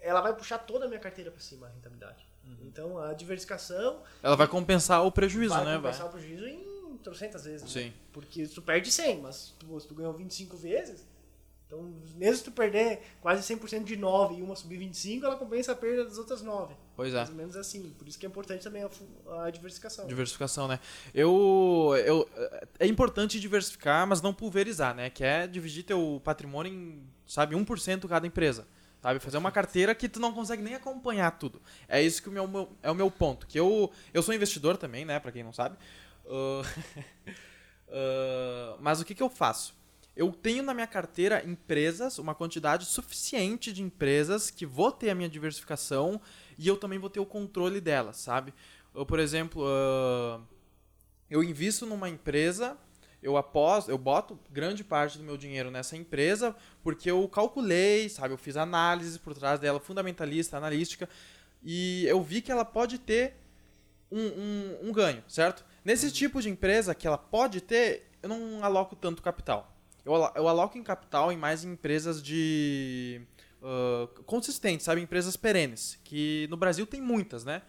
[0.00, 2.26] ela vai puxar toda a minha carteira para cima, a rentabilidade.
[2.62, 5.72] Então, a diversificação Ela vai compensar o prejuízo, vai né?
[5.78, 5.92] Vai.
[5.92, 7.62] compensar o prejuízo em trocentas vezes.
[7.62, 7.68] né?
[7.68, 7.92] Sim.
[8.12, 11.06] Porque tu perde 100, mas tu, se tu ganhou 25 vezes,
[11.66, 11.82] Então,
[12.16, 15.76] mesmo se tu perder quase 100% de 9 e uma subir 25, ela compensa a
[15.76, 16.74] perda das outras 9.
[16.94, 17.16] Pois é.
[17.16, 17.90] Mais ou menos assim.
[17.98, 20.06] Por isso que é importante também a, a diversificação.
[20.06, 20.78] Diversificação, né?
[21.14, 22.28] Eu, eu,
[22.78, 25.08] é importante diversificar, mas não pulverizar, né?
[25.08, 28.66] Que é dividir teu patrimônio em, sabe, 1% cada empresa.
[29.00, 29.18] Sabe?
[29.18, 31.60] Fazer uma carteira que tu não consegue nem acompanhar tudo.
[31.88, 33.46] É isso que o meu, é o meu ponto.
[33.46, 35.18] Que eu, eu sou investidor também, né?
[35.18, 35.76] Pra quem não sabe.
[36.26, 36.62] Ah,
[37.90, 39.74] ah, mas o que, que eu faço?
[40.14, 45.14] Eu tenho na minha carteira empresas, uma quantidade suficiente de empresas que vou ter a
[45.14, 46.20] minha diversificação
[46.58, 48.52] e eu também vou ter o controle delas, sabe?
[48.94, 50.40] Eu, por exemplo, ah,
[51.30, 52.76] eu invisto numa empresa,
[53.22, 58.34] eu aposto, eu boto grande parte do meu dinheiro nessa empresa porque eu calculei, sabe?
[58.34, 61.08] Eu fiz análise por trás dela, fundamentalista, analística,
[61.62, 63.34] e eu vi que ela pode ter
[64.10, 65.64] um, um, um ganho, certo?
[65.84, 69.74] Nesse tipo de empresa que ela pode ter, eu não aloco tanto capital.
[70.04, 73.22] Eu, alo- eu aloco em capital em mais em empresas de
[73.62, 75.00] ah, consistentes, sabe?
[75.00, 77.62] Empresas perenes, que no Brasil tem muitas, né?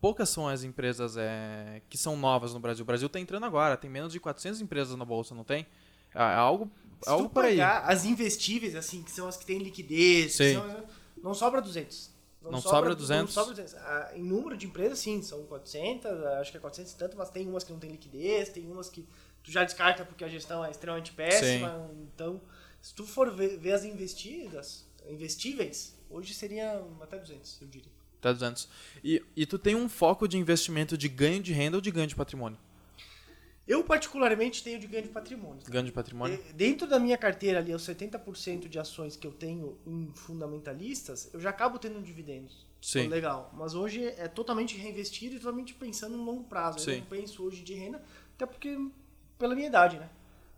[0.00, 2.82] Poucas são as empresas é, que são novas no Brasil.
[2.82, 5.66] O Brasil está entrando agora, tem menos de 400 empresas na bolsa, não tem?
[6.14, 6.70] É é algo,
[7.02, 7.58] Se algo tu por aí.
[7.60, 10.54] as investíveis, assim, que são as que têm liquidez, que Sim.
[10.54, 10.84] são-
[11.22, 12.10] não sobra 200.
[12.42, 13.34] Não sobra 200.
[13.34, 13.74] Não sobra 200.
[13.82, 16.10] Ah, em número de empresas, sim, são 400,
[16.40, 18.88] acho que é 400 e tanto, mas tem umas que não tem liquidez, tem umas
[18.88, 19.06] que
[19.42, 21.90] tu já descarta porque a gestão é extremamente péssima.
[22.14, 22.40] Então,
[22.80, 27.92] se tu for ver, ver as investidas, investíveis, hoje seria até 200, eu diria.
[28.20, 28.68] Tá 200.
[29.04, 32.06] E, e tu tem um foco de investimento de ganho de renda ou de ganho
[32.06, 32.58] de patrimônio?
[33.66, 35.60] Eu, particularmente, tenho de ganho de patrimônio.
[35.68, 36.38] Ganho de patrimônio?
[36.38, 41.28] De- Dentro da minha carteira ali, os 70% de ações que eu tenho em fundamentalistas,
[41.34, 42.66] eu já acabo tendo dividendos.
[42.80, 43.00] Sim.
[43.00, 43.54] Então, Legal.
[43.56, 46.78] Mas hoje é totalmente reinvestido e totalmente pensando no longo prazo.
[46.78, 46.92] Sim.
[46.92, 48.02] Eu não penso hoje de renda,
[48.34, 48.76] até porque
[49.38, 50.08] pela minha idade, né?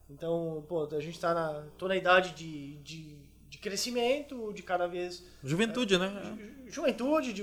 [0.08, 1.66] Então, pô, a gente tá na.
[1.78, 3.16] tô na idade de, de,
[3.50, 5.22] de crescimento, de cada vez.
[5.44, 6.08] Juventude, né?
[6.24, 7.42] ju- Juventude, de,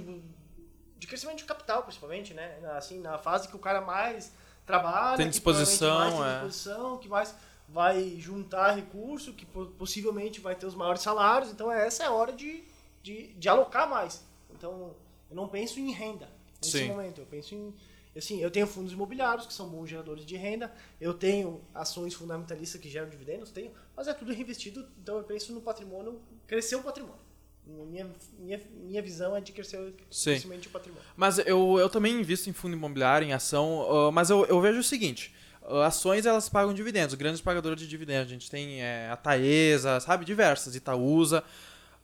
[0.97, 2.57] de crescimento de capital, principalmente, né?
[2.61, 4.31] Na- Assim, na fase que o cara mais
[4.65, 6.17] trabalha, Tem disposição, mais é.
[6.39, 7.35] tem disposição, que mais
[7.69, 11.51] vai juntar recurso, que po- possivelmente vai ter os maiores salários.
[11.51, 12.63] Então, essa é a hora de,
[13.03, 14.23] de, de alocar mais.
[14.51, 14.95] Então,
[15.29, 16.29] eu não penso em renda
[16.61, 16.87] nesse Sim.
[16.87, 17.19] momento.
[17.21, 17.73] Eu penso em.
[18.17, 20.73] Assim, eu tenho fundos imobiliários, que são bons geradores de renda.
[20.99, 24.87] Eu tenho ações fundamentalistas que geram dividendos, tenho, mas é tudo reinvestido.
[25.01, 27.27] Então, eu penso no patrimônio, crescer o patrimônio.
[27.65, 28.07] Minha,
[28.39, 31.05] minha, minha visão é de crescer o crescimento de patrimônio.
[31.17, 34.79] Mas eu, eu também invisto em fundo imobiliário, em ação, ah, mas eu, eu vejo
[34.79, 38.27] o seguinte: ah, ações elas pagam dividendos, grandes pagadoras de dividendos.
[38.27, 40.23] A gente tem é, a Taesa, sabe?
[40.23, 41.43] Diversas, Itaúsa.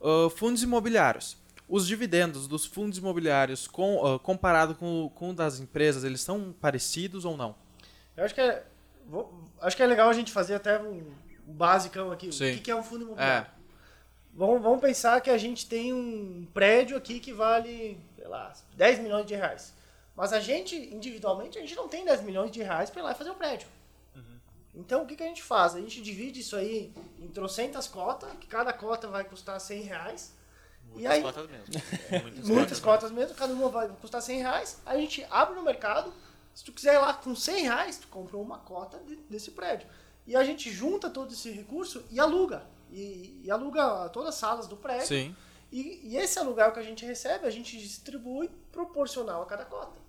[0.02, 1.36] Ah, fundos imobiliários.
[1.68, 6.52] Os dividendos dos fundos imobiliários com, ah, comparado com, com o das empresas, eles são
[6.60, 7.54] parecidos ou não?
[8.16, 8.64] Eu acho que é,
[9.06, 11.10] vou- acho que é legal a gente fazer até um,
[11.48, 12.30] um basicão aqui.
[12.32, 12.56] Sim.
[12.56, 13.46] O que é um fundo imobiliário?
[13.50, 13.54] É.
[14.36, 18.98] Vamos, vamos pensar que a gente tem um prédio aqui que vale, sei lá, 10
[18.98, 19.72] milhões de reais.
[20.16, 23.12] Mas a gente, individualmente, a gente não tem 10 milhões de reais para ir lá
[23.12, 23.66] e fazer o prédio.
[24.76, 25.76] Então, o que, que a gente faz?
[25.76, 30.34] A gente divide isso aí em trocentas cotas, que cada cota vai custar 100 reais.
[30.94, 31.66] Muitas aí- cotas mesmo.
[32.22, 34.80] Muitas, Muitas cotas mesmo, cada uma vai custar 100 reais.
[34.86, 36.12] Aí a gente abre no mercado,
[36.54, 39.86] se tu quiser ir lá com 100 reais, tu compra uma cota de- desse prédio.
[40.26, 42.64] E a gente junta todo esse recurso e aluga.
[42.90, 45.06] E, e aluga todas as salas do prédio.
[45.06, 45.36] Sim.
[45.72, 50.04] E, e esse aluguel que a gente recebe, a gente distribui proporcional a cada cota.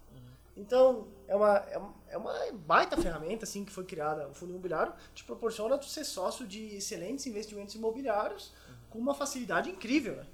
[0.57, 4.51] Então, é uma, é uma- é uma baita ferramenta assim que foi criada, o fundo
[4.51, 8.53] imobiliário, te proporciona tu ser sócio de excelentes investimentos imobiliários
[8.89, 10.15] com uma facilidade incrível.
[10.15, 10.25] né?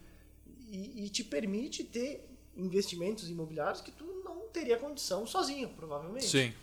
[0.71, 6.25] E, e te permite ter investimentos imobiliários que tu não teria condição sozinho, provavelmente.
[6.27, 6.53] Sim.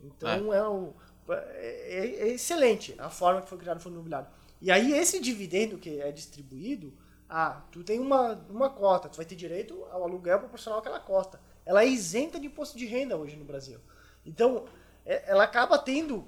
[0.00, 0.92] Então é, um-
[1.28, 4.28] é- é excelente a forma que foi criado o fundo imobiliário.
[4.60, 6.92] E aí esse dividendo que é distribuído,
[7.28, 11.40] ah, tu tem uma, uma cota, tu vai ter direito ao aluguel proporcional àquela cota.
[11.66, 13.78] Ela é isenta de imposto de renda hoje no Brasil.
[14.24, 14.64] Então,
[15.06, 16.26] é- ela acaba tendo,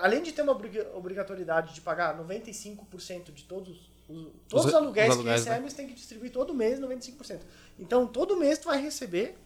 [0.00, 4.74] além de ter uma obriga- obrigatoriedade de pagar 95% de todos os, todos os, Os-
[4.74, 7.40] aluguéis, os aluguéis, que recebem, você tem que distribuir todo mês 95%.
[7.78, 9.36] Então, todo mês tu vai receber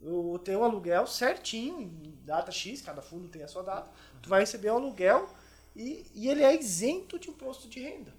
[0.00, 3.90] o teu aluguel certinho, em data X, cada fundo tem a sua data,
[4.22, 5.28] tu vai receber o aluguel
[5.74, 8.14] e, e ele é isento de imposto de renda.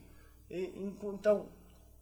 [0.49, 0.73] E-
[1.03, 1.47] então,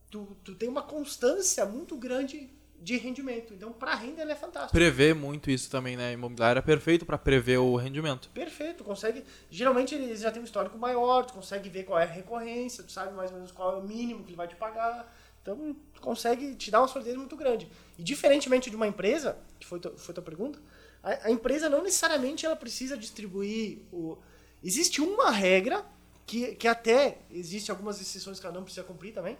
[0.09, 2.49] tu, tu tem uma constância muito grande
[2.85, 3.51] de rendimento.
[3.53, 4.71] Então, para renda, ele é fantástico.
[4.71, 6.13] Prevê muito isso também, né?
[6.13, 8.29] Imobiliário é perfeito para prever o rendimento.
[8.29, 9.23] Perfeito, consegue.
[9.49, 12.91] Geralmente eles já têm um histórico maior, tu consegue ver qual é a recorrência, tu
[12.91, 15.11] sabe mais ou menos qual é o mínimo que ele vai te pagar.
[15.41, 17.67] Então, tu consegue te dar uma solidez muito grande.
[17.97, 20.59] E diferentemente de uma empresa, que foi, tua- foi tua pergunta,
[21.03, 24.17] a, a empresa não necessariamente ela precisa distribuir o.
[24.63, 25.83] Existe uma regra
[26.25, 29.37] que, que até existe algumas exceções que ela não precisa cumprir também,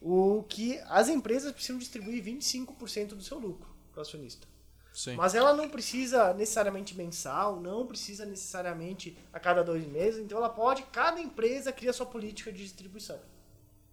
[0.00, 4.46] o que as empresas precisam distribuir 25% do seu lucro para o acionista.
[4.92, 5.14] Sim.
[5.14, 10.20] Mas ela não precisa necessariamente mensal, não precisa necessariamente a cada dois meses.
[10.20, 13.18] Então ela pode, cada empresa cria sua política de distribuição.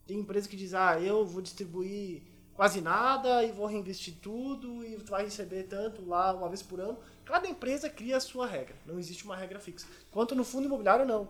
[0.07, 2.23] Tem empresa que diz, ah, eu vou distribuir
[2.55, 6.79] quase nada e vou reinvestir tudo e tu vai receber tanto lá uma vez por
[6.79, 6.97] ano.
[7.23, 8.75] Cada empresa cria a sua regra.
[8.85, 9.85] Não existe uma regra fixa.
[10.09, 11.27] Enquanto no fundo imobiliário, não.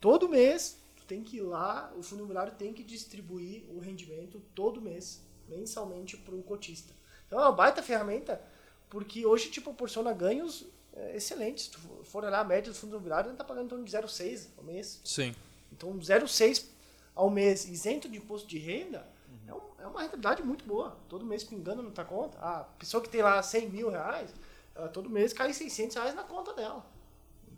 [0.00, 4.80] Todo mês, tem que ir lá, o fundo imobiliário tem que distribuir o rendimento todo
[4.80, 6.92] mês, mensalmente, para o cotista.
[7.26, 8.40] Então é uma baita ferramenta
[8.88, 11.64] porque hoje te proporciona ganhos é, excelentes.
[11.64, 13.90] Se tu for olhar a média dos fundos imobiliários, ele está pagando em torno de
[13.90, 15.00] 0,6 ao mês.
[15.04, 15.34] Sim.
[15.72, 16.66] Então, 0,6
[17.14, 19.06] ao mês isento de imposto de renda
[19.48, 20.96] é, um- é uma rentabilidade muito boa.
[21.08, 22.38] Todo mês pingando na tua conta.
[22.38, 24.30] A pessoa que tem lá 100 mil reais,
[24.74, 26.84] ela todo mês cai 600 reais na conta dela.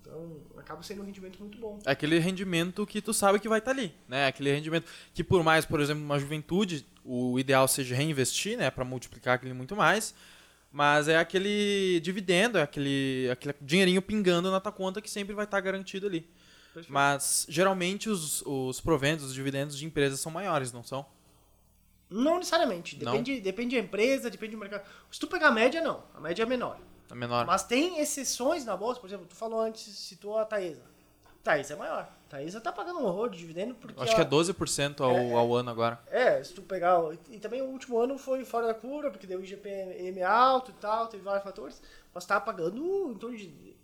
[0.08, 1.78] Então, acaba sendo um rendimento muito bom.
[1.84, 4.26] É aquele rendimento que tu sabe que vai estar ali, né?
[4.26, 8.84] Aquele rendimento que por mais, por exemplo, uma juventude, o ideal seja reinvestir, né, para
[8.86, 10.14] multiplicar aquele muito mais,
[10.72, 15.44] mas é aquele dividendo, é aquele, aquele dinheirinho pingando na tua conta que sempre vai
[15.44, 16.26] estar garantido ali.
[16.88, 21.04] Mas geralmente os, os proventos, os dividendos de empresas são maiores, não são?
[22.08, 22.96] Não necessariamente.
[23.02, 23.12] Não?
[23.12, 24.88] Depende, depende da empresa, depende do mercado.
[25.10, 26.02] Se tu pegar a média, não.
[26.14, 26.78] A média é menor.
[27.10, 27.46] É menor.
[27.46, 30.82] Mas tem exceções na bolsa, por exemplo, tu falou antes, citou a Taesa.
[31.42, 32.08] Taesa é maior.
[32.28, 33.98] Taesa tá pagando um horror de dividendo porque.
[34.02, 35.98] Acho que é ela- 12% ao, É, ao ano agora.
[36.10, 36.98] É, se tu pegar.
[37.30, 41.06] E também o último ano foi fora da curva, porque deu IGPM alto e tal,
[41.08, 41.80] teve vários fatores.
[42.12, 43.76] Mas tá pagando em torno de.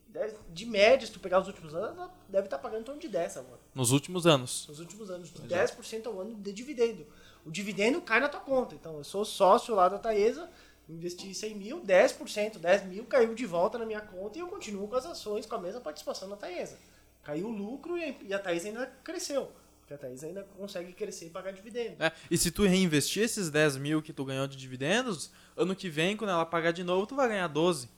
[0.50, 3.08] De média, se tu pegar os últimos anos, ela deve estar pagando em torno de
[3.08, 3.58] 10 agora.
[3.74, 4.64] Nos últimos anos.
[4.68, 7.04] Nos últimos anos, 10% ao ano de dividendo.
[7.44, 8.76] O dividendo cai na tua conta.
[8.76, 10.48] Então, eu sou sócio lá da Taesa,
[10.88, 14.86] investi 100 mil, 10%, 10 mil caiu de volta na minha conta e eu continuo
[14.86, 16.78] com as ações, com a mesma participação na Taesa.
[17.22, 19.50] Caiu o lucro e a Taesa ainda cresceu.
[19.80, 22.02] Porque a Taesa ainda consegue crescer e pagar dividendo.
[22.02, 25.88] É, e se tu reinvestir esses 10 mil que tu ganhou de dividendos, ano que
[25.88, 27.88] vem, quando ela pagar de novo, tu vai ganhar 12.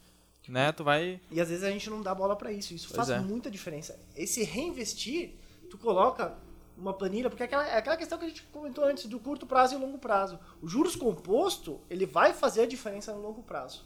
[0.48, 0.70] Né?
[0.70, 1.20] Tu vai.
[1.30, 2.72] E às vezes a gente não dá bola para isso.
[2.72, 3.20] Isso Pois faz é.
[3.20, 3.98] muita diferença.
[4.14, 5.34] Esse reinvestir,
[5.68, 6.36] tu coloca
[6.76, 9.46] uma planilha, porque é aquela, é aquela questão que a gente comentou antes do curto
[9.46, 10.38] prazo e longo prazo.
[10.60, 13.84] O juros composto, ele vai fazer a diferença no longo prazo.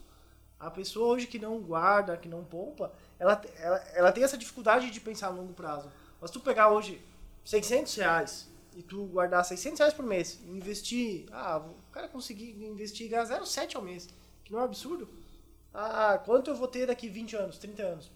[0.58, 4.90] A pessoa hoje que não guarda, que não poupa, ela, ela, ela tem essa dificuldade
[4.90, 5.90] de pensar no longo prazo.
[6.20, 7.00] Mas tu pegar hoje
[7.44, 12.50] 600 reais e tu guardar 600 reais por mês e investir, ah, o cara conseguir
[12.62, 14.08] investir e ganhar 0,7 ao mês,
[14.44, 15.08] que não é um absurdo.
[15.72, 18.10] Ah, quanto eu vou ter daqui 20 anos, 30 anos?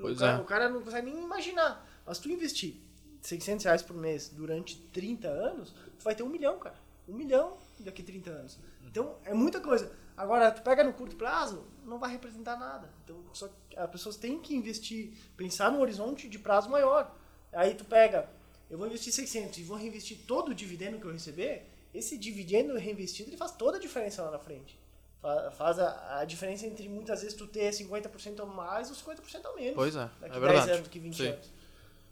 [0.00, 0.40] Pois o, cara, é.
[0.40, 1.86] o cara não consegue nem imaginar.
[2.04, 2.76] Mas tu investir
[3.22, 6.76] 600 reais por mês durante 30 anos, tu vai ter um milhão, cara.
[7.08, 8.58] Um milhão daqui 30 anos.
[8.86, 9.90] Então, é muita coisa.
[10.16, 12.88] Agora, tu pega no curto prazo, não vai representar nada.
[13.04, 17.14] Então, só as pessoas têm que investir, pensar no horizonte de prazo maior.
[17.52, 18.28] Aí tu pega,
[18.68, 22.76] eu vou investir 600 e vou reinvestir todo o dividendo que eu receber, esse dividendo
[22.76, 24.78] reinvestido, ele faz toda a diferença lá na frente.
[25.20, 29.44] Fa- Faz a, a diferença entre muitas vezes tu ter 50% a mais ou 50%
[29.44, 29.74] a menos.
[29.74, 30.70] Pois é, Daqui é 10 verdade.
[30.70, 31.26] anos, daqui 20 Sim.
[31.28, 31.50] anos.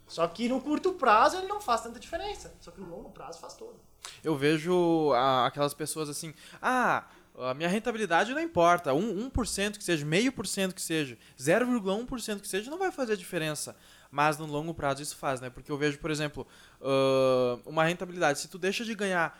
[0.09, 2.53] Só que no curto prazo ele não faz tanta diferença.
[2.59, 3.79] Só que no longo prazo faz todo.
[4.23, 5.13] Eu vejo
[5.45, 7.05] aquelas pessoas assim, ah,
[7.37, 12.41] a minha rentabilidade não importa, 1%, 1% que seja, meio por cento que seja, 0,1%
[12.41, 13.75] que seja, não vai fazer diferença.
[14.11, 15.51] Mas no longo prazo isso faz, né?
[15.51, 16.47] Porque eu vejo, por exemplo,
[16.81, 19.39] ah, uma rentabilidade, se tu deixa de ganhar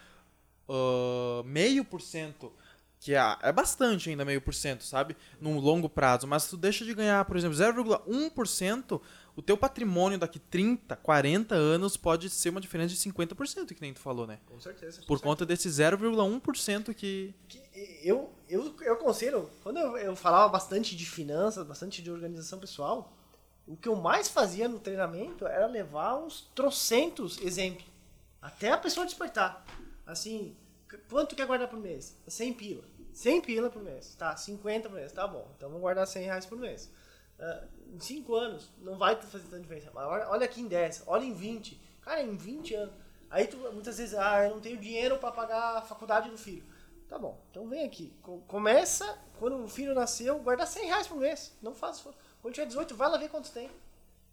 [1.45, 2.53] meio por cento,
[2.99, 5.15] que é, é bastante ainda meio por cento, sabe?
[5.39, 9.01] Num longo prazo, mas se tu deixa de ganhar, por exemplo, 0,1%,
[9.35, 13.93] o teu patrimônio daqui 30, 40 anos pode ser uma diferença de 50%, que nem
[13.93, 14.39] tu falou, né?
[14.45, 15.01] Com certeza.
[15.07, 17.33] Por conta desse 0,1% que.
[17.47, 17.61] que
[18.03, 23.13] eu, eu, eu aconselho, quando eu, eu falava bastante de finanças, bastante de organização pessoal,
[23.67, 27.85] o que eu mais fazia no treinamento era levar uns trocentos exemplos.
[28.41, 29.65] Até a pessoa despertar.
[30.05, 30.55] Assim,
[31.07, 32.15] quanto quer guardar por mês?
[32.27, 32.83] 100 pila.
[33.13, 34.15] 100 pila por mês.
[34.15, 35.11] Tá, 50 por mês.
[35.11, 35.47] Tá bom.
[35.55, 36.89] Então vamos guardar 100 reais por mês.
[37.39, 37.63] Ah,
[37.93, 39.89] em 5 anos, não vai fazer tanta diferença.
[39.93, 41.79] Mas olha, aqui em 10, olha em 20.
[42.01, 42.93] Cara, em 20 anos.
[43.29, 46.63] Aí tu, muitas vezes, ah, eu não tenho dinheiro para pagar a faculdade do filho.
[47.07, 48.13] Tá bom, então vem aqui.
[48.21, 51.55] Co- Começa, quando o filho nasceu, guarda 100 reais por mês.
[51.61, 52.03] Não faz.
[52.41, 53.69] Quando tiver 18, vai lá ver quantos tem.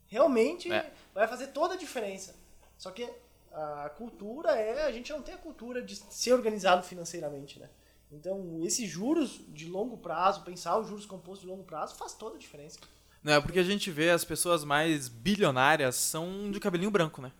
[0.06, 0.92] Realmente É.
[1.14, 2.34] vai fazer toda a diferença.
[2.78, 3.08] Só que
[3.52, 4.84] a cultura é.
[4.84, 7.68] A gente não tem a cultura de ser organizado financeiramente, né?
[8.12, 12.36] Então, esses juros de longo prazo, pensar os juros compostos de longo prazo, faz toda
[12.36, 12.78] a diferença.
[13.26, 17.32] Né, porque a gente vê as pessoas mais bilionárias são de cabelinho branco, né?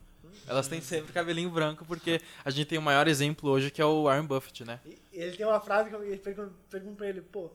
[0.49, 3.85] Elas têm sempre cabelinho branco, porque a gente tem o maior exemplo hoje que é
[3.85, 4.81] o Warren Buffett, né?
[4.85, 7.53] E ele tem uma frase que eu pergunto, pergunto pra ele, pô,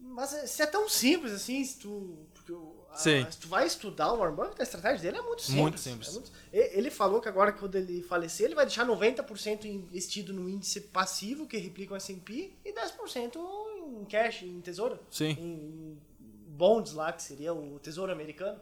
[0.00, 2.18] Mas é- se é tão simples assim, se tu,
[2.90, 5.60] a- se tu vai estudar o Warren Buffett, a estratégia dele é muito simples.
[5.60, 6.08] Muito simples.
[6.08, 10.48] É muito- ele falou que agora, quando ele falecer, ele vai deixar 90% investido no
[10.48, 13.38] índice passivo, que replica o S&P, e 10%
[14.00, 14.98] em cash, em tesouro.
[15.08, 15.36] Sim.
[15.38, 15.98] Em
[16.58, 18.58] bonds lá, que seria o tesouro americano.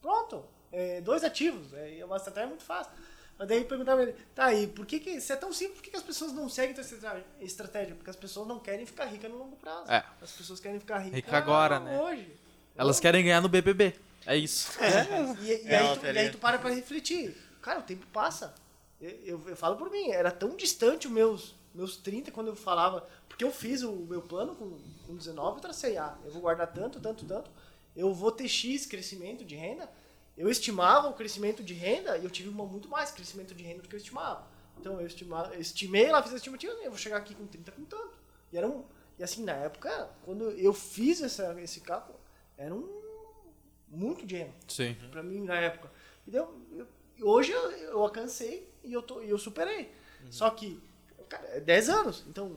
[0.00, 0.44] Pronto.
[0.72, 1.74] É, dois ativos.
[1.74, 2.92] É uma estratégia muito fácil.
[3.36, 5.90] Mas daí perguntava ele, tá aí, por que, que se é tão simples, por que,
[5.90, 7.94] que as pessoas não seguem estrate- estratégia?
[7.94, 9.90] Porque as pessoas não querem ficar ricas no longo prazo.
[9.90, 10.04] É.
[10.22, 11.98] As pessoas querem ficar ricas Rica agora, né?
[11.98, 12.30] hoje.
[12.76, 13.94] Elas querem ganhar no BBB.
[14.26, 14.70] É isso.
[15.42, 17.34] E, e É aí tu, e aí tu para pra refletir.
[17.62, 18.54] Cara, o tempo passa.
[19.00, 22.56] Eu, eu, eu falo por mim, era tão distante os meus, meus 30 quando eu
[22.56, 23.06] falava.
[23.28, 26.72] Porque eu fiz o meu plano com, com 19, eu tracei, ah, eu vou guardar
[26.72, 27.50] tanto, tanto, tanto.
[27.96, 29.90] Eu vou ter X crescimento de renda.
[30.36, 33.82] Eu estimava o crescimento de renda e eu tive uma, muito mais crescimento de renda
[33.82, 34.46] do que eu estimava.
[34.78, 37.72] Então eu, estima, eu estimei lá, fiz a estimativa, eu vou chegar aqui com 30
[37.72, 38.18] com tanto.
[38.50, 38.84] E, era um,
[39.18, 42.18] e assim, na época, quando eu fiz essa, esse cálculo,
[42.56, 43.00] era um
[43.88, 44.96] muito dinheiro Sim.
[45.10, 45.90] pra mim na época.
[46.26, 46.86] E deu, eu-
[47.28, 49.92] hoje eu, eu alcancei e eu, tô, e eu superei.
[50.30, 50.80] Só que,
[51.30, 52.24] cara, é 10 anos.
[52.28, 52.56] Então,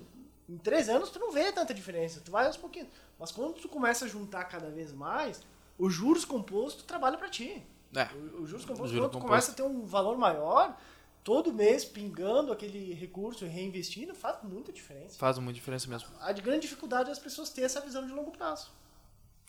[0.50, 2.22] em 3 anos tu não vê tanta diferença.
[2.26, 2.90] Tu vai aos pouquinhos.
[3.18, 5.42] Mas quando tu começa a juntar cada vez mais,
[5.80, 7.64] os juros compostos trabalham pra ti.
[7.96, 8.10] É.
[8.14, 9.28] O- Os juros compostos, Juro quando tu composto.
[9.28, 10.76] começa a ter um valor maior,
[11.24, 15.18] todo mês pingando aquele recurso e reinvestindo, faz muita diferença.
[15.18, 16.10] Faz muita diferença mesmo.
[16.20, 18.72] A de grande dificuldade é as pessoas terem essa visão de longo prazo.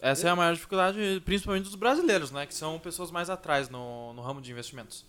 [0.01, 2.47] Essa é a maior dificuldade, principalmente dos brasileiros, né?
[2.47, 5.05] Que são pessoas mais atrás no, no ramo de investimentos.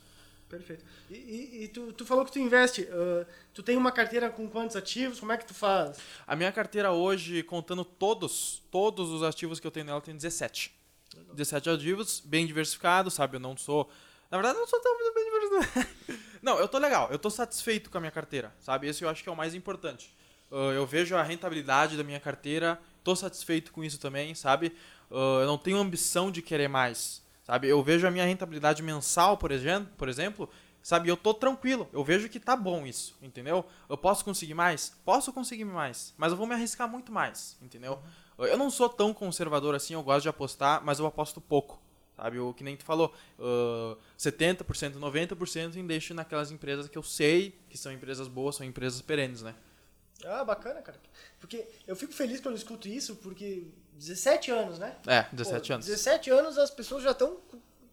[0.50, 0.86] Perfeito.
[1.10, 2.88] E, e- e tu, tu falou que tu investe.
[2.91, 5.20] ah, tu tem uma carteira com quantos ativos?
[5.20, 5.98] Como é que tu faz?
[6.28, 10.72] A minha carteira hoje, contando todos, todos os ativos que eu tenho nela, tem 17.
[11.34, 13.38] 17 ativos, bem diversificado, sabe?
[13.38, 13.89] Eu não sou.
[14.30, 16.22] Na verdade, eu não sou tão bem diversificado.
[16.41, 18.88] não, eu tô legal, eu tô satisfeito com a minha carteira, sabe?
[18.88, 20.14] Esse eu acho que é o mais importante.
[20.52, 24.76] Ah, eu vejo a rentabilidade da minha carteira, tô satisfeito com isso também, sabe?
[25.10, 27.70] Ah, eu não tenho ambição de querer mais, sabe?
[27.70, 30.50] Eu vejo a minha rentabilidade mensal, por exemplo, por exemplo
[30.86, 31.10] sabe?
[31.10, 33.66] Eu tô tranquilo, eu vejo que tá bom isso, entendeu?
[33.89, 34.96] Eu posso conseguir mais?
[35.04, 38.00] Posso conseguir mais, mas eu vou me arriscar muito mais, entendeu?
[38.38, 41.82] Eu não sou tão conservador assim, eu gosto de apostar, mas eu aposto pouco.
[42.16, 47.60] Sabe, o que nem tu falou, uh, 70%, 90% investo naquelas empresas que eu sei
[47.68, 49.56] que são empresas boas, são empresas perenes, né?
[50.24, 51.00] Ah, bacana, cara.
[51.39, 54.96] Porque eu fico feliz quando eu escuto isso, porque 17 anos, né?
[55.08, 55.86] É, 17 Pô, anos.
[55.86, 57.38] 17 anos as pessoas já estão.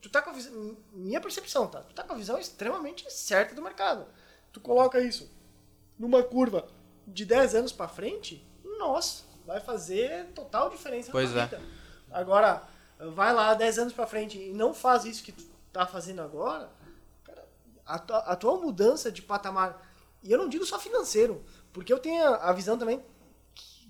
[0.01, 0.77] Tu tá com a visão.
[0.93, 1.81] Minha percepção, tá?
[1.81, 4.07] Tu tá com a visão extremamente certa do mercado.
[4.53, 5.31] Tu coloca isso
[5.99, 6.67] numa curva
[7.07, 8.47] de 10 anos pra frente,
[8.79, 11.45] nossa, vai fazer total diferença Pois na é.
[11.47, 11.63] vida.
[12.11, 12.63] Agora,
[13.15, 16.71] vai lá 10 anos pra frente e não faz isso que tu tá fazendo agora,
[17.25, 17.45] cara,
[17.87, 19.81] a tua, a tua mudança de patamar,
[20.23, 23.03] e eu não digo só financeiro, porque eu tenho a visão também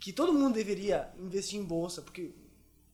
[0.04, 2.32] que, todo mundo deveria investir em bolsa, porque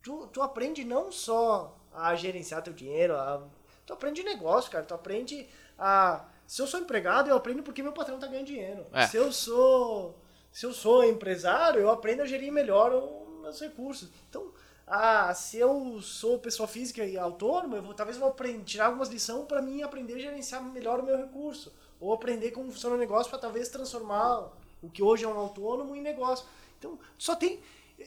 [0.03, 3.43] tu, tu aprende não só a gerenciar teu dinheiro, a,
[3.87, 5.49] tu aprende negócio, cara, tu aprende
[5.79, 6.27] a...
[6.47, 8.87] Se eu sou empregado, eu aprendo porque meu patrão tá ganhando dinheiro.
[8.93, 9.07] É.
[9.07, 10.19] Se eu sou
[10.53, 14.09] se eu sou empresário, eu aprendo a gerir melhor os meus recursos.
[14.29, 14.51] Então,
[14.87, 18.87] ah, se eu sou pessoa física e autônoma, eu vou, talvez eu vou aprender, tirar
[18.87, 21.73] algumas lições para mim aprender a gerenciar melhor o meu recurso.
[22.01, 24.51] Ou aprender como funciona o negócio para talvez transformar
[24.81, 26.47] o que hoje é um autônomo em negócio.
[26.79, 27.61] Então, só tem.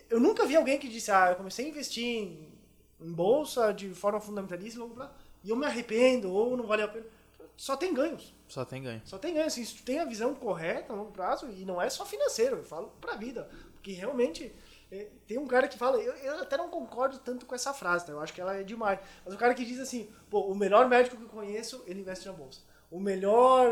[0.10, 2.48] Eu nunca vi alguém que disse, ah, eu comecei a investir em,
[3.02, 4.84] em bolsa de forma fundamentalista e
[5.44, 7.06] e eu me arrependo, ou não valeu a pena.
[7.58, 8.34] Só tem ganhos.
[8.48, 9.02] Só tem ganho.
[9.06, 11.82] Só tem ganho, assim, se tu tem a visão correta a longo prazo, e não
[11.82, 13.50] é só financeiro, eu falo pra vida.
[13.74, 14.54] Porque realmente,
[14.92, 18.06] é, tem um cara que fala, eu, eu até não concordo tanto com essa frase,
[18.06, 18.12] tá?
[18.12, 19.00] eu acho que ela é demais.
[19.26, 22.28] Mas o cara que diz assim, pô, o melhor médico que eu conheço, ele investe
[22.28, 22.62] na bolsa.
[22.90, 23.70] O melhor,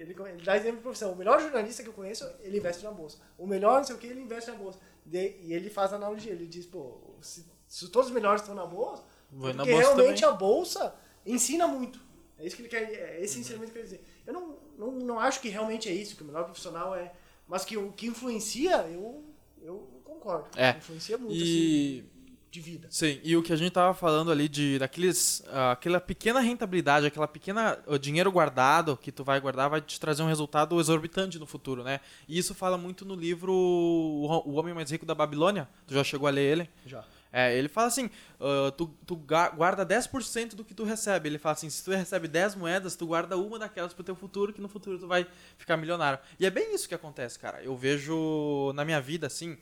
[0.00, 2.90] ele, ele dá exemplo de profissão, o melhor jornalista que eu conheço, ele investe na
[2.90, 3.18] bolsa.
[3.36, 4.78] O melhor não sei o que, ele investe na bolsa.
[5.04, 8.54] De- e ele faz a analogia, ele diz, pô, se, se todos os melhores estão
[8.54, 10.34] na bolsa, Vou porque bolsa realmente também.
[10.34, 10.94] a bolsa
[11.26, 12.00] ensina muito.
[12.38, 14.04] É isso que ele quer, é esse ensinamento que ele quer dizer.
[14.26, 17.12] Eu não, não, não acho que realmente é isso, que o melhor profissional é.
[17.48, 19.24] Mas que o que influencia, eu,
[19.62, 20.48] eu concordo.
[20.56, 20.76] É.
[20.76, 22.10] Influencia muito, E assim,
[22.50, 22.88] de vida.
[22.90, 27.06] Sim, e o que a gente tava falando ali de daqueles ah, aquela pequena rentabilidade,
[27.06, 31.38] aquela pequena o dinheiro guardado que tu vai guardar vai te trazer um resultado exorbitante
[31.38, 32.00] no futuro, né?
[32.26, 35.68] E isso fala muito no livro O Ho- O Homem Mais Rico da Babilônia.
[35.86, 36.70] Tu já chegou a ler ele?
[36.86, 37.04] Já.
[37.30, 38.08] É, ele fala assim,
[38.40, 41.28] ah, tu, tu guarda 10% do que tu recebe.
[41.28, 44.50] Ele fala assim, se tu recebe 10 moedas, tu guarda uma daquelas pro teu futuro,
[44.52, 45.26] que no futuro tu vai
[45.58, 46.18] ficar milionário.
[46.40, 47.62] E é bem isso que acontece, cara.
[47.62, 49.58] Eu vejo na minha vida, assim,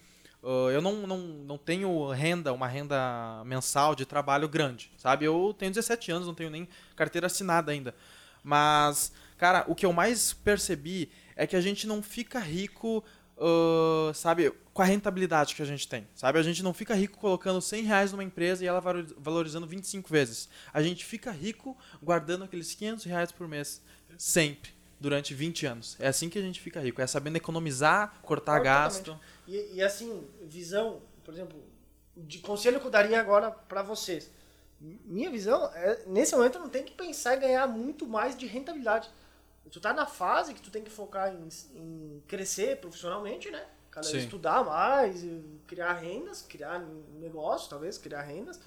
[0.47, 5.25] ah, eu não, não, não tenho renda, uma renda mensal de trabalho grande, sabe?
[5.25, 7.95] Eu tenho 17 anos, não tenho nem carteira assinada ainda.
[8.43, 13.03] Mas, cara, o que eu mais percebi é que a gente não fica rico
[13.37, 16.39] uh, sabe, com a rentabilidade que a gente tem, sabe?
[16.39, 20.09] A gente não fica rico colocando 100 reais numa empresa e ela valor- valorizando 25
[20.09, 20.49] vezes.
[20.73, 23.83] A gente fica rico guardando aqueles 500 reais por mês,
[24.17, 25.97] sempre, durante 20 anos.
[26.01, 28.65] É assim que a gente fica rico, é sabendo economizar, cortar Completamente.
[29.07, 29.21] gasto.
[29.47, 31.63] E, e assim, visão, por exemplo,
[32.17, 34.31] de conselho que eu daria agora pra vocês.
[34.81, 39.09] Minha visão é, nesse momento não tem que pensar em ganhar muito mais de rentabilidade.
[39.71, 43.67] Tu tá na fase que tu tem que focar em, em crescer profissionalmente, né?
[43.91, 44.19] Cada Sim.
[44.19, 45.25] estudar mais,
[45.67, 46.79] criar rendas, criar
[47.19, 48.61] negócio, talvez, criar rendas.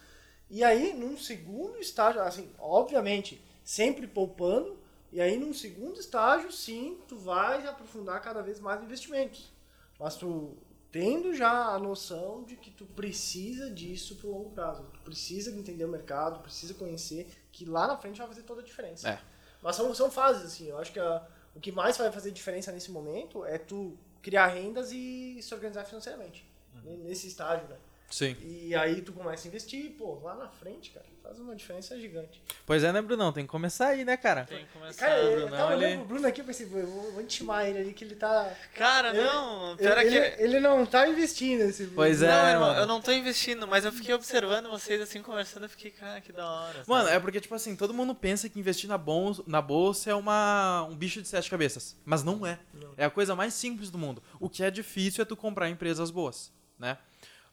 [0.49, 4.79] E aí, num segundo estágio, assim, obviamente, sempre poupando,
[5.11, 9.51] e aí num segundo estágio, sim, tu vai aprofundar cada vez mais investimentos.
[9.99, 10.57] Mas tu
[10.91, 14.83] tendo já a noção de que tu precisa disso pro longo prazo.
[14.93, 18.63] Tu precisa entender o mercado, precisa conhecer, que lá na frente vai fazer toda a
[18.63, 19.09] diferença.
[19.09, 19.21] É.
[19.61, 20.67] Mas são, são fases, assim.
[20.67, 21.25] Eu acho que a-
[21.55, 25.85] o que mais vai fazer diferença nesse momento é tu criar rendas e se organizar
[25.85, 26.47] financeiramente.
[26.83, 27.75] Nesse estágio, né?
[28.09, 28.35] Sim.
[28.41, 32.41] E aí tu começa a investir, pô, lá na frente, cara, faz uma diferença gigante.
[32.65, 33.31] Pois é, né, Brunão?
[33.31, 34.45] Tem que começar aí, né, cara?
[34.45, 35.05] Tem que começar.
[35.05, 37.21] Cara, eu Brunão, tava olhando ele- pro Bruno aqui, eu pensei, pô, eu vou, vou
[37.21, 38.51] intimar ele ali que ele tá.
[38.73, 40.41] Cara, Ele- não, é ele, que.
[40.43, 42.79] ele não tá investindo esse Pois é, não, né, irmão, mano?
[42.81, 46.31] eu não tô investindo, mas eu fiquei observando vocês assim, conversando, eu fiquei, cara, que
[46.31, 46.73] da hora.
[46.73, 46.89] sabe?
[46.89, 50.15] Mano, é porque, tipo assim, todo mundo pensa que investir na bolsa, na bolsa é
[50.15, 51.95] uma, um bicho de sete cabeças.
[52.03, 52.57] Mas não é.
[52.97, 54.23] É a coisa mais simples do mundo.
[54.39, 56.97] O que é difícil é tu comprar empresas boas, né?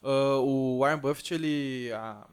[0.03, 1.91] Ah, o Warren Buffett, ele...
[1.93, 2.25] A,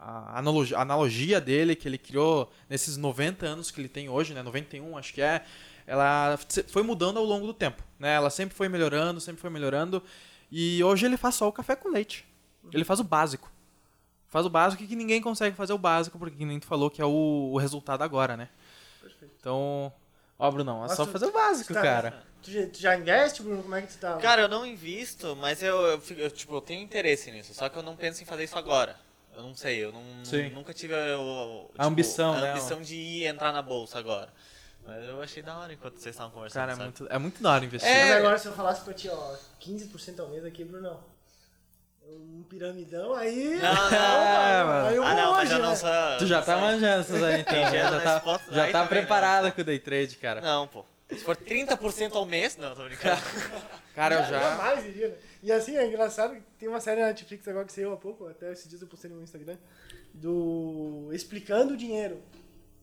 [0.00, 4.32] a analogia, a analogia dele, que ele criou nesses 90 anos que ele tem hoje,
[4.32, 4.42] né?
[4.42, 5.44] 91, acho que é.
[5.86, 6.38] Ela
[6.68, 8.14] foi mudando ao longo do tempo, né?
[8.14, 10.02] Ela sempre foi melhorando, sempre foi melhorando.
[10.50, 12.24] E hoje ele faz só o café com leite.
[12.72, 13.50] Ele faz o básico.
[14.28, 17.02] Faz o básico que ninguém consegue fazer o básico, porque que nem tu falou que
[17.02, 18.48] é o, o resultado agora, né?
[19.02, 19.34] Perfeito.
[19.38, 19.92] Então,
[20.38, 22.24] ó, Brunão, é Mas só fazer o básico, tá- cara.
[22.42, 23.62] Tu já, tu já investe, Bruno?
[23.62, 24.16] Como é que tu tá?
[24.16, 27.76] Cara, eu não invisto, mas eu, eu, eu, tipo, eu tenho interesse nisso, só que
[27.76, 28.96] eu não penso em fazer isso agora.
[29.36, 30.02] Eu não sei, eu não,
[30.52, 32.50] nunca tive o, tipo, A ambição, a né?
[32.50, 34.28] ambição de ir entrar na bolsa agora.
[34.86, 36.84] Mas eu achei da hora enquanto vocês estavam conversando, Cara, é sabe?
[36.84, 37.88] muito, é muito da hora investir.
[37.88, 38.04] É.
[38.08, 40.98] Mas agora se eu falasse pra ti, ó, 15% ao mês aqui, Brunão.
[42.08, 43.60] Um piramidão, aí.
[43.60, 44.88] Não, não, É, mano.
[44.88, 45.76] Aí eu Ah, não, eu não né?
[45.76, 45.88] sou...
[46.18, 47.54] Tu já tá manjando essas aí, então.
[47.54, 49.50] Já nesse tá, já tá também, preparado não.
[49.52, 50.40] com o day trade, cara.
[50.40, 50.84] Não, pô.
[51.10, 53.20] Se for 30% ao mês, não, tô brincando.
[53.94, 55.14] Cara, eu Já mais né?
[55.42, 58.26] E assim, é engraçado que tem uma série na Netflix agora que saiu há pouco,
[58.26, 59.56] até esses dias eu postei no meu Instagram,
[60.14, 62.22] do Explicando o Dinheiro.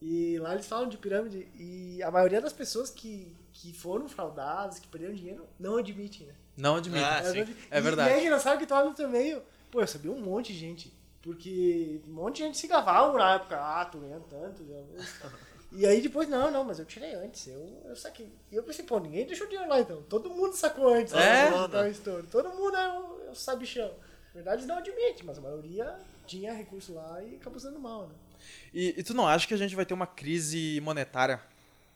[0.00, 4.78] E lá eles falam de pirâmide e a maioria das pessoas que, que foram fraudadas,
[4.78, 6.34] que perderam dinheiro, não admitem, né?
[6.56, 7.04] Não admito.
[7.04, 7.40] Ah, Elas sim.
[7.40, 7.64] admitem.
[7.70, 8.10] É verdade.
[8.10, 10.58] E é engraçado que tu olha no teu meio, pô, eu sabia um monte de
[10.58, 10.96] gente.
[11.20, 14.64] Porque um monte de gente se gavava na época, ah, tô ganhando tanto.
[14.64, 15.30] já.
[15.70, 18.32] E aí depois, não, não, mas eu tirei antes, eu, eu saquei.
[18.50, 20.02] E eu pensei, pô, ninguém deixou dinheiro lá então.
[20.08, 21.12] Todo mundo sacou antes.
[21.12, 21.50] É?
[21.68, 22.26] né, estouro.
[22.30, 23.88] Todo mundo é o, é o sabichão.
[23.88, 28.14] Na verdade, não admite, mas a maioria tinha recurso lá e acabou sendo mal, né?
[28.72, 31.40] E, e tu não acha que a gente vai ter uma crise monetária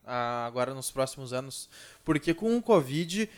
[0.05, 1.69] ah, agora nos próximos anos?
[2.05, 3.29] Porque com o Covid,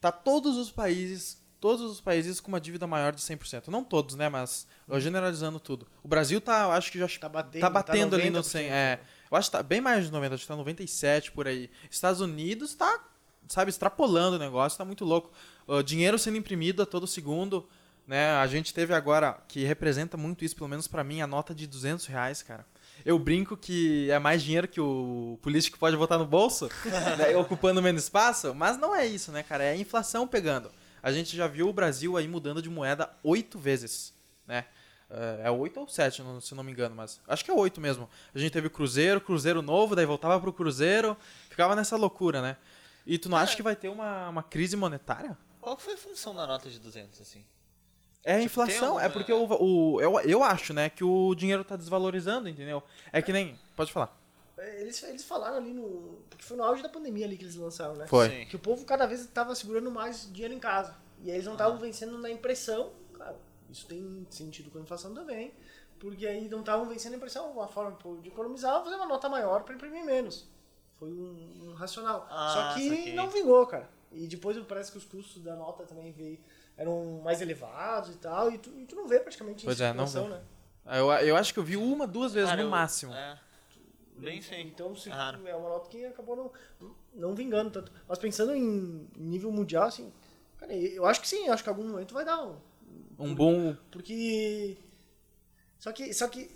[0.00, 3.68] tá todos os países, todos os países com uma dívida maior de 100%.
[3.68, 5.86] Não todos, né, mas eu generalizando tudo.
[6.02, 8.42] O Brasil tá, eu acho que já Tá batendo, tá batendo ali no 90%.
[8.42, 9.00] 100, é.
[9.32, 11.70] Eu acho que tá bem mais de 90, acho que tá 97 por aí.
[11.90, 13.02] Estados Unidos tá,
[13.48, 15.32] sabe, extrapolando o negócio, tá muito louco.
[15.66, 17.66] O dinheiro sendo imprimido a todo segundo,
[18.06, 18.32] né?
[18.32, 21.66] A gente teve agora, que representa muito isso, pelo menos pra mim, a nota de
[21.66, 22.66] 200 reais, cara.
[23.06, 26.68] Eu brinco que é mais dinheiro que o político pode botar no bolso,
[27.16, 29.64] né, ocupando menos espaço, mas não é isso, né, cara?
[29.64, 30.70] É a inflação pegando.
[31.02, 34.12] A gente já viu o Brasil aí mudando de moeda oito vezes,
[34.46, 34.66] né?
[35.44, 38.08] É oito ou sete, não- se não me engano, mas acho que é oito mesmo.
[38.34, 41.16] A gente teve o Cruzeiro, Cruzeiro novo, daí voltava pro Cruzeiro,
[41.50, 42.56] ficava nessa loucura, né?
[43.06, 45.36] E tu não acha que vai ter uma, uma crise monetária?
[45.60, 47.44] Qual foi a função da nota de 200, assim?
[48.24, 51.34] É a Tipo, inflação, alguma- é porque o, o, eu, eu acho, né, que o
[51.34, 52.82] dinheiro tá desvalorizando, entendeu?
[53.12, 53.58] É que nem.
[53.76, 54.16] Pode falar.
[54.78, 56.18] Eles, eles falaram ali no.
[56.30, 58.06] Porque foi no auge da pandemia ali que eles lançaram, né?
[58.06, 58.28] Foi.
[58.28, 58.46] Sim.
[58.46, 60.94] Que o povo cada vez estava segurando mais dinheiro em casa.
[61.24, 62.92] E aí eles não estavam vencendo na impressão.
[63.72, 65.52] Isso tem sentido com a inflação também.
[65.98, 67.50] Porque aí não estavam vencendo a impressão.
[67.52, 70.48] Uma forma de economizar fazer uma nota maior para imprimir menos.
[70.98, 72.26] Foi um, um racional.
[72.30, 73.14] Ah, Só que saquei.
[73.14, 73.88] não vingou, cara.
[74.12, 76.38] E depois parece que os custos da nota também veio,
[76.76, 78.50] eram mais elevados e tal.
[78.52, 80.30] E tu, e tu não vê praticamente Pois isso é, não inflação, vê.
[80.34, 80.42] né?
[80.98, 83.14] Eu, eu acho que eu vi uma, duas vezes Cara, no eu- máximo.
[83.14, 83.38] É.
[84.18, 84.60] Bem sim.
[84.60, 85.46] Então se, Raro.
[85.48, 86.52] é uma nota que acabou não,
[87.14, 87.90] não vingando tanto.
[88.06, 90.12] Mas pensando em nível mundial, assim,
[90.58, 92.56] cara, eu acho que sim, eu acho que em algum momento vai dar um.
[93.22, 93.76] Um bom.
[93.90, 94.76] Porque.
[95.78, 96.50] Só que, só que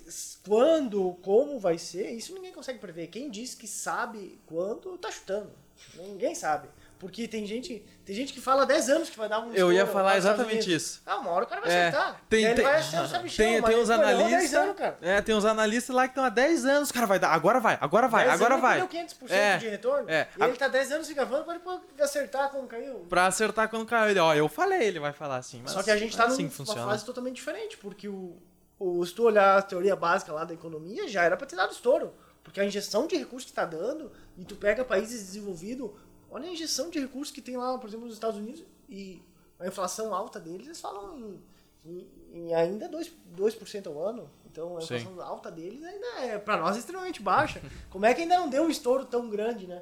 [0.45, 3.07] quando, como vai ser, isso ninguém consegue prever.
[3.07, 5.51] Quem diz que sabe quando, tá chutando.
[5.95, 6.69] Ninguém sabe.
[6.99, 9.71] Porque tem gente, tem gente que fala há 10 anos que vai dar um Eu
[9.71, 11.01] ia falar exatamente isso.
[11.05, 12.21] Ah, uma hora o cara vai É, acertar.
[12.27, 14.95] tem- tem- vai o Tem, uns pô, levou 10 analistas.
[15.01, 16.91] É, tem uns analistas lá que estão há 10 anos.
[16.91, 17.29] Cara, vai dar.
[17.33, 18.79] Agora vai, agora vai, 10 agora vai.
[18.79, 20.09] Ele perdeu 500% É, de retorno.
[20.09, 20.27] é.
[20.39, 23.05] E ele tá 10 anos se gravando pra ele acertar quando caiu.
[23.07, 24.09] Pra acertar quando caiu.
[24.09, 25.61] Ele, ó, eu falei, ele vai falar assim.
[25.61, 26.85] Mas Só que a gente tá assim numa funciona.
[26.85, 28.37] fase totalmente diferente, porque o,
[28.79, 31.71] o, se tu olhar a teoria básica lá da economia, já era pra ter dado
[31.73, 32.11] estouro.
[32.43, 35.91] Porque a injeção de recursos que tá dando, e tu pega países desenvolvidos,
[36.29, 39.21] olha a injeção de recursos que tem lá, por exemplo, nos Estados Unidos, e
[39.59, 41.41] a inflação alta deles, eles falam em,
[41.85, 44.29] em, em ainda 2%, 2% ao ano.
[44.45, 44.95] Então a Sim.
[44.95, 47.61] inflação alta deles ainda é, pra nós, extremamente baixa.
[47.89, 49.81] Como é que ainda não deu um estouro tão grande, né?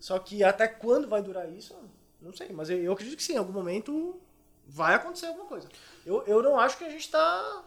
[0.00, 1.74] Só que até quando vai durar isso,
[2.20, 2.50] não sei.
[2.52, 4.20] Mas eu, eu acredito que sim, em algum momento
[4.66, 5.68] vai acontecer alguma coisa.
[6.04, 7.64] Eu, eu não acho que a gente tá,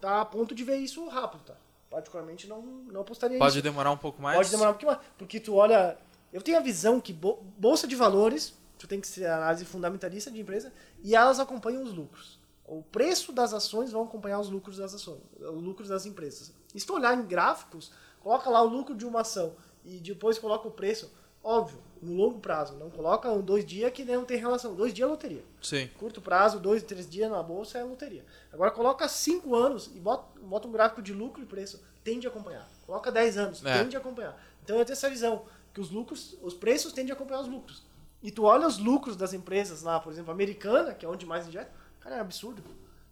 [0.00, 1.54] tá a ponto de ver isso rápido, tá?
[1.90, 3.62] Particularmente não, não apostaria Pode nisso.
[3.62, 4.36] demorar um pouco mais?
[4.36, 5.06] Pode demorar um pouquinho mais.
[5.16, 5.96] Porque tu olha.
[6.32, 10.30] Eu tenho a visão que bo- bolsa de valores, tu tem que ser análise fundamentalista
[10.30, 10.72] de empresa,
[11.02, 12.38] e elas acompanham os lucros.
[12.66, 16.52] O preço das ações vão acompanhar os lucros das ações, os lucros das empresas.
[16.74, 19.54] E se tu olhar em gráficos, coloca lá o lucro de uma ação
[19.84, 21.10] e depois coloca o preço,
[21.42, 22.76] óbvio, no longo prazo.
[22.76, 24.74] Não coloca um dois dias que não tem relação.
[24.74, 25.44] Dois dias é loteria.
[25.62, 25.88] Sim.
[25.98, 28.24] Curto prazo, dois, três dias na bolsa é loteria.
[28.52, 31.82] Agora coloca cinco anos e bota, bota um gráfico de lucro e preço.
[32.04, 32.68] Tende a acompanhar.
[32.86, 33.82] Coloca 10 anos, É.
[33.82, 34.38] tende a acompanhar.
[34.62, 35.44] Então eu tenho essa visão,
[35.80, 37.82] os lucros, os preços tendem a acompanhar os lucros.
[38.22, 41.46] E tu olha os lucros das empresas lá, por exemplo, americana, que é onde mais
[41.46, 41.70] injeta,
[42.00, 42.62] cara, é absurdo.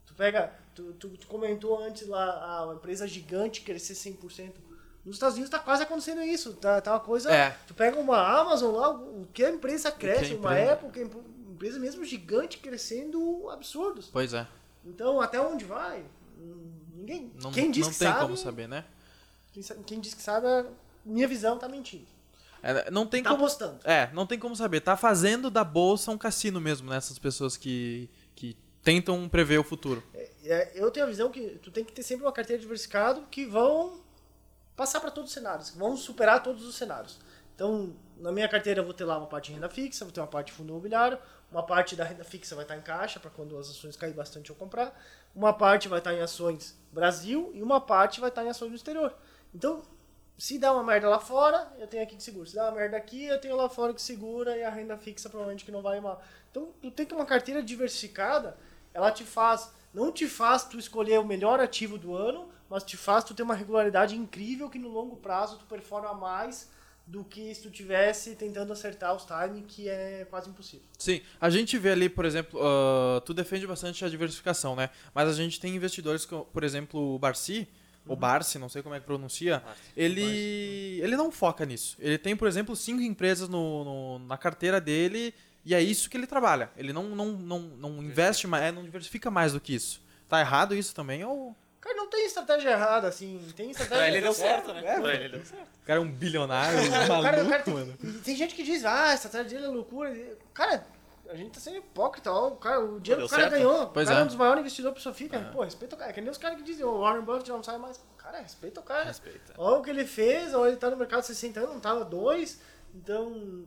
[0.05, 4.53] Tu pega, tu, tu, tu comentou antes lá, a uma empresa gigante crescer 100%.
[5.05, 6.55] Nos Estados Unidos tá quase acontecendo isso.
[6.55, 7.31] Tá, tá uma coisa.
[7.33, 7.57] É.
[7.69, 11.01] Tu pega uma Amazon lá, o que a empresa cresce, a uma empresa- Apple, que
[11.01, 11.03] a
[11.53, 14.09] empresa mesmo gigante crescendo absurdos.
[14.13, 14.47] Pois é.
[14.85, 16.05] Então, até onde vai?
[16.95, 17.33] Ninguém.
[17.41, 18.85] Não, quem diz não que tem sabe, como saber, né?
[19.53, 20.47] Quem, quem diz que sabe,
[21.05, 22.07] minha visão tá mentindo.
[22.63, 23.43] É, não tem tá como.
[23.43, 23.79] apostando.
[23.85, 24.81] É, não tem como saber.
[24.81, 30.03] Tá fazendo da bolsa um cassino mesmo, nessas pessoas que, que tentam prever o futuro.
[30.45, 33.45] É, eu tenho a visão que tu tem que ter sempre uma carteira diversificada que
[33.45, 34.01] vão
[34.77, 37.19] passar para todos os cenários, que vão superar todos os cenários.
[37.55, 40.21] Então, na minha carteira eu vou ter lá uma parte de renda fixa, vou ter
[40.21, 41.19] uma parte de fundo imobiliário,
[41.51, 44.51] uma parte da renda fixa vai estar em caixa para quando as ações caírem bastante
[44.51, 44.95] eu comprar,
[45.35, 48.77] uma parte vai estar em ações Brasil e uma parte vai estar em ações no
[48.77, 49.15] exterior.
[49.55, 49.83] Então,
[50.39, 52.47] se dá uma merda lá fora, eu tenho aqui que segura.
[52.47, 55.29] Se dá uma merda aqui, eu tenho lá fora que segura e a renda fixa
[55.29, 56.23] provavelmente que não vai mal.
[56.51, 58.57] Então, tu tem que uma carteira diversificada,
[58.93, 62.97] ela te faz, não te faz tu escolher o melhor ativo do ano, mas te
[62.97, 66.71] faz tu ter uma regularidade incrível que no longo prazo tu performa mais
[67.07, 70.85] do que se tu tivesse tentando acertar os timing, que é quase impossível.
[70.99, 74.91] Sim, a gente vê ali, por exemplo, ah, tu defende bastante a diversificação, né?
[75.15, 77.69] Mas a gente tem investidores, como, por exemplo, o Barci,
[78.07, 78.13] Uhum.
[78.13, 81.97] o Barsi, não sei como é que pronuncia, Barsi, ele, ele não foca nisso.
[81.99, 85.35] Ele tem, por exemplo, cinco empresas no, no- na carteira dele
[85.65, 86.71] e é isso que ele trabalha.
[86.77, 90.01] Ele não, não, não, não investe mais, é, não diversifica mais do que isso.
[90.29, 93.97] Tá errado isso também ou Cara, não tem estratégia errada, assim, tem estratégia...
[94.05, 94.83] Pra ele deu certo, né?
[94.85, 95.69] É, Pra ele deu certo.
[95.83, 97.95] o cara é um bilionário, O maluco, cara- o cara tem, mano?
[98.03, 100.13] e tem gente que diz, ah, a estratégia dele é loucura.
[100.53, 100.85] Cara,
[101.31, 102.49] a gente tá sendo hipócrita, ó.
[102.49, 103.53] O, cara, o dinheiro que o cara certo.
[103.55, 103.87] ganhou.
[103.89, 104.25] Pois o cara é é.
[104.25, 105.41] um dos maiores investidores da pessoa fica.
[105.53, 106.11] Pô, respeita o cara.
[106.11, 108.01] É que nem os caras que dizem, o Warren Buffett não sai mais.
[108.17, 109.05] Cara, respeita o cara.
[109.05, 109.55] Respeita.
[109.57, 112.05] Olha o que ele fez, ou ele tá no mercado há 60 anos, não tava
[112.05, 112.61] dois.
[112.95, 113.65] Então,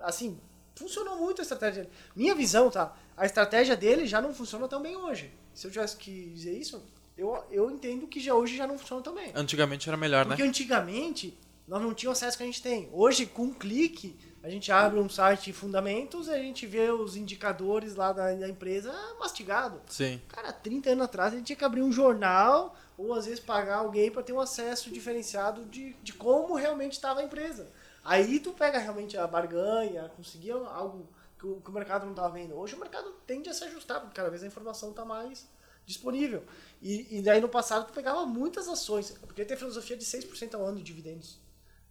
[0.00, 0.40] assim,
[0.74, 1.94] funcionou muito a estratégia dele.
[2.14, 2.96] Minha visão, tá?
[3.16, 5.32] A estratégia dele já não funciona tão bem hoje.
[5.52, 6.82] Se eu tivesse que dizer isso,
[7.16, 9.32] eu, eu entendo que já hoje já não funciona tão bem.
[9.34, 10.36] Antigamente era melhor, né?
[10.36, 11.36] Porque antigamente
[11.66, 12.88] nós não tínhamos acesso que a gente tem.
[12.92, 17.16] Hoje, com um clique, a gente abre um site Fundamentos e a gente vê os
[17.16, 19.80] indicadores lá da, da empresa mastigado.
[19.88, 20.20] Sim.
[20.28, 23.78] Cara, 30 anos atrás a gente tinha que abrir um jornal ou às vezes pagar
[23.78, 27.68] alguém para ter um acesso diferenciado de, de como realmente estava a empresa.
[28.04, 31.06] Aí tu pega realmente a barganha, conseguir algo
[31.38, 32.56] que o, que o mercado não estava vendo.
[32.56, 35.48] Hoje o mercado tende a se ajustar, porque cada vez a informação está mais
[35.84, 36.44] disponível.
[36.80, 40.54] E, e daí no passado tu pegava muitas ações, porque tem a filosofia de 6%
[40.54, 41.38] ao ano de dividendos.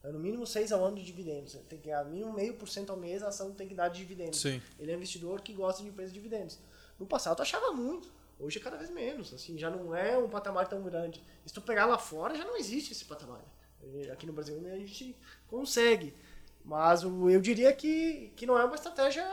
[0.07, 1.53] É no mínimo 6 ao ano de dividendos.
[1.67, 3.89] Tem que ganhar no mínimo meio por cento ao mês, a ação tem que dar
[3.89, 4.39] de dividendos.
[4.39, 4.61] Sim.
[4.79, 6.57] Ele é um investidor que gosta de empresas de dividendos.
[6.97, 8.09] No passado tu achava muito.
[8.39, 9.33] Hoje é cada vez menos.
[9.33, 11.21] Assim, já não é um patamar tão grande.
[11.45, 13.41] Se tu pegar lá fora, já não existe esse patamar.
[14.11, 15.15] Aqui no Brasil ainda a gente
[15.47, 16.13] consegue.
[16.63, 19.25] Mas eu diria que, que não é uma estratégia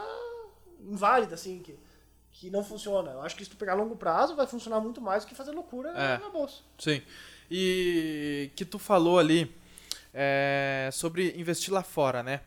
[0.81, 1.79] inválida, assim, que,
[2.33, 3.13] que não funciona.
[3.13, 5.35] Eu acho que se tu pegar a longo prazo, vai funcionar muito mais do que
[5.35, 6.19] fazer loucura É.
[6.19, 6.63] na bolsa.
[6.79, 7.01] Sim.
[7.51, 9.55] E que tu falou ali
[10.15, 12.41] é, sobre investir lá fora, né?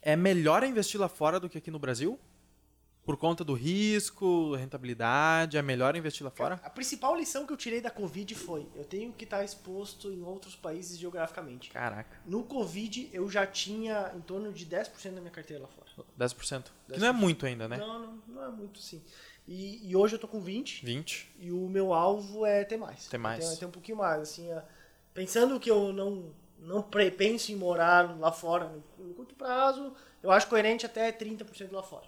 [0.00, 2.18] É melhor investir lá fora do que aqui no Brasil?
[3.04, 6.60] Por conta do risco, rentabilidade, é melhor investir lá fora?
[6.62, 10.22] A principal lição que eu tirei da Covid foi: eu tenho que estar exposto em
[10.22, 11.70] outros países geograficamente.
[11.70, 12.16] Caraca.
[12.24, 16.06] No Covid, eu já tinha em torno de 10% da minha carteira lá fora.
[16.18, 16.66] 10%.
[16.92, 17.76] Que não é muito ainda, né?
[17.76, 19.02] Não, não, não é muito sim.
[19.48, 21.34] E, e hoje eu tô com 20 20.
[21.40, 23.08] e o meu alvo é ter mais.
[23.08, 23.48] Ter mais.
[23.50, 24.62] Ter, ter um pouquinho mais, assim, é,
[25.12, 26.32] pensando que eu não
[26.62, 29.92] não penso em morar lá fora no, curto prazo,
[30.22, 32.06] eu acho coerente até 30% lá fora.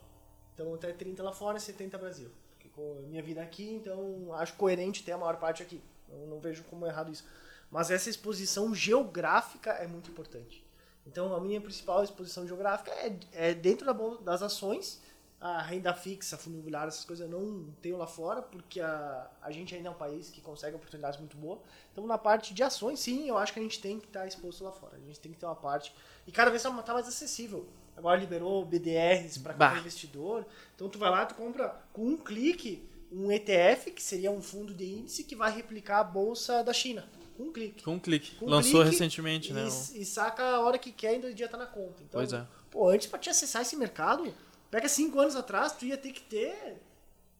[0.55, 2.31] Então até 30 lá fora e 70 Brasil.
[2.51, 5.83] Porque com a minha vida aqui, então acho coerente ter a maior parte aqui.
[6.09, 7.25] Eu não vejo como errado isso.
[7.71, 10.65] Mas essa exposição geográfica é muito importante.
[11.07, 13.93] Então a minha principal exposição geográfica é, é dentro da
[14.23, 15.03] das ações,
[15.41, 19.51] a renda fixa, fundo imobiliário, essas coisas eu não tenho lá fora, porque a, a
[19.51, 21.59] gente ainda é um país que consegue oportunidades muito boas.
[21.93, 24.65] Então, na parte de ações, sim, eu acho que a gente tem que estar exposto
[24.65, 24.97] lá fora.
[24.97, 25.95] A gente tem que ter uma parte.
[26.27, 27.69] E cada vez está mais acessível.
[27.97, 30.47] Agora liberou BDRs para qualquer investidor.
[30.75, 34.75] Então, tu vai lá, tu compra com um clique um ETF, que seria um fundo
[34.75, 37.05] de índice, que vai replicar a bolsa da China.
[37.37, 37.83] Com um clique.
[37.85, 38.35] Com um clique.
[38.37, 39.69] Com Lançou clique recentemente, né?
[39.95, 42.03] E, e saca a hora que quer e no dia tá na conta.
[42.03, 42.47] Então, Pois é.
[42.71, 44.33] Pô, antes pra te acessar esse mercado,
[44.75, 46.83] pega cinco anos atrás, tu ia ter que ter,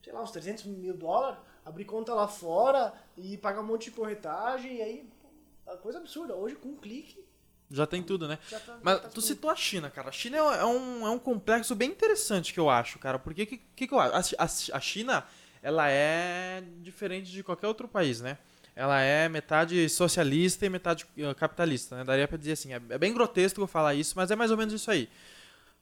[0.05, 3.91] sei lá, uns 300 mil dólares, abrir conta lá fora e pagar um monte de
[3.91, 6.37] corretagem, e aí, pô, a coisa absurda.
[6.37, 7.25] Hoje, com um clique,
[7.69, 8.39] Já tem tudo, né?
[8.49, 8.79] tá.
[8.81, 10.11] Mas tá tu citou a China, cara.
[10.11, 13.19] A China é é um, é um complexo bem interessante que eu acho, cara.
[13.19, 14.37] Porque que, que, que eu acho?
[14.39, 15.27] A, a- a China,
[15.61, 18.39] ela é diferente de qualquer outro país, né?
[18.77, 22.05] Ela é metade socialista e metade eh, capitalista, né?
[22.05, 22.73] Daria pra dizer assim.
[22.73, 25.09] É, é bem grotesco eu falar isso, mas é mais ou menos isso aí.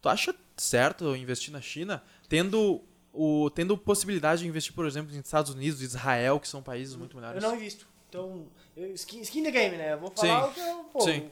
[0.02, 2.82] Tu acha certo eu investir na China, tendo,
[3.12, 7.16] o, tendo possibilidade de investir, por exemplo, nos Estados Unidos, Israel, que são países muito
[7.16, 7.42] Eu melhores?
[7.42, 7.86] não invisto.
[8.08, 8.46] Então,
[8.76, 9.94] eu, skin, skin the game, né?
[9.94, 10.50] Eu vou falar Sim.
[10.50, 10.84] o que eu.
[10.92, 11.30] Pô, Sim.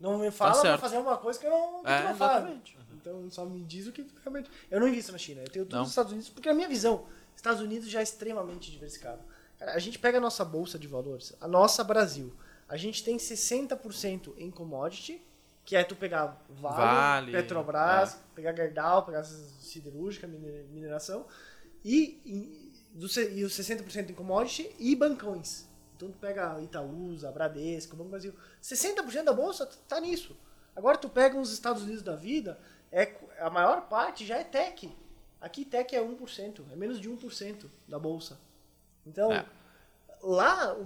[0.00, 0.80] Não me fala pra certo.
[0.80, 2.78] fazer uma coisa que eu não, que É, não exatamente.
[2.94, 4.50] Então só me diz o que realmente.
[4.70, 5.80] Eu não invisto na China, eu tenho tudo Não.
[5.82, 7.04] nos Estados Unidos, porque a minha visão,
[7.36, 9.20] Estados Unidos já é extremamente diversificado.
[9.58, 12.32] Cara, a gente pega a nossa bolsa de valores, a nossa Brasil,
[12.68, 15.20] a gente tem 60% em commodity,
[15.64, 21.26] que é tu pegar Vale, Vale, Petrobras, pegar Gerdau, pegar siderúrgica, mine- mineração,
[21.84, 25.66] e, e, do, e os 60% em commodity e bancões.
[25.96, 28.34] Então tu pega Itaúsa, Bradesco, Banco Brasil.
[28.62, 30.36] 60% da bolsa tá nisso.
[30.76, 32.58] Agora tu pega os Estados Unidos da vida,
[32.90, 34.92] é, a maior parte já é tech.
[35.40, 38.38] Aqui tech é 1%, é menos de 1% da bolsa.
[39.06, 39.44] Então, É.
[40.22, 40.82] lá o,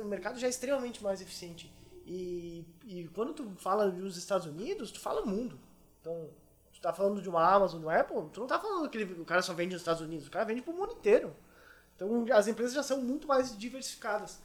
[0.00, 1.72] o mercado já é extremamente mais eficiente.
[2.06, 5.58] E, e quando tu fala dos Estados Unidos, tu fala mundo.
[6.00, 6.28] Então,
[6.72, 9.20] tu tá falando de uma Amazon, de uma Apple, tu não tá falando que ele-
[9.20, 11.34] o cara só vende nos Estados Unidos, o cara vende pro mundo inteiro.
[11.94, 14.38] Então, as empresas já são muito mais diversificadas.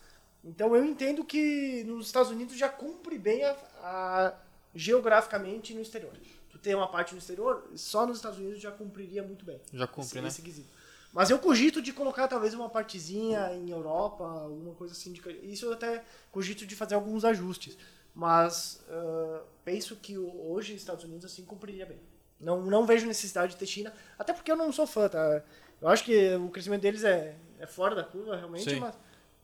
[0.43, 4.33] Então, eu entendo que nos Estados Unidos já cumpre bem a, a-
[4.75, 6.13] geograficamente no exterior.
[6.51, 9.59] Tu tem uma parte no exterior, só nos Estados Unidos já cumpriria muito bem.
[9.73, 10.27] Já cumpre, esse, né?
[10.27, 10.69] esse quesito.
[11.13, 15.11] Mas eu cogito de colocar talvez uma partezinha em Europa, alguma coisa assim.
[15.13, 17.77] De, isso eu até cogito de fazer alguns ajustes.
[18.13, 21.99] Mas ah, penso que hoje Estados Unidos assim cumpriria bem.
[22.39, 25.43] Não, não vejo necessidade de ter China, até porque eu não sou fã, tá?
[25.81, 28.79] Eu acho que o crescimento deles é, é fora da curva, realmente, Sim.
[28.79, 28.95] mas.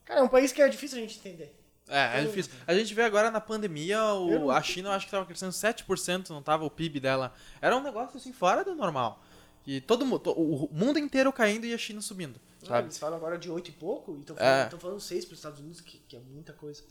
[0.04, 1.56] Cara, é um país que é difícil a gente entender.
[1.88, 2.52] É, é Eu- difícil.
[2.66, 5.52] A gente vê agora na pandemia, o- não- a China eu acho que estava crescendo
[5.52, 7.32] 7%, não tava o PIB dela.
[7.60, 9.22] Era um negócio assim fora do normal.
[9.66, 12.86] E todo mu- to- o mundo inteiro caindo e a China subindo, Ah, sabe?
[12.86, 14.64] Eles falam agora de 8 e pouco, e estão É.
[14.68, 16.82] falando, falando 6 para os Estados Unidos, que, que é muita coisa.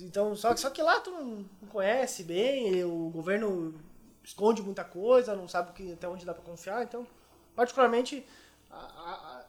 [0.00, 1.24] Então, só, que- só que lá tu não,
[1.62, 3.74] não conhece bem, o governo
[4.22, 6.82] esconde muita coisa, não sabe que, até onde dá para confiar.
[6.84, 7.06] Então,
[7.56, 8.24] particularmente,
[8.70, 9.44] a- a-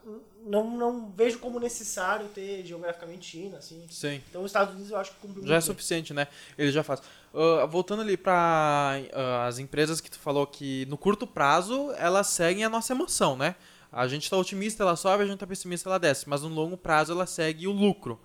[0.46, 3.86] não, não vejo como necessário ter geograficamente China, assim.
[3.92, 4.24] Sim.
[4.30, 5.62] Então, os Estados Unidos eu acho que cumpre Já é bem.
[5.66, 6.28] suficiente, né?
[6.58, 7.02] Ele já faz.
[7.34, 9.02] Ah, voltando ali para
[9.48, 13.56] as empresas que tu falou que no curto prazo elas seguem a nossa emoção, né?
[13.92, 16.30] A gente tá otimista, ela sobe, a gente tá pessimista, ela desce.
[16.30, 18.20] Mas no longo prazo ela segue o lucro.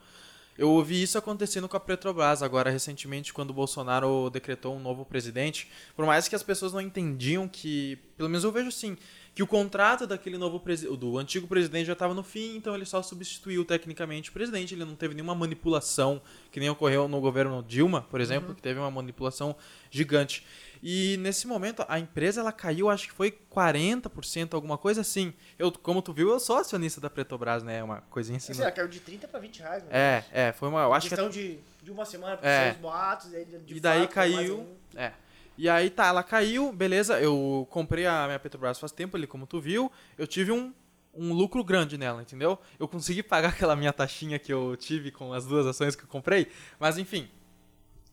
[0.56, 5.04] Eu ouvi isso acontecendo com a Petrobras agora recentemente, quando o Bolsonaro decretou um novo
[5.04, 5.68] presidente.
[5.96, 8.96] Por mais que as pessoas não entendiam que, pelo menos eu vejo assim,
[9.34, 10.62] que o contrato daquele novo
[10.96, 14.74] do antigo presidente já estava no fim, então ele só substituiu tecnicamente o presidente.
[14.74, 16.22] Ele não teve nenhuma manipulação
[16.52, 19.56] que nem ocorreu no governo Dilma, por exemplo, que teve uma manipulação
[19.90, 20.46] gigante.
[20.86, 25.32] E nesse momento a empresa ela caiu, acho que foi 40%, alguma coisa assim.
[25.58, 27.82] Eu, como tu viu, eu sou acionista da Petrobras, né?
[27.82, 28.52] Uma coisinha assim.
[28.52, 29.82] Lá, caiu de 30 para 20 reais.
[29.84, 29.88] né?
[29.90, 30.82] É, é, foi uma.
[30.82, 32.72] Eu acho que questão de, de uma semana para É.
[32.72, 34.60] os boatos, e, de e daí fato, caiu.
[34.60, 34.76] um.
[34.98, 35.12] É.
[35.56, 37.18] E aí tá, ela caiu, beleza.
[37.18, 39.90] Eu comprei a minha Petrobras faz tempo ali, como tu viu.
[40.18, 40.70] Eu tive um,
[41.14, 42.58] um lucro grande nela, entendeu?
[42.78, 46.08] Eu consegui pagar aquela minha taxinha que eu tive com as duas ações que eu
[46.08, 46.48] comprei.
[46.78, 47.26] Mas enfim,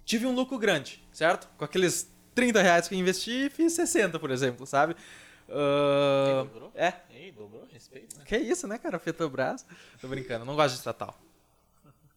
[0.06, 1.49] tive um lucro grande, certo?
[1.57, 4.95] Com aqueles 30 reais que eu investi, fiz 60, por exemplo, sabe?
[5.48, 6.72] Ei, dobrou?
[6.76, 6.94] é.
[7.10, 8.24] Ei, dobrou, respeito, né?
[8.26, 8.99] Que isso, né, cara?
[8.99, 9.66] Petrobras.
[9.99, 11.20] Tô brincando, não gosto de estatal.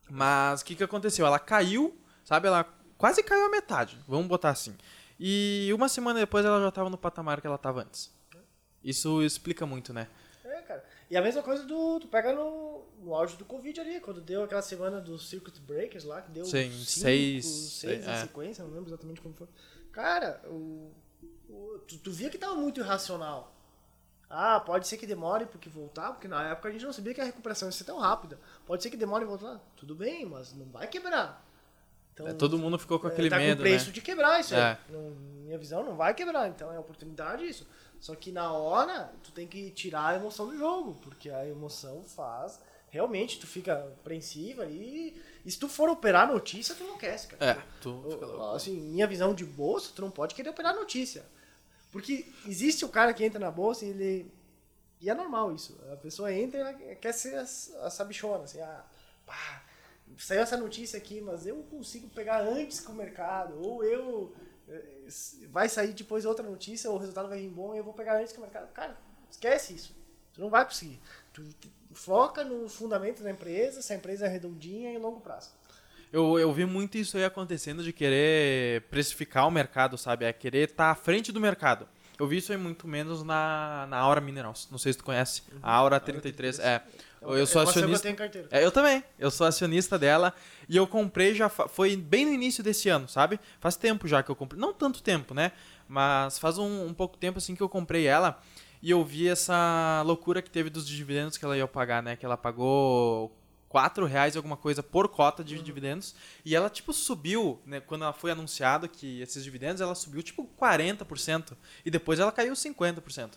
[0.09, 1.27] Mas o que, que aconteceu?
[1.27, 2.47] Ela caiu, sabe?
[2.47, 2.65] Ela
[2.97, 4.77] quase caiu a metade, vamos botar assim.
[5.19, 8.12] E uma semana depois ela já tava no patamar que ela tava antes.
[8.82, 10.09] Isso explica muito, né?
[10.45, 10.85] É, cara.
[11.11, 12.01] E a mesma coisa do.
[12.01, 16.05] Tu pega no, no auge do Covid ali, quando deu aquela semana dos Circuit Breakers
[16.05, 18.20] lá, que deu Sim, cinco, seis, seis em é.
[18.20, 19.49] sequência, não lembro exatamente como foi.
[19.95, 20.93] Cara, o,
[21.49, 23.53] o- tu, tu via que tava muito irracional.
[24.29, 27.21] Ah, pode ser que demore porque voltar, porque na época a gente não sabia que
[27.21, 28.39] a recuperação ia ser tão rápida.
[28.66, 29.61] Pode ser que demore e voltar.
[29.77, 31.45] Tudo bem, mas não vai quebrar.
[32.12, 33.93] Então, É, todo mundo ficou com é, aquele tá medo, com preço né?
[33.93, 34.73] de quebrar isso É.
[34.73, 34.77] aí.
[34.93, 37.66] Não, minha visão não vai quebrar, então é oportunidade isso.
[38.01, 42.03] Só que na hora, tu tem que tirar a emoção do jogo, porque a emoção
[42.05, 42.61] faz.
[42.89, 47.53] Realmente, tu fica apreensiva e, e se tu for operar notícia, tu não quer, cara.
[47.53, 48.57] É, tu fica louco.
[48.57, 51.25] Assim, minha visão de bolsa, tu não pode querer operar notícia.
[51.93, 54.33] Porque existe o cara que entra na bolsa e ele.
[55.01, 55.79] E é normal isso.
[55.93, 58.85] A pessoa entra e ela quer ser a, a sabichona, assim, ah,
[59.27, 59.62] pá,
[60.19, 64.35] saiu essa notícia aqui, mas eu consigo pegar antes que o mercado, ou eu.
[64.69, 65.07] eh,
[65.51, 68.19] Vai sair depois outra notícia, ou o resultado vai vir bom e eu vou pegar
[68.19, 68.73] antes que o mercado.
[68.73, 68.97] Cara,
[69.31, 69.95] esquece isso.
[70.33, 70.99] Tu não vai conseguir.
[71.33, 71.43] Tu
[71.95, 75.51] foca no fundamento da empresa, se a empresa é redondinha e longo prazo.
[76.12, 80.25] Eu, eu vi muito isso aí acontecendo de querer precificar o mercado, sabe?
[80.25, 81.89] É querer estar à frente do mercado.
[82.19, 84.69] Eu vi isso aí muito menos na, na Aura Minerals.
[84.71, 85.43] Não sei se tu conhece.
[85.61, 86.61] A Aura 33.
[86.61, 86.83] É.
[87.21, 88.15] Eu sou É Eu acionista.
[88.15, 88.49] carteira.
[88.51, 89.03] É, eu também.
[89.19, 90.33] Eu sou acionista dela
[90.69, 93.41] e eu comprei já foi bem no início desse ano, sabe?
[93.59, 95.51] Faz tempo já que eu comprei, não tanto tempo, né?
[95.89, 98.41] Mas faz um, um pouco tempo assim que eu comprei ela
[98.85, 102.16] e eu vi essa loucura que teve dos dividendos que ela ia pagar, né?
[102.16, 103.35] Que ela pagou
[103.69, 107.81] 4 reais alguma coisa por cota de dividendos e ela tipo subiu, né?
[107.81, 112.52] Quando ela foi anunciado que esses dividendos ela subiu tipo 40% e depois ela caiu
[112.55, 113.31] 50%.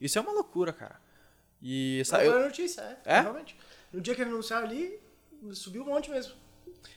[0.00, 1.00] Isso é uma loucura, cara.
[1.62, 3.20] E Essa sa- eu- foi a notícia, é, É?
[3.22, 3.56] Realmente.
[3.92, 4.98] No dia que ele anunciaram ali,
[5.52, 6.34] subiu um monte mesmo.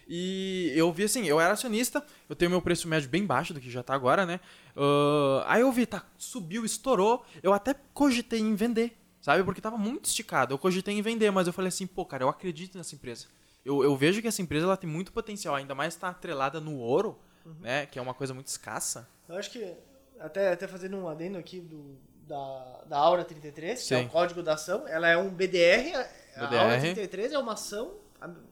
[0.08, 3.60] E eu vi assim, eu era acionista, eu tenho meu preço médio bem baixo do
[3.60, 4.40] que já tá agora, né?
[4.76, 9.44] Ah, aí eu vi, tá, subiu, estourou, eu até cogitei em vender, sabe?
[9.44, 10.54] Porque tava muito esticado.
[10.54, 13.28] Eu cogitei em vender, mas eu falei assim, pô, cara, eu acredito nessa empresa.
[13.64, 16.78] Eu, eu vejo que essa empresa ela tem muito potencial, ainda mais tá atrelada no
[16.78, 17.18] ouro,
[17.60, 17.86] né?
[17.86, 19.08] Que é uma coisa muito escassa.
[19.28, 19.74] Eu acho que,
[20.20, 21.98] até, até fazendo um adendo aqui do,
[22.28, 24.06] da, da Aura 33, que é Sim.
[24.06, 25.96] o código da ação, ela é um BDR.
[26.36, 26.60] A a BDR.
[26.60, 28.03] Aura 33 é uma ação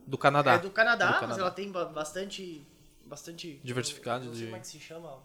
[0.07, 0.53] Do Canadá.
[0.53, 1.41] é do Canadá, Do mas Canadá.
[1.41, 2.65] ela tem ba- bastante.
[3.06, 5.18] bastante Diversificado eu Não sei de- como é que se chama.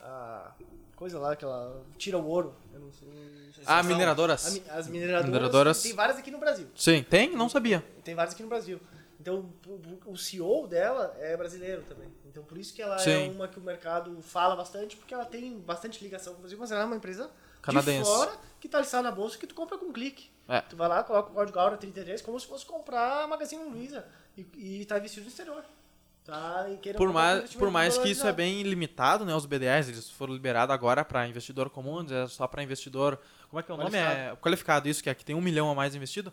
[0.00, 0.52] A
[0.96, 2.54] coisa lá que ela tira o ouro.
[2.72, 3.08] Eu não sei,
[3.66, 4.52] Ah, são- mineradoras.
[4.54, 5.26] mi- As mineradoras.
[5.26, 5.82] Mineradoras.
[5.82, 6.68] Tem várias aqui no Brasil.
[6.74, 7.34] Sim, tem?
[7.34, 7.84] Não sabia.
[8.04, 8.80] Tem várias aqui no Brasil.
[9.20, 9.52] Então,
[10.06, 12.08] o- CEO dela é brasileiro também.
[12.26, 13.30] Então, por isso que ela é Sim.
[13.32, 16.70] uma que o mercado fala bastante, porque ela tem bastante ligação com o Brasil, mas
[16.70, 17.28] ela é uma empresa
[17.62, 18.10] Canadense.
[18.10, 20.30] de fora que está listada na bolsa que tu compra com um clique.
[20.48, 20.60] É.
[20.62, 24.04] Tu vai lá, coloca o código AURA 33 como se fosse comprar a Magazine Luiza
[24.36, 25.62] e, e tá investido no exterior.
[26.24, 26.66] Tá?
[26.96, 29.34] Por mais, investimento por mais que isso é bem limitado, né?
[29.34, 33.18] Os BDRs, eles foram liberados agora para investidor comum, é só para investidor.
[33.48, 33.96] Como é que é o nome?
[33.96, 36.30] É qualificado, isso, que é que tem um milhão a mais investido.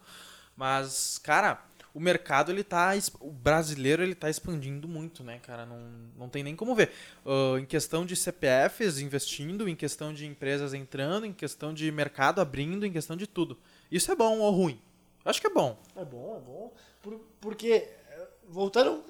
[0.55, 1.63] Mas, cara,
[1.95, 2.91] o mercado, ele tá.
[3.21, 5.65] O brasileiro, ele tá expandindo muito, né, cara?
[5.65, 5.79] Não,
[6.17, 6.91] não tem nem como ver.
[7.25, 12.41] Ah, em questão de CPFs investindo, em questão de empresas entrando, em questão de mercado
[12.41, 13.57] abrindo, em questão de tudo.
[13.89, 14.79] Isso é bom ou ruim?
[15.23, 15.77] Acho que é bom.
[15.95, 16.73] É bom, é bom.
[17.01, 17.71] Por- porque,
[18.09, 19.01] eh, voltando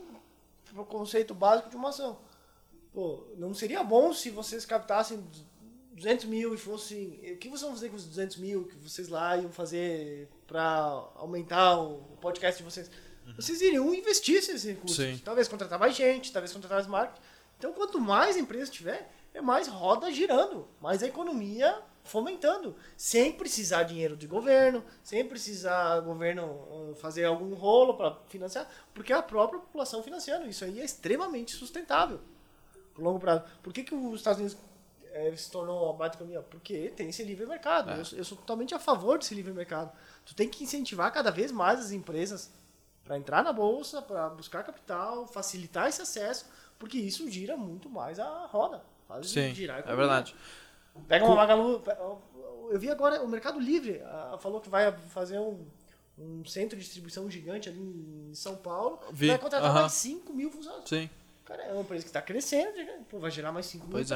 [0.73, 2.19] pro conceito básico de uma ação.
[2.93, 5.21] Pô, não seria bom se vocês captassem
[5.95, 7.19] 200 mil e fossem...
[7.33, 10.63] O que vocês vão fazer com os 200 mil que vocês lá iam fazer para
[11.15, 12.91] aumentar o podcast de vocês?
[13.35, 14.97] Vocês iriam investir esses recursos.
[14.97, 15.19] Sim.
[15.23, 17.21] Talvez contratar mais gente, talvez contratar mais marketing.
[17.57, 23.83] Então, quanto mais empresa tiver, é mais roda girando, mais a economia fomentando, sem precisar
[23.83, 29.23] dinheiro de governo, sem precisar governo uh, fazer algum rolo para financiar, porque é a
[29.23, 30.47] própria população financiando.
[30.47, 32.19] Isso aí é extremamente sustentável
[32.93, 33.43] por longo prazo.
[33.63, 34.57] Por que, que os Estados Unidos
[35.15, 36.41] eh, se tornou baita economia?
[36.41, 37.91] Porque tem esse livre mercado.
[37.91, 37.99] É.
[37.99, 39.91] Eu, sou- eu sou totalmente a favor desse livre mercado.
[40.25, 42.51] Tu tem que incentivar cada vez mais as empresas
[43.03, 46.45] para entrar na bolsa, para buscar capital, facilitar esse acesso,
[46.79, 48.83] porque isso gira muito mais a roda.
[49.07, 50.35] Faz Sim, girar é verdade.
[51.07, 51.83] Pega uma Magalu.
[52.71, 55.63] Eu vi agora o Mercado Livre ah, falou que vai fazer um,
[56.17, 58.99] um centro de distribuição gigante ali em São Paulo.
[59.11, 59.81] Vi, Vai contratar aham.
[59.81, 60.89] mais 5 mil funcionários.
[60.89, 61.07] Sim.
[61.45, 62.73] Cara, é uma empresa que está crescendo,
[63.07, 64.15] pô, vai gerar mais 5 mil Pois é.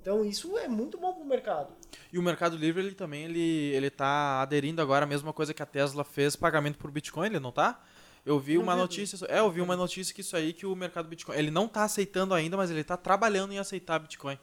[0.00, 1.72] Então isso é muito bom para o mercado.
[2.12, 3.40] E o Mercado Livre, ele também, ele,
[3.74, 7.40] ele tá aderindo agora a mesma coisa que a Tesla fez, pagamento por Bitcoin, ele
[7.40, 7.80] não tá?
[8.24, 8.80] Eu vi Não uma vi.
[8.80, 11.68] notícia, é, eu vi uma notícia que isso aí que o mercado Bitcoin, ele não
[11.68, 14.38] tá aceitando ainda, mas ele tá trabalhando em aceitar Bitcoin.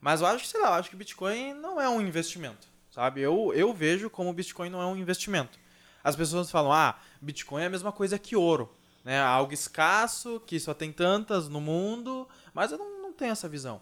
[0.00, 3.20] Mas eu acho que, sei lá, eu acho que Bitcoin não é um investimento, sabe?
[3.20, 5.58] Eu, eu vejo como Bitcoin não é um investimento.
[6.02, 9.20] As pessoas falam, ah, Bitcoin é a mesma coisa que ouro, né?
[9.20, 13.80] Algo escasso, que só tem tantas no mundo, mas eu não, não tenho essa visão.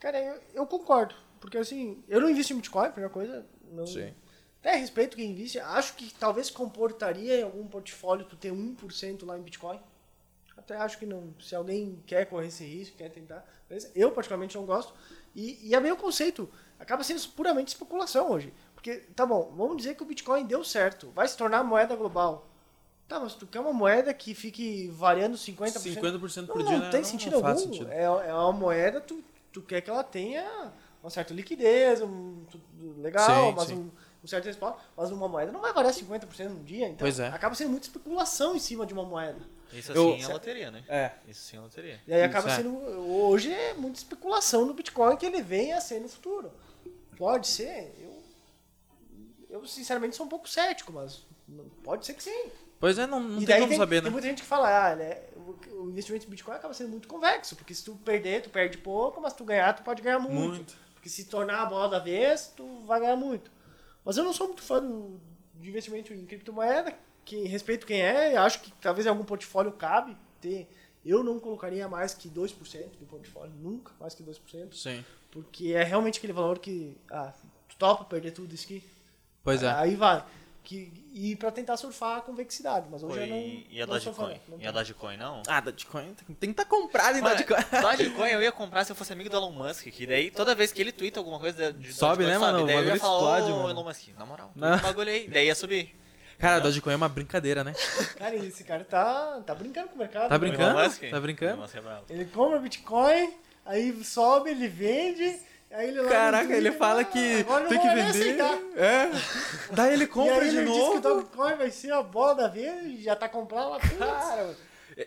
[0.00, 1.14] Cara, eu, eu concordo.
[1.40, 3.44] Porque assim, eu não invisto em Bitcoin, primeira coisa.
[3.70, 4.12] não Sim.
[4.60, 5.58] até respeito quem investe.
[5.58, 9.78] Acho que talvez comportaria em algum portfólio tu ter 1% lá em Bitcoin.
[10.56, 11.34] Até acho que não.
[11.40, 13.44] Se alguém quer correr esse risco, quer tentar.
[13.68, 13.90] beleza?
[13.94, 14.94] Eu, particularmente, não gosto.
[15.34, 16.48] E, e é meio conceito.
[16.78, 18.52] Acaba sendo puramente especulação hoje.
[18.74, 21.10] Porque, tá bom, vamos dizer que o Bitcoin deu certo.
[21.10, 22.48] Vai se tornar moeda global.
[23.08, 25.94] Tá, mas tu quer uma moeda que fique variando 50%?
[26.00, 27.58] 50% por não, dia, não tem Não- sentido não algum.
[27.60, 27.90] sentido.
[27.90, 29.22] É, é uma moeda, tu,
[29.54, 33.74] tu quer que ela tenha uma certa liquidez, um, tudo legal, Sim, mas sim.
[33.76, 33.90] Um,
[34.22, 34.78] um certo respaldo.
[34.96, 37.28] Mas uma moeda não vai variar 50% no dia, então é.
[37.28, 39.38] acaba sendo muita especulação em cima de uma moeda.
[39.72, 40.84] Isso Eu- assim é loteria, né?
[40.88, 41.12] É.
[41.28, 42.00] Isso sim é loteria.
[42.06, 42.56] E aí Isso, acaba é.
[42.56, 42.76] sendo.
[42.76, 46.50] Hoje é muita especulação no Bitcoin que ele venha a ser no futuro.
[47.16, 47.94] Pode ser.
[48.00, 48.22] Eu,
[49.50, 51.24] eu sinceramente sou um pouco cético, mas
[51.82, 52.50] pode ser que sim.
[52.84, 54.10] Pois é, não, não e tem como tem, saber, tem né?
[54.10, 55.22] muita gente que fala, ah, né,
[55.72, 59.22] o, investimento em Bitcoin acaba sendo muito convexo, porque se tu perder, tu perde pouco,
[59.22, 60.56] mas se tu ganhar, tu pode ganhar muito.
[60.56, 60.76] Muito.
[60.92, 63.50] Porque se tornar a bola da vez, tu vai ganhar muito.
[64.04, 65.18] Mas eu não sou muito fã do,
[65.54, 66.94] de investimento em criptomoeda,
[67.24, 70.68] que respeito quem é, acho que talvez em algum portfólio cabe ter.
[71.02, 75.02] Eu não colocaria mais que 2% do portfólio, nunca mais que 2%, Sim.
[75.30, 77.32] porque é realmente aquele valor que, ah,
[77.66, 78.84] tu topa perder tudo isso aqui.
[79.42, 79.70] Pois é.
[79.70, 80.22] Aí vai.
[80.64, 83.36] Que, e pra tentar surfar a convexidade, mas hoje eu não.
[83.36, 84.40] e, e a não Dogecoin?
[84.48, 84.70] não E a.
[84.70, 85.42] Dogecoin não?
[85.46, 87.60] Ah, Dogecoin tem que estar comprado em Mano, Dogecoin.
[87.82, 90.72] Dogecoin eu ia comprar se eu fosse amigo do Elon Musk, que daí toda vez
[90.72, 92.64] que ele twitta alguma coisa de Sobe, Dogecoin, né, mano?
[92.64, 93.70] O Daí eu ia bagulho falar, explode, mano.
[93.70, 94.76] Elon Musk, na moral, Não.
[94.76, 95.94] o bagulho aí, daí ia subir.
[96.38, 97.74] Cara, Dogecoin é uma brincadeira, né?
[98.16, 100.30] Cara, esse cara tá, tá brincando com o mercado.
[100.30, 100.38] Tá né?
[100.38, 100.82] brincando?
[100.82, 101.02] Musk?
[101.10, 101.52] Tá brincando?
[101.52, 102.12] Elon Musk é.
[102.14, 103.34] Ele compra Bitcoin,
[103.66, 105.38] aí sobe, ele vende,
[105.74, 108.00] aí ele lá no Caraca, ele fala "Ah, que agora eu tem que vender.
[108.08, 109.10] aceitar." É.
[109.74, 111.00] Daí ele E compra aí de ele disse que o novo.
[111.00, 113.80] Dogecoin vai ser a bola da vez e já tá comprado lá.
[113.80, 114.56] Cara,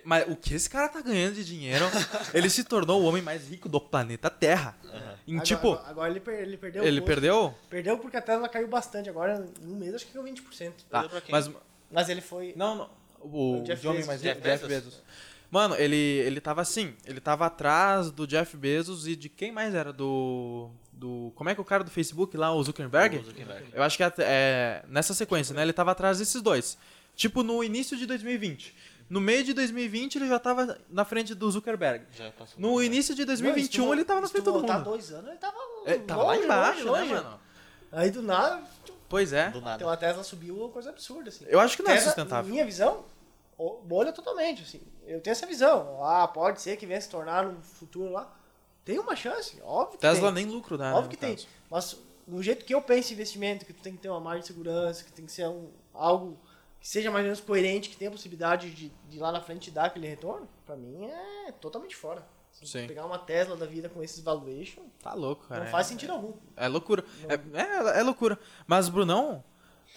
[0.04, 1.86] mas o que esse cara tá ganhando de dinheiro?
[2.34, 4.76] Ele se tornou o homem mais rico do planeta Terra.
[5.26, 7.54] Em Agora- tipo, agora, agora ele, per- ele perdeu ele perdeu?
[7.70, 9.10] Perdeu porque a Tesla caiu bastante.
[9.10, 10.72] Agora, em um mês, acho que caiu 20%.
[10.90, 11.22] Tá, quem?
[11.30, 11.50] mas
[11.92, 12.54] Mas ele foi.
[12.56, 12.90] não, não.
[13.20, 14.06] O, O Jeff Bezos.
[14.08, 15.02] mais Jeff rico, Jeff Bezos.
[15.50, 19.74] Mano, ele, ele tava assim, ele tava atrás do Jeff Bezos e de quem mais
[19.74, 19.94] era?
[19.94, 20.70] Do.
[20.92, 23.18] do como é que é o cara do Facebook lá, o Zuckerberg?
[23.20, 23.66] O Zuckerberg.
[23.74, 25.62] Eu acho que é, é nessa sequência, né?
[25.62, 26.78] Ele tava atrás desses dois.
[27.16, 28.76] Tipo, no início de 2020.
[29.10, 32.04] No meio de 2020, ele já tava na frente do Zuckerberg.
[32.14, 32.60] Já passou.
[32.60, 34.84] No início de 2021, Não, tu- ele tava na frente voltar mundo.
[34.84, 35.56] dois anos, ele tava.
[35.86, 37.14] É, tava lá longe, embaixo, longe, né, longe.
[37.14, 37.40] mano?
[37.94, 38.62] Aí do nada,
[39.08, 39.50] Pois é.
[39.50, 39.78] Do nada.
[39.78, 41.46] então a Tesla subiu uma coisa absurda, assim.
[41.48, 42.52] Eu acho que não é Tesla, sustentável.
[42.52, 43.06] Minha visão,
[43.84, 44.82] bolha totalmente, assim.
[45.06, 46.04] Eu tenho essa visão.
[46.04, 48.34] Ah, pode ser que venha se tornar no futuro lá.
[48.86, 50.46] Tem uma chance, óbvio que Tesla tem.
[50.46, 51.36] nem lucro dá, né, Óbvio no que tem.
[51.36, 51.48] caso.
[51.70, 54.42] Mas no jeito que eu penso em investimento, que tu tem que ter uma margem
[54.42, 56.38] de segurança, que tem que ser um, algo
[56.80, 59.72] que seja mais ou menos coerente, que tenha a possibilidade de, de lá na frente
[59.72, 62.26] dar aquele retorno, pra mim é totalmente fora.
[62.52, 62.88] Sim.
[62.88, 65.66] Pegar uma Tesla da vida com esses valuation, Tá louco, cara.
[65.66, 66.34] não faz sentido algum.
[66.56, 67.04] É loucura.
[67.28, 68.40] É, é, é loucura.
[68.66, 69.44] Mas, Brunão,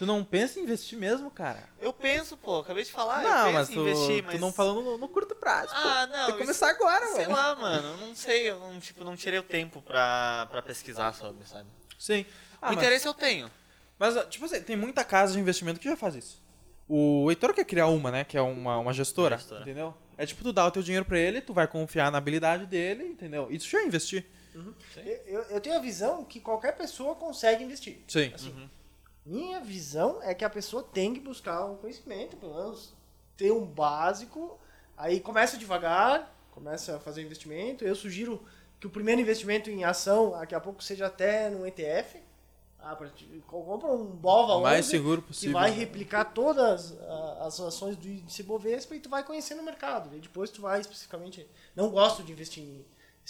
[0.00, 1.62] tu não pensa em investir mesmo, cara?
[1.78, 4.40] Eu penso, pô, acabei de falar, eu não, penso mas em tu, investir, tu mas...
[4.40, 5.70] não falou no, no curto prazo.
[5.74, 6.16] Ah, pô.
[6.16, 7.36] não, Tem que isso- começar agora, Sei mano.
[7.36, 11.46] lá, mano, não sei, eu não, tipo, não tirei o tempo pra, pra pesquisar sobre,
[11.46, 11.68] sabe?
[11.98, 12.24] Sim.
[12.62, 13.50] Ah, o mas, interesse eu tenho.
[13.98, 16.42] mas, tipo assim, tem muita casa de investimento que já faz isso.
[16.88, 18.24] O Heitor quer criar uma, né?
[18.24, 19.60] Que é uma, uma gestora, Gestora.
[19.60, 19.94] entendeu?
[20.16, 23.04] É tipo, tu dá o teu dinheiro pra ele, tu vai confiar na habilidade dele,
[23.04, 23.48] entendeu?
[23.50, 24.24] Isso já é investir.
[24.54, 28.00] Eu, eu- eu tenho a visão que qualquer pessoa consegue investir.
[28.08, 28.32] Sim.
[28.34, 28.70] Assim,
[29.30, 32.92] Minha visão é que a pessoa tem que buscar um conhecimento, pelo menos
[33.36, 34.58] ter um básico,
[34.96, 37.84] aí começa devagar, começa a fazer investimento.
[37.84, 38.42] Eu sugiro
[38.80, 42.18] que o primeiro investimento em ação, daqui a pouco, seja até no ETF.
[42.80, 42.98] Ah,
[43.46, 45.52] compra um BOVA mais 11, seguro que possível.
[45.52, 46.98] vai replicar todas
[47.40, 50.16] as ações do índice Bovespa e tu vai conhecendo o mercado.
[50.16, 51.46] E depois tu vai especificamente...
[51.76, 52.84] Não gosto de investir em-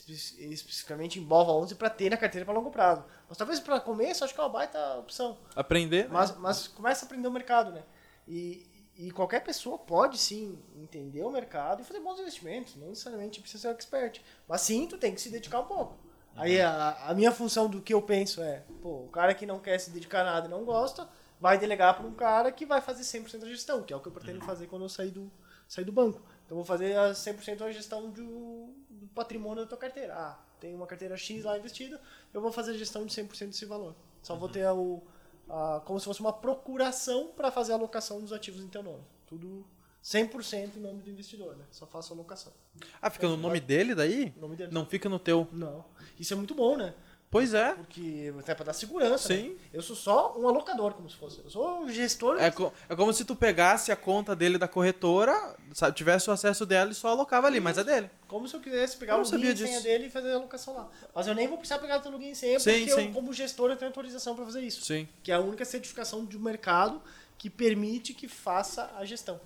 [0.09, 3.05] especificamente em BOVA 11 para ter na carteira para longo prazo.
[3.29, 5.39] Mas talvez para começo acho que é uma baita opção.
[5.55, 6.05] Aprender.
[6.05, 6.11] né?
[6.13, 7.83] Mas, mas começa a aprender o mercado, né?
[8.27, 8.67] E,
[8.97, 12.77] e qualquer pessoa pode sim entender o mercado e fazer bons investimentos.
[12.77, 14.21] Não necessariamente precisa ser um expert.
[14.49, 15.99] Mas sim, tu tem que se dedicar um pouco.
[16.37, 19.59] Aí a, a minha função do que eu penso é, pô, o cara que não
[19.59, 21.09] quer se dedicar a nada e não gosta,
[21.41, 24.09] vai delegar para um cara que vai fazer 100% da gestão, que é o que
[24.09, 25.31] eu pretendo fazer quando eu sair do,
[25.67, 26.23] sair do banco.
[26.51, 30.15] Então eu vou fazer a 100% da gestão do, do patrimônio da tua carteira.
[30.17, 32.01] Ah, tem uma carteira X lá investida,
[32.35, 33.95] eu vou fazer a gestão de 100% desse valor.
[34.21, 35.01] Só vou ter o,
[35.49, 39.05] a, como se fosse uma procuração para fazer a alocação dos ativos em teu nome.
[39.29, 39.65] Tudo
[40.03, 41.65] 100% em nome do investidor, né?
[41.71, 42.53] Só faço a alocação.
[43.01, 44.35] Ah, fica no nome dele daí?
[44.37, 44.73] Nome dele.
[44.73, 45.47] Não fica no teu.
[45.53, 45.85] Não.
[46.19, 46.93] Isso é muito bom, né?
[47.31, 47.75] Pois é.
[47.75, 49.29] Porque até pra dar segurança.
[49.29, 49.51] Sim.
[49.51, 49.55] né?
[49.73, 51.41] Eu sou só um alocador, como se fosse.
[51.45, 52.41] Eu sou um gestor.
[52.41, 56.33] É, co- é como se tu pegasse a conta dele da corretora, sa- tivesse o
[56.33, 58.11] acesso dela e só alocava ali, mas é dele.
[58.27, 60.75] Como se eu quisesse pegar Eu o login e senha dele e fazer a alocação
[60.75, 60.89] lá.
[61.15, 63.07] Mas eu nem vou precisar pegar o teu login e senha, Sim, porque sim.
[63.07, 64.85] eu, como gestor, eu tenho autorização para fazer isso.
[64.85, 65.07] Sim.
[65.23, 67.01] Que é a única certificação de mercado
[67.39, 69.41] que permite que faça a gestão.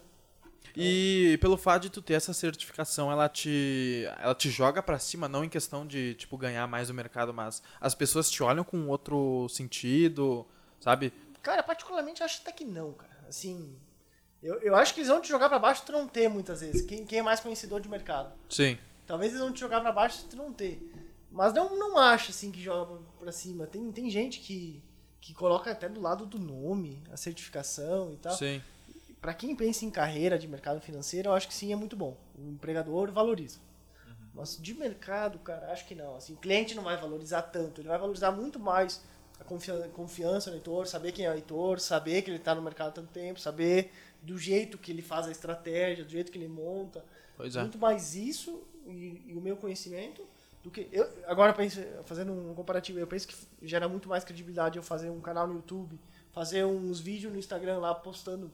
[0.76, 5.28] E pelo fato de tu ter essa certificação, ela te ela te joga pra cima,
[5.28, 8.88] não em questão de tipo ganhar mais no mercado, mas as pessoas te olham com
[8.88, 10.46] outro sentido,
[10.80, 11.12] sabe?
[11.42, 13.24] Cara, particularmente eu acho até que não, cara.
[13.28, 13.76] Assim,
[14.42, 16.82] eu, eu acho que eles vão te jogar para baixo tu não ter muitas vezes.
[16.82, 18.32] Quem, quem é mais conhecedor de mercado.
[18.48, 18.78] Sim.
[19.06, 20.90] Talvez eles vão te jogar para baixo tu não ter.
[21.30, 23.66] Mas não, não acho assim que joga pra cima.
[23.66, 24.82] Tem, tem gente que,
[25.20, 28.32] que coloca até do lado do nome, a certificação e tal.
[28.32, 28.62] Sim.
[29.24, 32.14] Para quem pensa em carreira de mercado financeiro, eu acho que sim, é muito bom.
[32.38, 33.58] O empregador valoriza.
[34.34, 36.14] Mas de mercado, cara, acho que não.
[36.16, 37.80] Assim, o cliente não vai valorizar tanto.
[37.80, 39.02] Ele vai valorizar muito mais
[39.40, 42.60] a confiança, confiança no Heitor, saber quem é o Heitor, saber que ele está no
[42.60, 46.36] mercado há tanto tempo, saber do jeito que ele faz a estratégia, do jeito que
[46.36, 47.02] ele monta.
[47.34, 47.62] Pois é.
[47.62, 50.22] Muito mais isso e, e o meu conhecimento
[50.62, 50.86] do que.
[50.92, 55.08] Eu, agora, penso, fazendo um comparativo, eu penso que gera muito mais credibilidade eu fazer
[55.08, 55.98] um canal no YouTube,
[56.30, 58.52] fazer uns vídeos no Instagram lá postando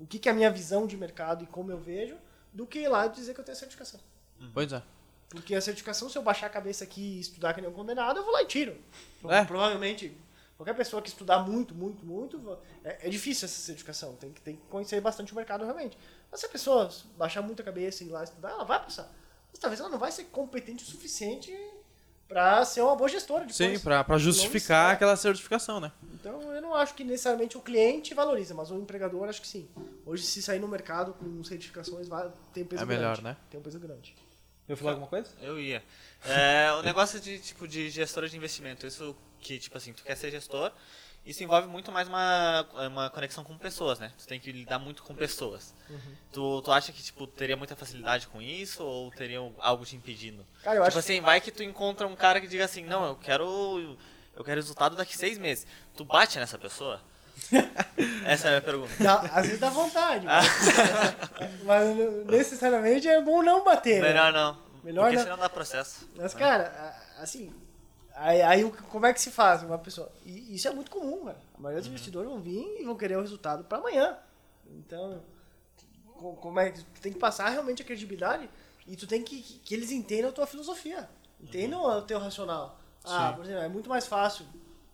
[0.00, 2.16] o que, que é a minha visão de mercado e como eu vejo,
[2.52, 4.00] do que ir lá dizer que eu tenho certificação.
[4.52, 4.82] Pois é.
[5.28, 8.18] Porque a certificação, se eu baixar a cabeça aqui e estudar que nem um condenado,
[8.18, 8.76] eu vou lá e tiro.
[9.28, 9.44] É.
[9.44, 10.16] Provavelmente,
[10.56, 14.16] qualquer pessoa que estudar muito, muito, muito, é, é difícil essa certificação.
[14.16, 15.96] Tem que, tem que conhecer bastante o mercado realmente.
[16.30, 19.12] Mas se a pessoa baixar muito a cabeça e ir lá estudar, ela vai passar.
[19.50, 21.52] Mas talvez ela não vai ser competente o suficiente
[22.30, 23.56] para ser uma boa gestora depois.
[23.56, 24.94] Sim, pra, pra justificar é.
[24.94, 25.90] aquela certificação, né?
[26.14, 29.68] Então eu não acho que necessariamente o cliente valoriza, mas o empregador acho que sim.
[30.06, 33.00] Hoje, se sair no mercado com certificações, vai, tem um peso É grande.
[33.00, 33.36] melhor, né?
[33.50, 34.14] Tem um peso grande.
[34.68, 35.28] Eu falar alguma coisa?
[35.42, 35.82] Eu ia.
[36.24, 40.16] É, o negócio de, tipo, de gestora de investimento, isso que, tipo assim, tu quer
[40.16, 40.70] ser gestor,
[41.24, 44.10] isso envolve muito mais uma, uma conexão com pessoas, né?
[44.18, 45.74] Tu tem que lidar muito com pessoas.
[45.88, 46.16] Uhum.
[46.32, 50.46] Tu, tu acha que, tipo, teria muita facilidade com isso ou teria algo te impedindo?
[50.62, 53.04] Cara, eu tipo acho assim, vai que tu encontra um cara que diga assim, não,
[53.04, 53.96] eu quero.
[54.34, 55.66] Eu quero resultado daqui seis meses.
[55.94, 57.00] Tu bate nessa pessoa?
[58.24, 58.92] Essa é a minha pergunta.
[58.98, 60.46] Dá, às vezes dá vontade, mas,
[61.64, 64.00] mas necessariamente é bom não bater.
[64.00, 64.08] né?
[64.08, 64.58] Melhor não.
[64.82, 65.22] Melhor porque não.
[65.22, 66.08] senão dá processo.
[66.16, 67.52] Mas, cara, assim,
[68.20, 70.10] aí, aí como é que se faz uma pessoa?
[70.24, 71.38] E isso é muito comum, cara.
[71.56, 71.92] A maioria dos Uhum.
[71.94, 74.16] investidores vão vir e vão querer o resultado para amanhã.
[74.66, 75.22] Então,
[76.16, 78.48] co- como é que tu tem que passar realmente a credibilidade
[78.86, 81.08] e tu tem que que eles entendam a tua filosofia,
[81.40, 82.78] entendam o teu racional.
[83.04, 83.36] Ah, Sim.
[83.36, 84.44] por exemplo, é muito mais fácil,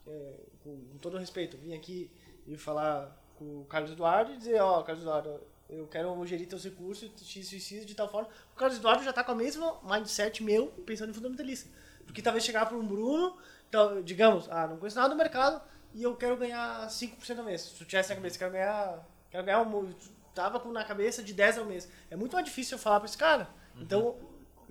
[0.06, 2.10] é, com, todo respeito, vir aqui
[2.46, 6.62] e falar com o Carlos Eduardo e dizer, ó, Carlos Eduardo, eu quero gerir teus
[6.64, 8.28] recursos x, x, x de tal forma.
[8.52, 11.68] O Carlos Eduardo já tá com a mesma mindset meu, pensando em fundamentalista.
[12.06, 13.36] Porque talvez chegar para um Bruno,
[13.68, 15.60] então, digamos, ah, não conheço nada do mercado
[15.94, 17.62] e eu quero ganhar 5% ao mês.
[17.62, 19.92] Se tu tivesse na cabeça, quero ganhar, quero ganhar um,
[20.34, 21.88] tava com na cabeça de 10 ao mês.
[22.10, 23.48] É muito mais difícil eu falar para esse cara.
[23.78, 24.16] Então,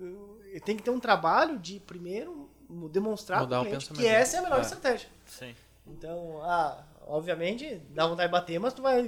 [0.00, 2.50] eu, eu tenho que ter um trabalho de primeiro
[2.90, 4.62] demonstrar Mudar pro cliente que essa é a melhor É.
[4.62, 5.08] estratégia.
[5.24, 5.54] Sim.
[5.86, 9.02] Então, ah, obviamente, dá vontade de bater, mas tu vai,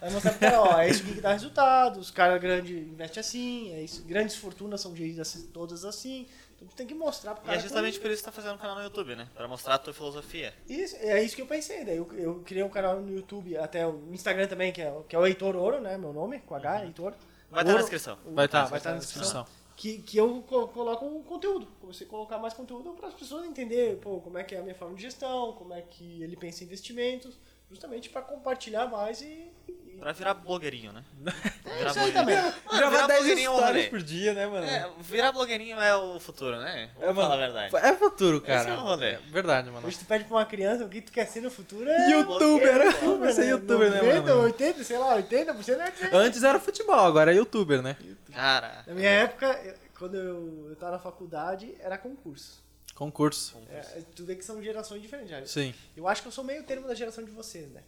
[0.00, 3.72] vai mostrar pro cara, ó, é isso que dá resultado, os caras grandes investem assim,
[3.72, 6.28] é isso, grandes fortunas são geridas assim, todas assim.
[6.68, 7.58] Tu tem que mostrar pro E cara.
[7.58, 9.28] é justamente por isso que tu tá fazendo um canal no YouTube, né?
[9.34, 10.52] Pra mostrar a tua filosofia.
[10.68, 11.84] Isso, é isso que eu pensei.
[11.84, 15.02] Daí eu, eu criei um canal no YouTube, até o Instagram também, que é, o-
[15.04, 15.96] que é o Heitor Ouro, né?
[15.98, 17.12] Meu nome, com H, Heitor.
[17.12, 17.18] Uhum.
[17.50, 18.18] Vai estar na Ouro, descrição.
[18.26, 19.46] Vai estar, vai estar na descrição.
[19.76, 21.66] Que, que eu co- coloco um conteúdo.
[21.80, 24.62] Comecei a colocar mais conteúdo para as pessoas entenderem pô, como é que é a
[24.62, 27.36] minha forma de gestão, como é que ele pensa em investimentos,
[27.68, 29.50] justamente para compartilhar mais e.
[29.98, 31.02] Pra virar blogueirinho, né?
[31.64, 32.52] Virar isso aí blogueirinho.
[32.52, 32.78] também.
[32.78, 33.90] Gravar virar 10 blogueirinho é um histórias rolê.
[33.90, 34.66] por dia, né, mano?
[34.66, 36.90] É, virar blogueirinho é o futuro, né?
[36.94, 37.76] Vamos É, mano, falar a verdade.
[37.76, 38.60] É futuro, cara.
[38.60, 39.06] Esse é o rolê.
[39.12, 39.86] É verdade, mano.
[39.86, 42.10] Hoje tu pede pra uma criança o que tu quer ser no futuro é.
[42.10, 42.84] Youtuber, né?
[42.86, 44.42] youtuber, Vai ser youtuber, né, 90, mano?
[44.42, 46.16] 80, sei lá, 80% é.
[46.16, 47.96] Antes era futebol, agora é youtuber, né?
[48.32, 52.62] Cara, Na minha época, quando eu, eu tava na faculdade, era concurso.
[52.94, 53.56] Concurso.
[53.70, 55.30] É, tu vê que são gerações diferentes.
[55.30, 55.44] já.
[55.46, 55.74] Sim.
[55.96, 57.80] Eu acho que eu sou meio termo da geração de vocês, né?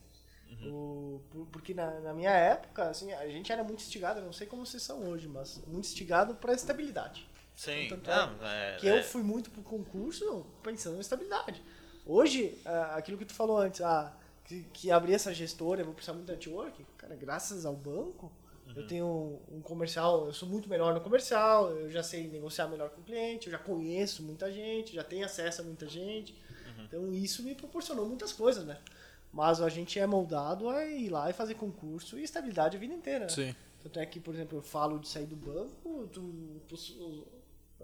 [0.62, 0.72] Uhum.
[0.72, 4.46] O- por- porque na, na minha época, assim, a gente era muito instigado, não sei
[4.46, 7.28] como vocês são hoje, mas muito instigado pra estabilidade.
[7.54, 7.88] sim.
[7.92, 11.62] É Não, é, que é, eu fui muito pro concurso pensando em estabilidade.
[12.04, 12.58] Hoje,
[12.94, 14.14] aquilo que tu falou antes, ah,
[14.44, 18.30] que, que abrir essa gestora, eu vou precisar muito de network, cara, graças ao banco,
[18.74, 22.90] eu tenho um comercial, eu sou muito melhor no comercial, eu já sei negociar melhor
[22.90, 26.34] com o cliente, eu já conheço muita gente, já tenho acesso a muita gente.
[26.84, 28.78] Então isso me proporcionou muitas coisas, né?
[29.36, 32.94] Mas a gente é moldado a ir lá e fazer concurso e estabilidade a vida
[32.94, 33.26] inteira.
[33.26, 33.28] né?
[33.28, 33.54] Sim.
[33.82, 37.26] Tanto é que, por exemplo, eu falo de sair do banco, tu, tu-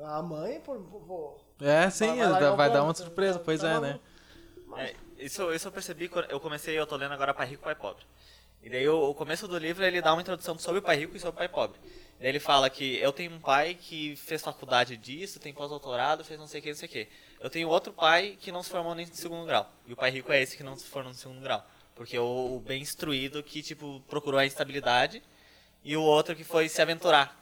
[0.00, 3.68] A mãe, pô, pô, É, sim, Vai- vai vai, dar uma surpresa, tá- pois tá
[3.70, 4.00] é, né?
[4.78, 7.74] É, isso, isso eu percebi quando eu comecei, eu tô lendo agora Pai Rico, Pai
[7.74, 8.02] Pobre.
[8.62, 11.14] E daí o, o começo do livro ele dá uma introdução sobre o pai rico
[11.16, 11.78] e sobre o pai pobre.
[12.18, 16.38] Daí ele fala que eu tenho um pai que fez faculdade disso, tem pós-doutorado, fez
[16.38, 17.08] não sei o que, não sei o que.
[17.43, 19.69] Eu tenho outro pai que não se formou nem no segundo grau.
[19.86, 21.66] E o pai rico é esse que não se formou no segundo grau.
[21.94, 25.20] Porque o, o bem instruído que, tipo, procurou a estabilidade
[25.85, 27.36] e o outro que foi se aventurar,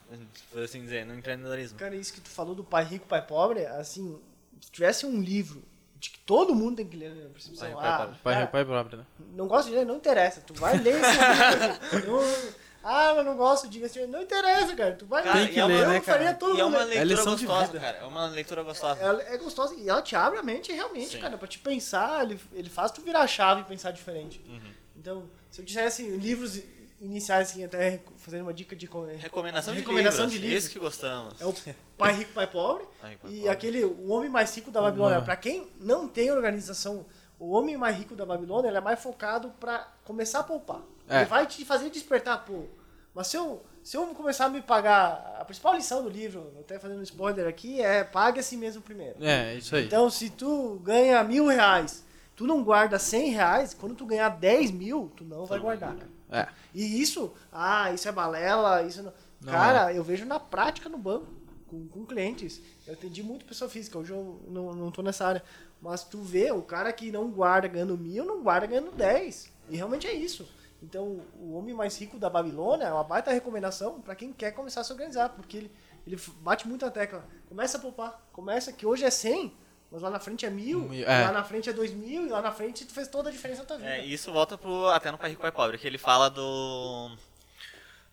[0.51, 1.77] por assim dizer, no empreendedorismo.
[1.77, 4.19] Cara, isso que tu falou do pai rico, pai pobre, assim,
[4.59, 5.63] se tivesse um livro
[5.99, 7.29] de que todo mundo tem que ler, né?
[7.31, 8.19] Percepção, Pai rico, ah, pai pobre.
[8.23, 9.05] Pai, pai próprio, né?
[9.35, 10.41] não gosto de ler, não interessa.
[10.41, 12.55] Tu vai ler esse livro.
[12.83, 14.07] Ah, mas não gosto de investir.
[14.07, 14.93] Não interessa, cara.
[14.95, 15.45] Tu vai Cara, ler.
[15.45, 16.37] Tem que Eu ler, né, faria cara?
[16.37, 17.97] todo E é mundo uma leitura de gostosa, cara.
[17.97, 18.99] É uma leitura gostosa.
[19.01, 21.19] Ela é gostosa e ela te abre a mente realmente, Sim.
[21.19, 24.41] cara, pra te pensar, ele, ele faz tu virar a chave e pensar diferente.
[24.47, 24.59] Uhum.
[24.97, 26.59] Então, se eu dissesse livros
[26.99, 28.87] iniciais, assim, até fazendo uma dica de...
[28.87, 30.49] co- Recomendação, Recomendação de de livros.
[30.53, 30.63] livros.
[30.65, 31.41] Isso que gostamos.
[31.41, 31.53] É o
[31.97, 32.85] Pai Rico, Pai Pobre.
[33.01, 33.49] Pai Rico, Pai e Pobre.
[33.49, 35.17] aquele O Homem Mais Rico da Babilônia.
[35.17, 37.05] Uma- Pra quem não tem organização,
[37.39, 40.81] o Homem Mais Rico da Babilônia ele é mais focado pra começar a poupar.
[41.07, 41.17] É.
[41.17, 42.65] Ele vai te fazer despertar, pô.
[43.13, 45.37] Mas se eu, se eu começar a me pagar...
[45.39, 48.81] A principal lição do livro, até fazendo um spoiler aqui, é pague a si mesmo
[48.81, 49.15] primeiro.
[49.21, 49.85] É, isso aí.
[49.85, 52.05] Então, se tu ganha mil reais,
[52.35, 55.95] tu não guarda cem reais, quando tu ganhar 10 mil, tu não vai guardar.
[56.31, 56.47] É.
[56.73, 59.13] E isso, ah, isso é balela, isso não.
[59.41, 61.27] Não cara, eu vejo na prática no banco,
[61.67, 62.61] com, com clientes.
[62.87, 65.43] Eu atendi muito pessoa física, hoje eu não, não tô nessa área.
[65.81, 69.51] Mas tu vê, o cara que não guarda ganhando mil, não guarda ganhando 10.
[69.69, 70.47] E realmente é isso.
[70.81, 74.81] Então, o homem mais rico da Babilônia é uma baita recomendação para quem quer começar
[74.81, 75.71] a se organizar, porque ele,
[76.07, 77.23] ele bate muito a tecla.
[77.47, 78.19] Começa a poupar.
[78.33, 79.53] Começa que hoje é 100,
[79.91, 81.25] mas lá na frente é mil, é.
[81.25, 83.61] lá na frente é dois mil, e lá na frente tu fez toda a diferença
[83.61, 83.89] na tua vida.
[83.89, 87.15] É, e isso volta pro, até no Pai Rico, Pai Pobre, que ele fala do...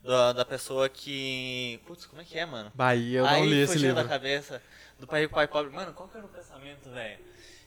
[0.02, 1.80] Da, da pessoa que...
[1.86, 2.70] Putz, como é que é, mano?
[2.74, 4.02] Bahia, eu Aí não li esse fugiu livro.
[4.02, 4.62] da cabeça
[4.98, 5.72] do Pai Rico, Pai Pobre.
[5.74, 7.18] Mano, qual que era o pensamento, velho?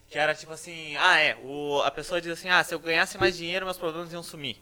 [0.07, 3.17] Que era tipo assim, ah, é, o, a pessoa diz assim, ah, se eu ganhasse
[3.17, 4.57] mais dinheiro, meus problemas iam sumir.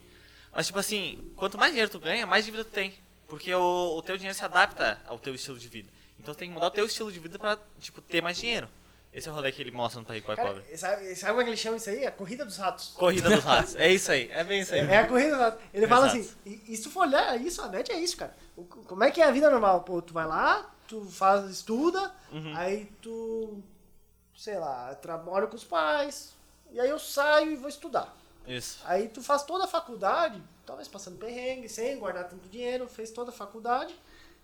[0.60, 2.94] Mas tipo assim, quanto mais dinheiro tu ganha, mais dívida tu tem.
[3.30, 5.90] Porque o, o teu dinheiro se adapta ao teu estilo de vida.
[6.20, 8.68] Então tu tem que mudar o teu estilo de vida pra, tipo, ter mais dinheiro.
[9.14, 10.78] Esse é o rolê que ele mostra no Pai Pai Cara, Pobre.
[10.78, 12.06] sabe, sabe como é que ele chama isso aí?
[12.06, 12.90] A corrida dos ratos.
[12.90, 13.74] Corrida dos ratos.
[13.78, 14.82] É isso aí, é bem isso aí.
[14.82, 15.62] É a corrida dos ratos.
[15.74, 16.20] Ele fala Exato.
[16.20, 18.36] assim, e, e se tu for olhar isso, a net é isso, cara.
[18.58, 19.84] O- como é que é a vida normal?
[19.84, 22.54] Pô, tu vai lá, tu faz, estuda, Uhum.
[22.58, 23.64] aí tu,
[24.36, 26.34] sei lá, trabalha com os pais,
[26.70, 28.14] e aí eu saio e vou estudar.
[28.50, 28.82] Isso.
[28.86, 33.30] Aí tu faz toda a faculdade, talvez passando perrengue, sem guardar tanto dinheiro, fez toda
[33.30, 33.96] a faculdade.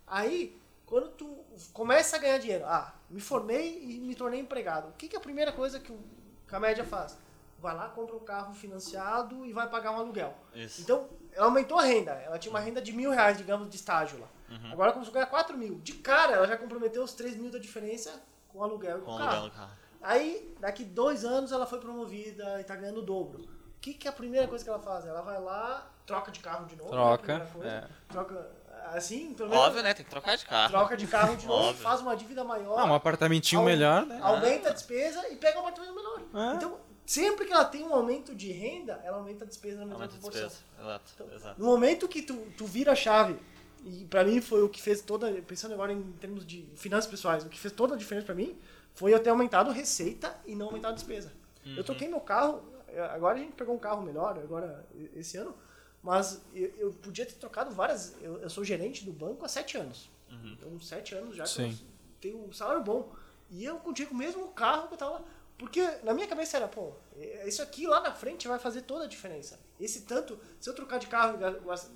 [0.08, 0.56] Aí,
[0.86, 1.38] quando tu
[1.74, 4.90] começa a ganhar dinheiro, ah, me formei e me tornei empregado.
[4.90, 6.00] O que, que é a primeira coisa que, o,
[6.48, 7.18] que a média faz?
[7.60, 10.36] Vai lá, compra um carro financiado e vai pagar um aluguel.
[10.54, 10.82] Isso.
[10.82, 12.12] Então, ela aumentou a renda.
[12.12, 14.28] Ela tinha uma renda de mil reais, digamos, de estágio lá.
[14.50, 14.72] Uhum.
[14.74, 15.80] Agora começou a ganhar 4 mil.
[15.80, 19.08] De cara, ela já comprometeu os 3 mil da diferença com o aluguel e com,
[19.08, 19.32] Com o carro.
[19.32, 19.72] aluguel carro.
[20.02, 23.48] Aí, daqui dois anos, ela foi promovida e tá ganhando o dobro.
[23.78, 25.06] O que, que é a primeira coisa que ela faz?
[25.06, 26.90] Ela vai lá, troca de carro de novo.
[26.92, 27.68] né, a Troca, primeira coisa.
[27.70, 27.88] é.
[28.12, 28.52] Troca,
[28.94, 29.94] assim, pelo menos, Óbvio, né?
[29.94, 30.70] Tem que trocar de carro.
[30.72, 31.84] troca de carro de novo, Óbvio.
[31.84, 32.80] faz uma dívida maior.
[32.80, 34.20] Ah, um apartamentinho Au- melhor, né?
[34.22, 36.22] Aumenta a despesa e pega um apartamento menor.
[36.52, 36.56] É.
[36.56, 39.96] Então, sempre que ela tem um aumento de renda, ela aumenta a despesa na mesma
[39.96, 40.48] Aumenta proporção.
[40.48, 40.66] despesa.
[40.82, 41.60] Exato, exato.
[41.62, 43.38] No momento que tu, tu vira a chave,
[43.84, 47.44] e pra mim foi o que fez toda, pensando agora em termos de finanças pessoais,
[47.46, 48.58] o que fez toda a diferença pra mim
[48.96, 51.32] foi eu ter aumentado receita e não aumentado despesa.
[51.66, 52.64] Eu troquei meu carro,
[53.00, 54.86] agora a gente pegou um carro melhor, agora
[55.16, 55.56] esse ano,
[56.02, 58.16] mas eu, eu podia ter trocado várias.
[58.22, 60.10] Eu, eu sou gerente do banco há sete anos.
[60.44, 61.88] Então, sete anos já que eu Sim.
[62.22, 63.12] tenho um salário bom.
[63.50, 65.24] E eu continuei com o mesmo carro que eu tava.
[65.58, 69.06] Porque na minha cabeça era, pô, eh, isso aqui lá na frente vai fazer toda
[69.06, 69.58] a diferença.
[69.80, 71.92] Esse tanto, se eu trocar de carro e ga- gastar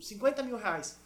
[0.00, 0.98] 50 mil reais,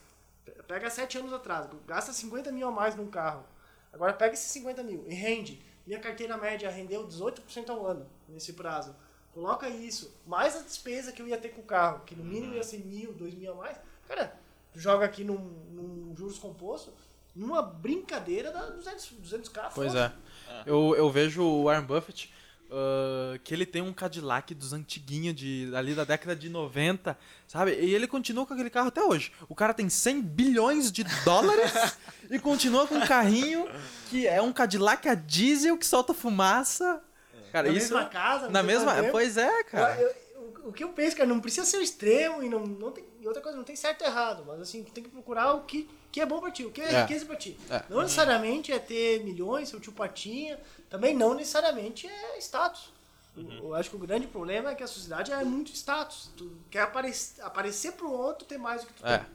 [0.45, 3.45] pe- pega sete anos atrás, gasta 50 mil a mais num carro.
[3.93, 5.61] Agora pega esses 50 mil e rende.
[5.85, 8.95] Minha carteira média rendeu 18% ao ano nesse prazo.
[9.37, 12.55] Coloca isso, mais a despesa que eu ia ter com o carro, que no mínimo
[12.55, 13.77] ia ser mil, dois mil a mais.
[14.09, 14.35] Cara,
[14.73, 16.91] tu joga aqui num, num juros composto,
[17.35, 19.73] numa brincadeira dá 200, 200k.
[19.75, 20.17] Pois fácil.
[20.49, 20.63] é.
[20.65, 22.33] Eu, eu vejo o Warren Buffett,
[22.71, 27.73] ah, que ele tem um Cadillac dos antiguinhos, de, ali da década de 90, sabe?
[27.73, 29.33] E ele continua com aquele carro até hoje.
[29.51, 31.73] O cara tem 100 bilhões de dólares
[32.31, 33.69] e continua com um carrinho
[34.09, 37.03] que é um Cadillac a diesel que solta fumaça.
[37.53, 37.95] Cara, na isso...
[37.95, 38.95] mesma casa, na mesma...
[38.95, 39.13] tempo.
[39.13, 40.01] Pois é, cara.
[40.01, 40.27] Eu- eu-
[40.65, 43.05] o, o que eu penso, cara, não precisa ser o extremo e não, não tem,
[43.21, 45.63] e outra coisa, não tem certo e errado, mas assim, tu tem que procurar o
[45.63, 47.01] que, que é bom pra ti, o que é, É.
[47.03, 47.59] riqueza pra ti.
[47.71, 47.83] É.
[47.89, 50.59] Não necessariamente é ter milhões, seu tio Patinha,
[50.91, 52.93] também não necessariamente é status.
[53.37, 53.59] Uhum.
[53.59, 56.31] Eu acho que o grande problema é que a sociedade é muito status.
[56.37, 59.19] Tu quer aparecer, aparecer pro outro ter mais do que tu É.
[59.19, 59.27] tem.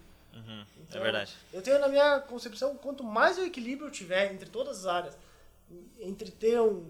[0.41, 1.33] Uhum, Então, é verdade.
[1.53, 5.17] Eu tenho na minha concepção, quanto mais o equilíbrio eu tiver entre todas as áreas,
[5.99, 6.83] entre ter um,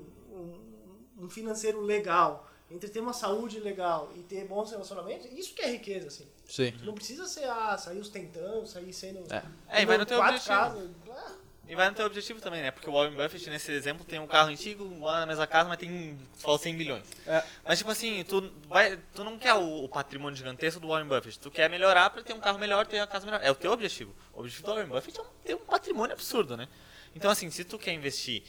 [1.22, 5.72] um, financeiro legal, entre ter uma saúde legal e ter bons relacionamentos, isso que é
[5.72, 6.28] riqueza, assim.
[6.48, 6.74] Sim.
[6.84, 9.20] Não precisa ser, ah, sair ostentando, sair sendo...
[9.34, 9.44] É.
[9.70, 10.48] É, e vai no teu objetivo.
[10.48, 11.32] casas, ah,
[11.68, 12.72] E vai no teu objetivo também, né?
[12.72, 15.78] Porque o Warren Buffett, nesse exemplo, tem um carro antigo, mora na mesma casa, mas
[15.80, 17.06] tem só 100 milhões.
[17.28, 17.44] É.
[17.66, 21.40] Mas, tipo assim, tu, vai, tu não quer o, o patrimônio gigantesco do Warren Buffett.
[21.40, 23.40] Tu quer melhorar pra ter um carro melhor, ter uma casa melhor.
[23.44, 24.14] É o teu objetivo.
[24.34, 26.68] O objetivo do Warren Buffett é um- ter um patrimônio absurdo, né?
[27.16, 28.44] Então, assim, se tu quer investir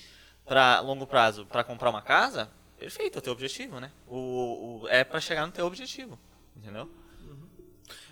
[0.45, 2.51] pra longo prazo pra comprar uma casa,
[2.83, 3.91] perfeito, é o teu objetivo, né?
[4.09, 6.19] O, o- é pra chegar no teu objetivo,
[6.57, 6.89] entendeu?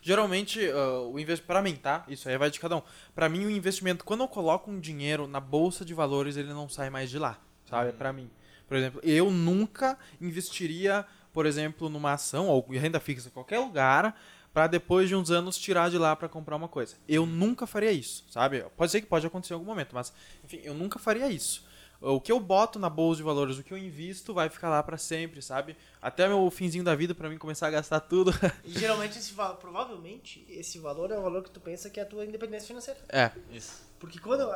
[0.03, 1.47] Geralmente, ah, o investimento.
[1.47, 2.05] Pra mim, tá?
[2.09, 2.83] Isso aí vai de cada um.
[3.15, 6.69] Pra mim, o investimento, quando eu coloco um dinheiro na bolsa de valores, ele não
[6.69, 7.39] sai mais de lá.
[7.69, 7.91] Sabe?
[7.91, 8.31] É pra mim.
[8.67, 14.19] Por exemplo, eu nunca investiria, por exemplo, numa ação ou renda fixa em qualquer lugar
[14.55, 16.97] pra depois de uns anos tirar de lá pra comprar uma coisa.
[17.09, 18.65] Eu nunca faria isso, sabe?
[18.77, 20.13] Pode ser que pode acontecer em algum momento, mas
[20.45, 21.65] enfim, eu nunca faria isso.
[22.01, 24.83] O que eu boto na bolsa de valores, o que eu invisto, vai ficar lá
[24.83, 25.77] pra sempre, sabe?
[26.01, 28.33] Até meu finzinho da vida pra mim começar a gastar tudo.
[28.65, 32.03] E geralmente, esse, va- provavelmente, esse valor é o valor que tu pensa que é
[32.03, 32.99] a tua independência financeira.
[33.11, 33.31] é.
[33.51, 33.83] Isso.
[33.99, 34.49] Porque quando.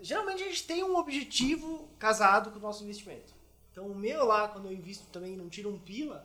[0.00, 3.34] Geralmente a gente tem um objetivo casado com o nosso investimento.
[3.70, 6.24] Então o meu lá, quando eu invisto também não tiro um pila,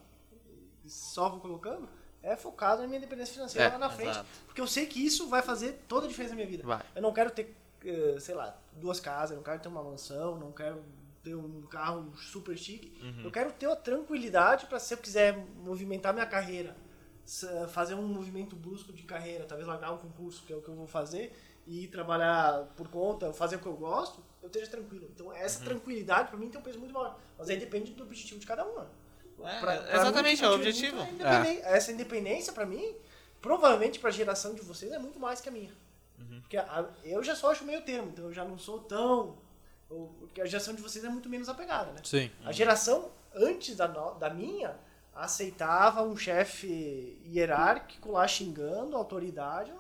[0.86, 1.90] só vou colocando,
[2.22, 4.12] é focado na minha independência financeira É, lá na frente.
[4.12, 4.28] exato.
[4.46, 6.64] Porque eu sei que isso vai fazer toda a diferença na minha vida.
[6.64, 6.82] Vai.
[6.96, 7.54] Eu não quero ter,
[8.20, 10.84] sei lá, duas casas, não quero ter uma mansão, não quero
[11.24, 12.94] ter um carro super chique.
[13.02, 13.24] Uhum.
[13.26, 16.76] Eu quero ter a tranquilidade para se eu quiser movimentar minha carreira,
[17.70, 20.76] fazer um movimento brusco de carreira, talvez largar um concurso, que é o que eu
[20.76, 21.32] vou fazer,
[21.66, 25.08] e trabalhar por conta, fazer o que eu gosto, eu esteja tranquilo.
[25.16, 25.66] Então essa Uhum.
[25.66, 27.18] tranquilidade para mim tem um peso muito maior.
[27.38, 28.76] Mas aí depende do objetivo de cada um.
[28.80, 28.86] né?
[29.46, 31.02] É, Pra- pra exatamente, mim, é o objetivo.
[31.02, 32.94] é independen- Essa independência para mim,
[33.42, 35.72] provavelmente para a geração de vocês é muito mais que a minha.
[36.30, 36.42] Uhum.
[36.42, 39.38] Porque a- eu já só acho meio termo, então eu já não sou tão.
[39.90, 42.00] ou- Porque a geração de vocês é muito menos apegada, né?
[42.04, 42.32] Sim.
[42.44, 44.76] A geração antes da, no- da minha
[45.14, 49.72] aceitava um chefe hierárquico lá xingando, autoridade,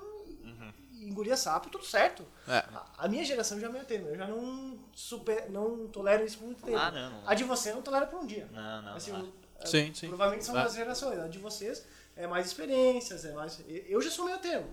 [0.94, 2.26] e engolia sapo, tudo certo.
[2.48, 2.58] É.
[2.58, 6.38] A, a minha geração já é meio termo, eu já não, super, não tolero isso
[6.38, 6.78] por muito tempo.
[6.78, 7.28] Ah, não, não.
[7.28, 8.48] A de você eu não tolera por um dia.
[8.52, 9.34] Não, não, Assim, não.
[9.60, 10.08] é, Sim, sim.
[10.08, 11.20] Provavelmente são das gerações.
[11.20, 13.60] A de vocês é mais experiências, é mais.
[13.68, 14.70] Eu já sou meio termo.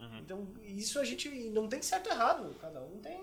[0.00, 0.18] Uhum.
[0.18, 2.54] Então, isso a gente não tem certo e errado.
[2.60, 3.20] Cada um tem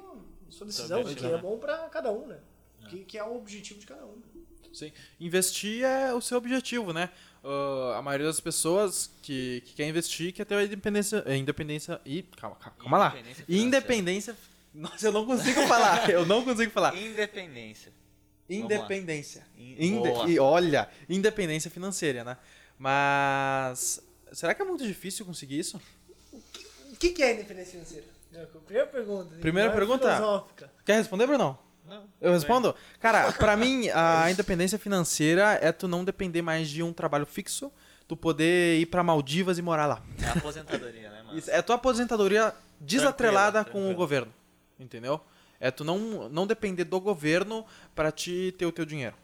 [0.50, 1.38] sua decisão, o que é né?
[1.38, 2.40] bom pra cada um, né?
[2.84, 4.22] O que, que é o objetivo de cada um.
[4.74, 4.92] Sim.
[5.20, 7.10] Investir é o seu objetivo, né?
[7.44, 11.24] Ah, a maioria das pessoas que, que quer investir quer ter a independência.
[11.26, 12.00] é, Independência.
[12.06, 12.24] E.
[12.38, 13.18] Calma, calma, calma lá.
[13.50, 14.36] Independência.
[14.74, 16.10] Nossa, eu não consigo falar.
[16.10, 16.96] Eu não consigo falar.
[16.96, 17.92] Independência.
[18.50, 19.46] Independência.
[19.58, 22.38] In- Inde- e olha, independência financeira, né?
[22.78, 24.02] Mas.
[24.32, 25.82] Será que é muito difícil conseguir isso?
[26.98, 28.06] O que, que é independência financeira?
[28.34, 29.36] É, Primeira pergunta.
[29.40, 30.16] Primeira pergunta?
[30.16, 30.72] Filosófica.
[30.84, 31.56] Quer responder, Brunão?
[31.88, 32.06] Não.
[32.20, 32.74] Eu respondo?
[33.00, 37.72] Cara, pra mim, a independência financeira é tu não depender mais de um trabalho fixo,
[38.08, 40.02] tu poder ir pra Maldivas e morar lá.
[40.20, 41.38] É a aposentadoria, né, mano?
[41.38, 44.34] Isso, é tua aposentadoria desatrelada Tranquila, com o governo.
[44.80, 45.22] Entendeu?
[45.60, 47.64] É tu não, não depender do governo
[47.94, 49.16] pra te ter o teu dinheiro.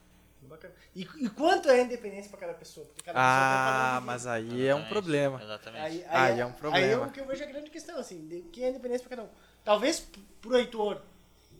[0.96, 2.86] E, e quanto é a independência pra cada pessoa?
[2.86, 5.42] Porque cada pessoa tem Ah, cada um mas aí é um problema.
[5.42, 5.84] Exatamente.
[5.84, 6.86] Aí, Aí é um problema.
[6.86, 9.08] Aí é o que eu vejo a grande questão, assim, de que é a independência
[9.08, 9.32] pra cada um.
[9.64, 10.08] Talvez
[10.42, 11.02] pro Heitor,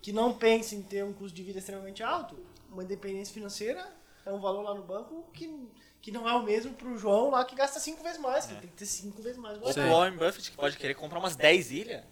[0.02, 2.38] que não pense em ter um custo de vida extremamente alto,
[2.70, 3.84] uma independência financeira
[4.26, 5.68] é um valor lá no banco que,
[6.02, 8.70] que não é o mesmo pro João lá que gasta cinco vezes mais, que tem
[8.70, 9.58] que ter cinco vezes mais.
[9.62, 12.04] Ou pro Warren Buffett, que pode querer comprar umas 10 ilhas,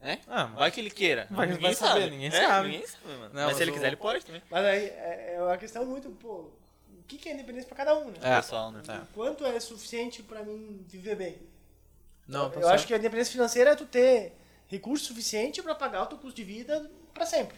[0.00, 0.20] né?
[0.26, 1.26] Ah, Vai que ele queira.
[1.30, 2.10] Vai- ninguém vai saber, sabe.
[2.10, 2.68] ninguém É, sabe.
[2.68, 3.20] Ninguém sabe, mano.
[3.20, 4.42] Não, mas mas se ele o- quiser, ele pode também.
[4.50, 6.52] Mas aí é, é uma questão muito, pô, o
[7.06, 8.18] que que é independência pra cada um, né?
[8.22, 8.36] É.
[8.36, 8.82] Pessoal, né?
[8.88, 9.00] É.
[9.14, 11.38] Quanto é suficiente pra mim viver bem?
[12.26, 12.74] Não, tá eu certo.
[12.74, 14.32] acho que a independência financeira é tu ter
[14.66, 17.56] recurso suficiente para pagar o teu custo de vida para sempre.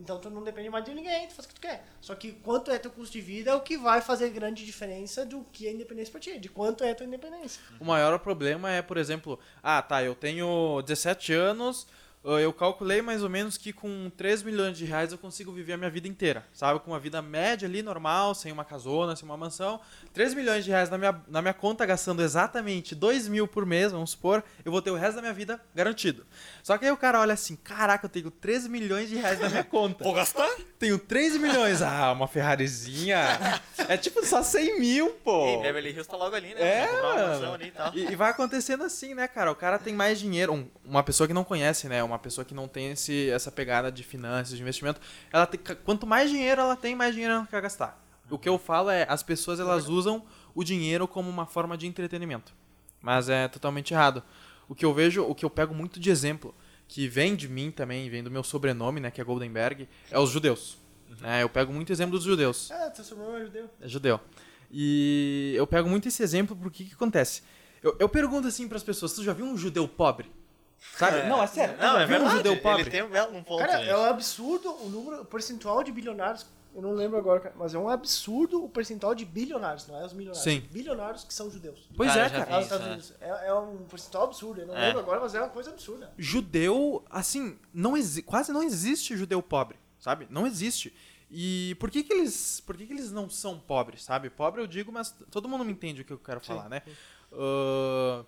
[0.00, 1.84] Então tu não depende mais de ninguém, tu faz o que tu quer.
[2.00, 5.24] Só que quanto é teu custo de vida é o que vai fazer grande diferença
[5.24, 7.60] do que é independência pra ti, de quanto é a tua independência.
[7.78, 11.86] O maior problema é, por exemplo, ah, tá, eu tenho 17 anos,
[12.32, 15.76] eu calculei mais ou menos que com 3 milhões de reais eu consigo viver a
[15.76, 16.80] minha vida inteira, sabe?
[16.80, 19.80] Com uma vida média ali, normal, sem uma casona, sem uma mansão.
[20.12, 23.92] 3 milhões de reais na minha, na minha conta, gastando exatamente 2 mil por mês,
[23.92, 26.26] vamos supor, eu vou ter o resto da minha vida garantido.
[26.62, 29.48] Só que aí o cara olha assim, caraca, eu tenho 3 milhões de reais na
[29.48, 30.02] minha conta.
[30.02, 30.50] Vou gastar?
[30.78, 33.18] Tenho 3 milhões, ah, uma Ferrarizinha.
[33.88, 35.46] É tipo só 100 mil, pô.
[35.46, 36.60] E Beverly Hills tá logo ali, né?
[36.60, 37.52] É, mano.
[37.54, 37.94] ali e tal.
[37.94, 39.50] E, e vai acontecendo assim, né, cara?
[39.50, 40.52] O cara tem mais dinheiro.
[40.52, 42.02] um- uma pessoa que não conhece, né?
[42.02, 45.00] Uma pessoa que não tem esse, essa pegada de finanças, de investimento.
[45.32, 48.02] Ela tem, quanto mais dinheiro ela tem, mais dinheiro ela quer gastar.
[48.30, 50.24] O que eu falo é, as pessoas elas usam
[50.54, 52.52] o dinheiro como uma forma de entretenimento.
[53.00, 54.22] Mas é totalmente errado.
[54.68, 56.54] O que eu vejo, o que eu pego muito de exemplo,
[56.88, 60.30] que vem de mim também, vem do meu sobrenome, né, que é Goldenberg, é os
[60.30, 60.78] judeus.
[61.20, 61.42] Né?
[61.42, 62.70] Eu pego muito exemplo dos judeus.
[62.70, 63.70] Ah, teu sobrenome é judeu.
[63.80, 64.20] É judeu.
[64.70, 67.42] E eu pego muito esse exemplo porque o que acontece?
[67.82, 70.30] Eu, eu pergunto assim para as pessoas, tu já viu um judeu pobre?
[70.96, 71.28] Sabe?
[71.28, 71.76] Não, é sério.
[71.78, 72.34] Não, é verdade.
[72.34, 72.82] um judeu pobre?
[72.82, 76.46] Ele tem um belo ponto, Cara, é um absurdo o número, o percentual de bilionários.
[76.74, 80.04] Eu não lembro agora, cara, mas é um absurdo o percentual de bilionários, não é
[80.04, 80.44] os milionários.
[80.44, 80.60] Sim.
[80.70, 81.88] Bilionários que são judeus.
[81.96, 82.60] Pois Cara, é, cara.
[82.60, 83.16] Isso, Estados né?
[83.22, 84.60] É, é um percentual absurdo.
[84.60, 84.86] Eu não É.
[84.88, 86.12] lembro agora, mas é uma coisa absurda.
[86.18, 87.94] judeu, assim, não
[88.26, 90.26] quase não existe judeu pobre, sabe?
[90.28, 90.94] Não existe.
[91.30, 94.28] E por que que eles, por que que eles não são pobres, sabe?
[94.28, 96.82] Pobre eu digo, mas todo mundo me entende o que eu quero falar, né?
[97.32, 98.24] Ah,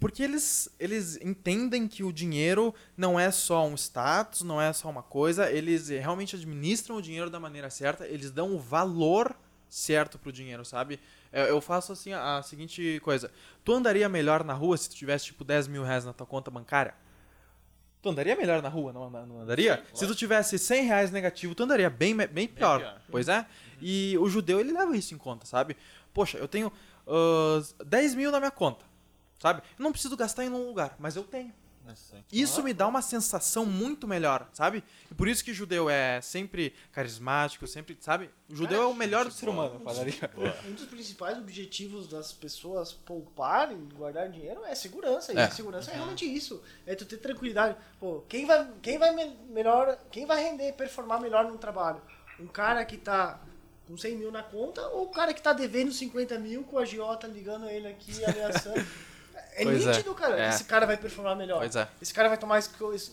[0.00, 4.88] porque eles, eles entendem que o dinheiro não é só um status, não é só
[4.88, 9.36] uma coisa, eles realmente administram o dinheiro da maneira certa, eles dão o valor
[9.68, 10.98] certo pro dinheiro, sabe?
[11.32, 13.30] Eu, eu faço assim a, seguinte coisa.
[13.62, 16.50] Tu andaria melhor na rua se tu tivesse tipo 10 mil reais na tua conta
[16.50, 16.94] bancária?
[18.02, 19.84] Tu andaria melhor na rua, não, não andaria?
[19.94, 22.80] se tu tivesse 100 reais negativo, tu andaria bem, me- bem pior.
[22.80, 23.00] pior.
[23.10, 23.46] Pois é.
[23.80, 25.76] E o judeu, ele leva isso em conta, sabe?
[26.14, 26.72] Poxa, eu tenho
[27.06, 28.84] ah, 10 mil na minha conta,
[29.40, 29.62] sabe?
[29.78, 31.52] Eu não preciso gastar em um lugar, mas eu tenho.
[32.30, 34.84] Isso me dá uma sensação muito melhor, sabe?
[35.10, 38.30] E por isso que judeu é sempre carismático, sempre, sabe?
[38.48, 40.30] O judeu é o melhor do ser humano, eu falaria.
[40.68, 45.32] Um dos principais objetivos das pessoas pouparem, guardar dinheiro, é segurança.
[45.32, 45.48] É.
[45.48, 46.62] E segurança é realmente isso.
[46.86, 47.76] É tu ter tranquilidade.
[47.98, 52.00] Pô, quem vai, quem vai me- melhor, quem vai render, performar melhor no trabalho?
[52.38, 53.40] Um cara que tá
[53.88, 56.82] com 100 mil na conta ou o cara que tá devendo 50 mil com a
[56.82, 58.86] agiota ligando ele aqui, ameaçando?
[59.54, 59.90] É Pois é.
[59.90, 60.40] nítido, cara.
[60.40, 60.48] É.
[60.48, 61.64] Esse cara vai performar melhor.
[61.64, 61.88] É.
[62.00, 62.60] Esse cara vai tomar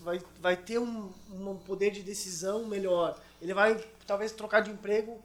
[0.01, 3.19] vai, vai ter um, um poder de decisão melhor.
[3.41, 5.22] Ele vai talvez trocar de emprego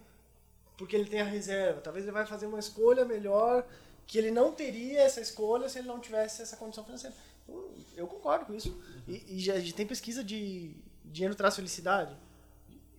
[0.76, 1.80] porque ele tem a reserva.
[1.80, 3.64] Talvez ele vai fazer uma escolha melhor
[4.06, 7.14] que ele não teria essa escolha se ele não tivesse essa condição financeira.
[7.48, 8.76] Eu, eu concordo com isso.
[9.06, 10.74] E, e já, tem pesquisa de
[11.05, 12.14] dinheiro traz felicidade.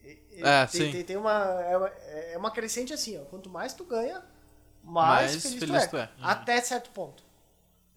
[0.03, 0.91] É, tem.
[0.91, 3.25] Tem, tem uma, é, uma, é uma crescente assim, ó.
[3.25, 4.23] Quanto mais tu ganha,
[4.83, 6.01] mais, Mais feliz, feliz tu, tu é.
[6.03, 6.09] é.
[6.21, 7.23] Até certo ponto.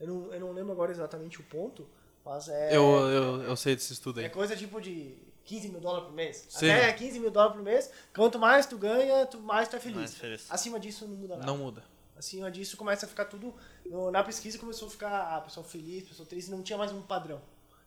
[0.01, 1.87] Eu não, eu não lembro agora exatamente o ponto,
[2.25, 2.77] mas é...
[2.77, 4.31] Eu, eu, eu sei desse estudo É aí.
[4.31, 6.47] coisa tipo de 15 mil dólares por mês.
[6.49, 6.71] Sim.
[6.71, 7.91] Até 15 mil dólares por mês.
[8.15, 9.97] Quanto mais tu ganha, tu mais tu é feliz.
[9.99, 10.47] Mais feliz.
[10.51, 11.47] Acima disso não muda nada.
[11.47, 11.83] Não muda.
[12.17, 13.55] Acima disso começa a ficar tudo.
[13.85, 17.01] no- na pesquisa começou a ficar ah, pessoa feliz, pessoa triste, não tinha mais um
[17.03, 17.41] padrão.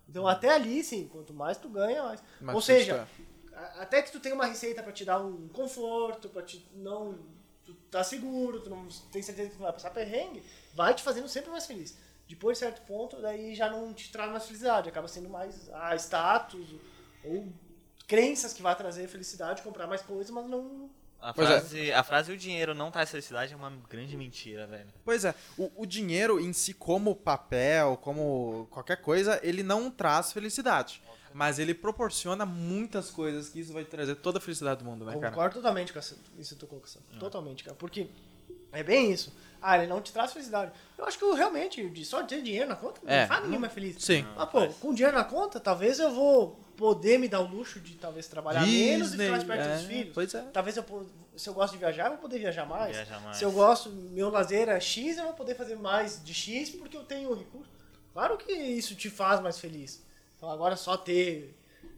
[0.07, 2.23] Então até ali, sim, quanto mais tu ganha, mais.
[2.41, 3.07] Mais Ou seja,
[3.53, 7.17] a- até que tu tenha uma receita pra te dar um conforto, pra te não.
[7.73, 10.43] Tu tá seguro, tu não tem certeza que tu não vai passar perrengue,
[10.73, 11.97] vai te fazendo sempre mais feliz.
[12.27, 15.95] Depois de certo ponto, daí já não te traz mais felicidade, acaba sendo mais ah,
[15.95, 16.75] status
[17.23, 17.51] ou
[18.07, 20.89] crenças que vai trazer felicidade, comprar mais coisas, mas não.
[21.21, 21.59] A Pois é.
[21.59, 24.87] frase, a frase o dinheiro não traz felicidade é uma grande mentira, velho.
[25.03, 30.31] Pois é, o, o dinheiro em si, como papel, como qualquer coisa, ele não traz
[30.31, 31.01] felicidade.
[31.33, 35.13] Mas ele proporciona muitas coisas que isso vai trazer toda a felicidade do mundo, né,
[35.13, 35.29] cara?
[35.29, 37.01] Concordo totalmente com essa, isso que tu colocação.
[37.19, 37.75] Totalmente, cara.
[37.75, 38.07] Porque
[38.71, 39.33] é bem isso.
[39.61, 40.71] Ah, ele não te traz felicidade.
[40.97, 43.21] Eu acho que eu realmente, de só ter dinheiro na conta, É.
[43.21, 44.03] não faz ninguém mais feliz.
[44.03, 44.25] Sim.
[44.37, 47.95] Ah, pô, com dinheiro na conta, talvez eu vou poder me dar o luxo de
[47.95, 50.13] talvez trabalhar menos e ficar mais perto é, dos filhos.
[50.13, 50.41] Pois é.
[50.53, 50.85] Talvez eu,
[51.35, 52.95] se eu gosto de viajar, eu vou poder viajar mais.
[52.95, 53.35] Viajar mais.
[53.35, 56.95] Se eu gosto, meu lazer é X, eu vou poder fazer mais de X porque
[56.95, 57.69] eu tenho recurso.
[58.13, 60.01] Claro que isso te faz mais feliz.
[60.39, 61.53] Então agora só ter.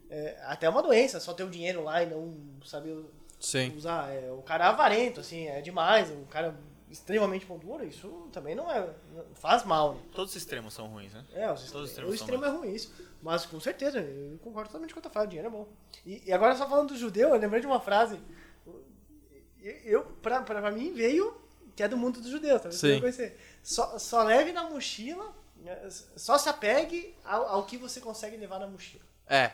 [0.10, 2.36] é, até uma doença, só ter o dinheiro lá e não
[2.66, 3.06] saber
[3.40, 3.72] Sim.
[3.78, 4.12] usar.
[4.12, 6.10] É, o cara é avarento, assim, é demais.
[6.10, 6.58] O cara
[6.90, 8.80] extremamente pão duro, isso também não é.
[9.14, 9.94] não faz mal.
[9.94, 10.02] Né?
[10.14, 11.24] Todos os extremos são ruins, né?
[11.34, 12.92] É, os Todos os extremos, o são extremo é ruim isso.
[13.22, 15.68] Mas com certeza, eu concordo totalmente com o que eu tô falando, dinheiro é bom.
[16.04, 18.20] E, e agora só falando do judeu, eu lembrei de uma frase.
[19.86, 21.40] Eu, pra, pra, pra mim, veio
[21.76, 23.00] que é do mundo dos judeus, talvez você Sim.
[23.00, 23.38] conhecer.
[23.62, 25.34] Só, só leve na mochila,
[26.16, 29.04] só se apegue ao, ao que você consegue levar na mochila.
[29.28, 29.52] É.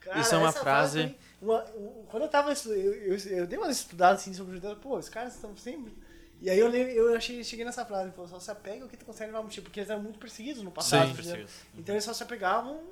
[0.00, 3.58] Cara, Isso é uma frase- também, uma- um- quando eu tava eu, eu, eu dei
[3.58, 5.92] uma estudada assim sobre judeus, pô, os caras estão sempre.
[6.40, 9.04] E aí eu, eu achei, cheguei nessa frase, pô, só se apega ao que tu
[9.04, 11.08] consegue levar na mochila, porque eles eram muito perseguidos no passado.
[11.08, 11.14] Sim.
[11.16, 11.52] Perseguidos.
[11.76, 12.82] Então eles só se apegavam.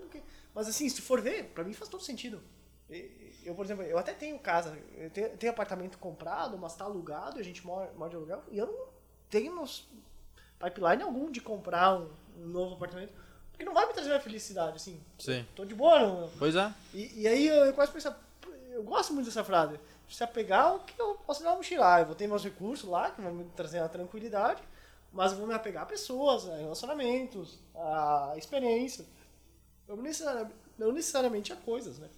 [0.55, 2.43] Mas assim, se tu for ver, pra mim faz todo sentido.
[3.45, 7.39] Eu, por exemplo, eu até tenho casa, eu tenho, tenho apartamento comprado, mas tá alugado,
[7.39, 8.87] a gente mora, mora de aluguel, e eu não
[9.31, 9.55] tenho
[10.59, 13.13] pipeline algum de comprar um, um novo apartamento,
[13.51, 15.01] porque não vai me trazer uma felicidade, assim.
[15.19, 15.45] Sim.
[15.55, 16.73] Tô de boa, não, Pois é.
[16.95, 18.13] e, e aí eu, eu quase pensei,
[18.71, 19.79] eu gosto muito dessa frase.
[20.09, 22.01] Se apegar ao que eu posso dar uma mochilar.
[22.01, 24.63] Eu vou ter meus recursos lá, que vão me trazer uma tranquilidade,
[25.13, 29.05] mas eu vou me apegar a pessoas, a relacionamentos, a experiência.
[29.87, 32.09] Não necessariamente, não necessariamente a coisas, né?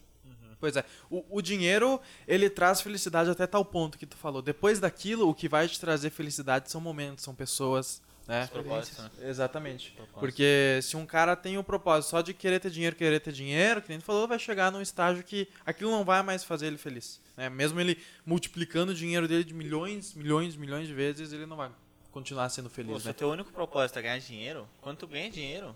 [0.61, 0.85] Pois é.
[1.11, 1.99] O, o dinheiro,
[2.29, 4.43] ele traz felicidade até tal ponto que tu falou.
[4.43, 8.45] Depois daquilo, o que vai te trazer felicidade são momentos, são pessoas, né?
[8.45, 9.11] Os propósitos, né?
[9.23, 9.91] Exatamente.
[9.91, 10.21] Propósito.
[10.21, 13.83] Porque se um cara tem o propósito só de querer ter dinheiro, querer ter dinheiro,
[13.83, 16.79] que nem tu falou, vai chegar num estágio que aquilo não vai mais fazer ele
[16.79, 17.21] feliz.
[17.37, 17.51] Né?
[17.51, 21.73] Mesmo ele multiplicando o dinheiro dele de milhões, milhões, milhões de vezes, ele não vai
[22.13, 23.11] continuar sendo Pô, feliz, se né?
[23.11, 25.71] o teu único propósito é ganhar dinheiro, quando tu ganha dinheiro,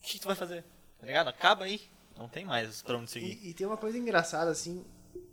[0.00, 0.64] o que, tu vai fazer?
[0.98, 1.28] Tá ligado?
[1.28, 1.82] Acaba aí.
[2.16, 3.38] Não tem mais pra onde seguir.
[3.42, 4.84] E, e tem uma coisa engraçada, assim,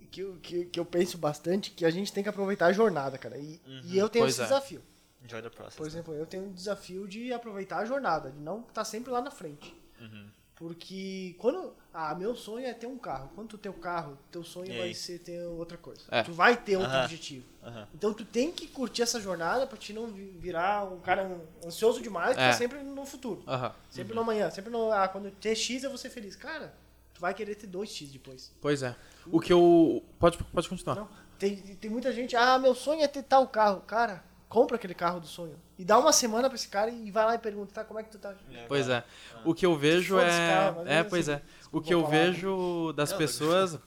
[0.10, 3.18] que eu, que, que eu penso bastante, que a gente tem que aproveitar a jornada,
[3.18, 3.38] cara.
[3.38, 4.46] E, e eu tenho Pois esse é.
[4.46, 4.82] desafio.
[5.24, 5.76] Enjoy the process.
[5.76, 9.22] Por exemplo, eu tenho um desafio de aproveitar a jornada, de não estar sempre lá
[9.22, 9.76] na frente.
[10.00, 10.28] Uhum.
[10.56, 11.74] Porque quando.
[11.94, 13.30] Ah, meu sonho é ter um carro.
[13.36, 16.02] Quando tu tem o carro, teu sonho vai ser ter outra coisa.
[16.10, 16.22] É.
[16.24, 17.46] Tu vai ter outro objetivo.
[17.94, 21.30] Então tu tem que curtir essa jornada pra te não vi- virar um cara
[21.66, 22.50] ansioso demais, que É.
[22.52, 23.44] tá sempre no futuro.
[23.90, 24.92] Sempre no amanhã, sempre no.
[24.92, 26.36] Ah, quando ter X eu vou ser feliz.
[26.36, 26.74] Cara,
[27.14, 28.52] tu vai querer ter 2X depois.
[28.62, 28.96] Pois é.
[29.32, 30.04] O que eu.
[30.20, 30.96] Pode, pode continuar.
[30.96, 31.10] Não.
[31.40, 33.82] Tem, tem muita gente, ah, meu sonho é ter tal carro.
[33.82, 35.58] Cara, compra aquele carro do sonho.
[35.80, 38.04] E dá uma semana pra esse cara e vai lá e pergunta, tá, como é
[38.04, 38.36] que tu tá?
[38.68, 39.02] Pois é.
[39.46, 40.74] O que eu vejo é.
[40.86, 41.42] É, assim, pois é.
[41.72, 42.32] O que eu a palavra.
[42.32, 43.80] vejo das Não, pessoas.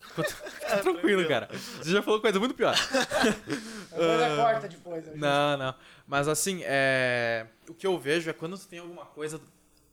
[0.00, 1.48] Fica tranquilo, cara.
[1.52, 2.74] Você já falou coisa muito pior.
[3.94, 5.06] Agora corta depois.
[5.06, 5.12] né?
[5.14, 5.74] Não, não.
[6.04, 7.46] Mas assim, é...
[7.68, 9.40] o que eu vejo é quando tu tem alguma coisa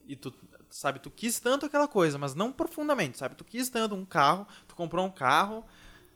[0.07, 0.33] e tu,
[0.71, 3.35] sabe, tu quis tanto aquela coisa, mas não profundamente, sabe?
[3.35, 5.63] Tu quis tanto um carro, tu comprou um carro,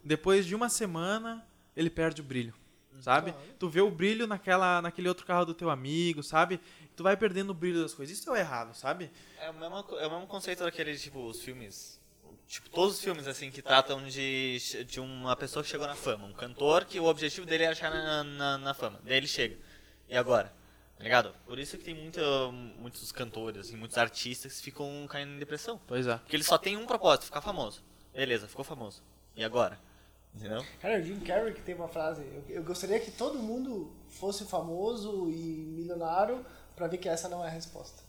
[0.03, 1.45] depois de uma semana
[1.75, 2.55] ele perde o brilho,
[3.03, 3.33] sabe?
[3.33, 3.47] Claro.
[3.59, 6.59] Tu vê o brilho naquela, naquele outro carro do teu amigo, sabe?
[6.95, 8.17] Tu vai perdendo o brilho das coisas.
[8.17, 9.11] Isso é o errado, sabe?
[9.39, 11.99] É o, mesmo, é o mesmo conceito daquele, tipo, os filmes.
[12.47, 16.25] Tipo, todos os filmes, assim, que tratam de, de uma pessoa que chegou na fama.
[16.25, 19.01] Um cantor que o objetivo dele é chegar na, na, na fama.
[19.03, 19.57] Daí ele chega.
[20.07, 20.53] E agora?
[20.97, 21.35] Tá ligado?
[21.45, 22.21] Por isso que tem muita,
[22.77, 25.81] muitos cantores, assim, muitos artistas que ficam caindo em depressão.
[25.85, 26.17] Pois é.
[26.17, 27.83] Porque ele só tem um propósito, ficar famoso.
[28.13, 29.03] Beleza, ficou famoso.
[29.35, 29.77] E agora?
[30.35, 30.65] Entendeu?
[30.81, 32.21] Cara, o Jim Carrey que tem uma frase.
[32.21, 36.43] Eu, eu gostaria que todo mundo fosse famoso e milionário
[36.75, 38.01] pra ver que essa não é a resposta.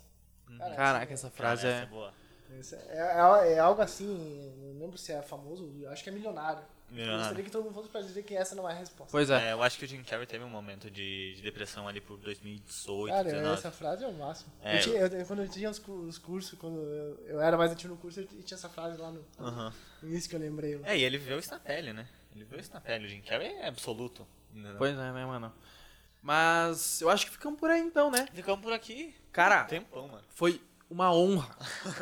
[0.59, 1.87] Cara, Caraca, essa frase Cara, essa é.
[1.87, 2.15] boa.
[2.59, 6.13] essa é, é, é algo assim, não lembro se é famoso, eu acho que é
[6.13, 6.63] milionário.
[6.91, 7.21] Eu Milionário.
[7.25, 9.11] gostaria que todo mundo fosse pra dizer que essa não é a resposta.
[9.11, 9.49] Pois é.
[9.49, 12.17] É, eu acho que o Jim Carrey teve um momento de, de depressão ali por
[12.19, 13.59] 2018, Cara, 2019.
[13.59, 14.53] essa frase é o máximo.
[14.63, 17.73] É, Eu tinha- eu- quando eu tinha os, os cursos, quando eu, eu era mais
[17.73, 19.73] ativo no curso, eu tinha essa frase lá no, Aham.
[20.03, 20.77] no início que eu lembrei.
[20.77, 20.89] lá.
[20.89, 22.07] É, e ele viveu isso na pele, né?
[22.35, 23.07] Ele viveu isso na pele.
[23.07, 24.25] O Jim Carrey é absoluto.
[24.53, 24.77] entendeu?
[24.79, 25.53] Pois é, né, mano?
[26.23, 28.29] Mas eu acho que ficamos por aí então, né?
[28.33, 29.15] Ficamos por aqui.
[29.33, 30.25] Cara, Tempão, mano.
[30.31, 31.49] foi uma honra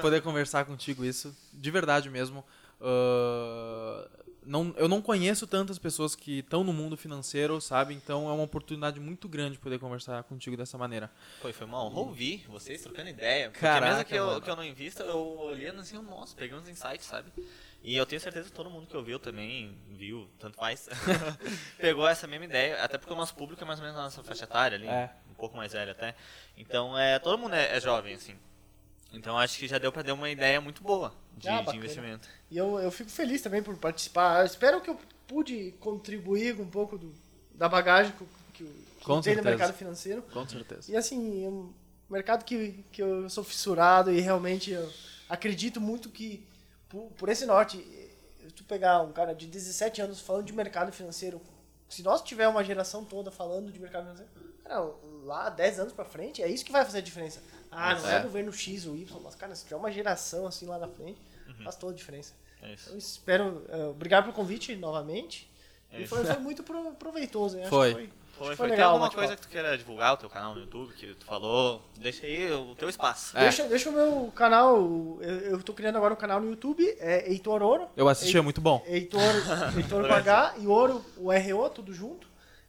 [0.03, 2.45] poder conversar contigo isso, de verdade mesmo.
[2.81, 4.09] Ah,
[4.44, 7.94] não, eu não conheço tantas pessoas que estão no mundo financeiro, sabe?
[7.94, 11.10] Então é uma oportunidade muito grande poder conversar contigo dessa maneira.
[11.40, 13.51] Foi, foi uma honra ouvir vocês trocando ideia.
[13.51, 16.69] Porque Caraca, mesmo que eu, que eu não invista, eu olhando assim, nossa, peguei uns
[16.69, 17.32] insights, sabe?
[17.82, 20.89] E eu tenho certeza que todo mundo que ouviu também viu, tanto faz,
[21.78, 22.82] pegou essa mesma ideia.
[22.82, 25.10] Até porque o nosso público é mais ou menos na nossa faixa etária ali, É.
[25.31, 26.14] um pouco mais velho até.
[26.56, 28.36] Então, é, todo mundo é, é jovem, assim.
[29.12, 32.28] Então acho que já deu pra ter uma ideia muito boa de, Ah, de investimento.
[32.51, 34.40] E eu, eu fico feliz também por participar.
[34.40, 37.12] Eu espero que eu pude contribuir com um pouco do,
[37.55, 40.22] da bagagem que, eu- que, que Com eu tenho no mercado financeiro.
[40.22, 40.90] Com certeza.
[40.90, 41.72] E assim, é um
[42.10, 44.90] mercado que, que eu sou fissurado e realmente eu
[45.28, 46.47] acredito muito que
[46.89, 50.93] por, por esse norte, eh, tu pegar um cara de 17 anos falando de mercado
[50.93, 51.40] financeiro,
[51.89, 54.30] se nós tiver uma geração toda falando de mercado financeiro,
[54.62, 54.93] cara,
[55.24, 57.43] lá 10 anos pra frente, é isso que vai fazer a diferença.
[57.73, 58.20] Ah, não é, É.
[58.20, 61.19] governo X ou Y, mas cara, se tiver uma geração assim lá na frente,
[61.65, 62.35] faz toda a diferença.
[62.62, 62.90] É isso.
[62.90, 65.51] Eu espero, eh, obrigado pelo convite novamente.
[65.90, 67.62] É E foi, foi muito pro- proveitoso, né?
[67.62, 67.94] Acho Foi.
[67.94, 68.70] que Foi, Foi foi.
[68.77, 69.27] Tem alguma bate-papo.
[69.28, 71.82] coisa que tu queira divulgar, o teu canal no YouTube, que tu falou?
[71.99, 73.36] Deixa aí o teu espaço.
[73.36, 73.43] É.
[73.43, 74.77] Deixa, deixa o meu canal,
[75.20, 77.89] eu, eu tô criando agora um canal no YouTube, é Heitor Ouro.
[77.94, 78.82] Eu assisti, é muito bom.
[78.86, 79.20] Heitor,
[79.77, 82.27] Heitor com H e Ouro, o RO, tudo junto.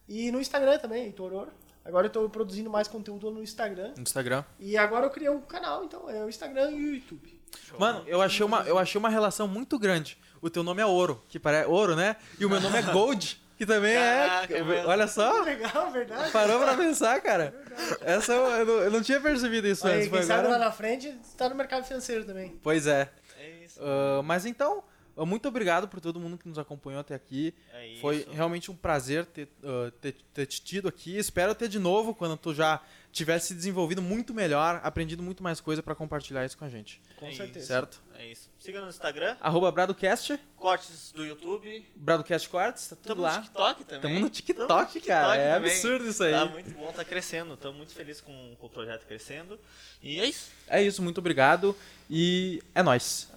[0.07, 1.51] E no Instagram também, Heitor Ouro.
[1.85, 3.93] Agora eu tô produzindo mais conteúdo no Instagram.
[3.97, 4.43] No Instagram.
[4.59, 7.39] E agora eu criei um canal, então é o Instagram e o YouTube.
[7.77, 10.17] Mano, eu achei, uma, eu achei uma relação muito grande.
[10.41, 12.15] O teu nome é Ouro, que parece ouro, né?
[12.39, 14.57] E o meu nome é Gold, que também Caraca, é.
[14.59, 14.89] é mesmo.
[14.89, 16.31] Olha só, Legal, verdade.
[16.31, 17.53] parou pra pensar, cara.
[18.01, 20.09] Essa eu, eu não, eu não tinha percebido isso Aí, antes.
[20.09, 20.65] quem Foi sabe lá agora.
[20.65, 22.59] na frente, tá no mercado financeiro também.
[22.63, 23.09] Pois é.
[23.39, 23.79] É isso.
[23.81, 24.83] Ah, mas então,
[25.17, 27.53] muito obrigado por todo mundo que nos acompanhou até aqui.
[27.71, 27.97] É.
[28.01, 31.17] Foi realmente um prazer ter, ah, ter, ter te tido aqui.
[31.17, 32.81] Espero ter de novo quando tu já
[33.11, 36.99] tivesse se desenvolvido muito melhor, aprendido muito mais coisa pra compartilhar isso com a gente.
[37.17, 37.67] Com É certeza.
[37.67, 38.01] Certo?
[38.17, 38.49] É isso.
[38.57, 41.85] Siga no Instagram, Arroba BradoCast, cortes do YouTube.
[41.95, 43.35] BradoCast Cortes, tá tudo Tamo lá.
[43.37, 44.01] no TikTok também.
[44.01, 45.35] Tamo no TikTok, Tamo no TikTok cara.
[45.37, 45.71] É também.
[45.71, 46.31] absurdo isso aí.
[46.31, 47.53] Tá muito bom, tá crescendo.
[47.53, 49.59] Estamos muito felizes com, com o projeto crescendo.
[50.01, 50.49] E é isso.
[50.67, 51.75] É isso, muito obrigado
[52.09, 53.29] e é nóis.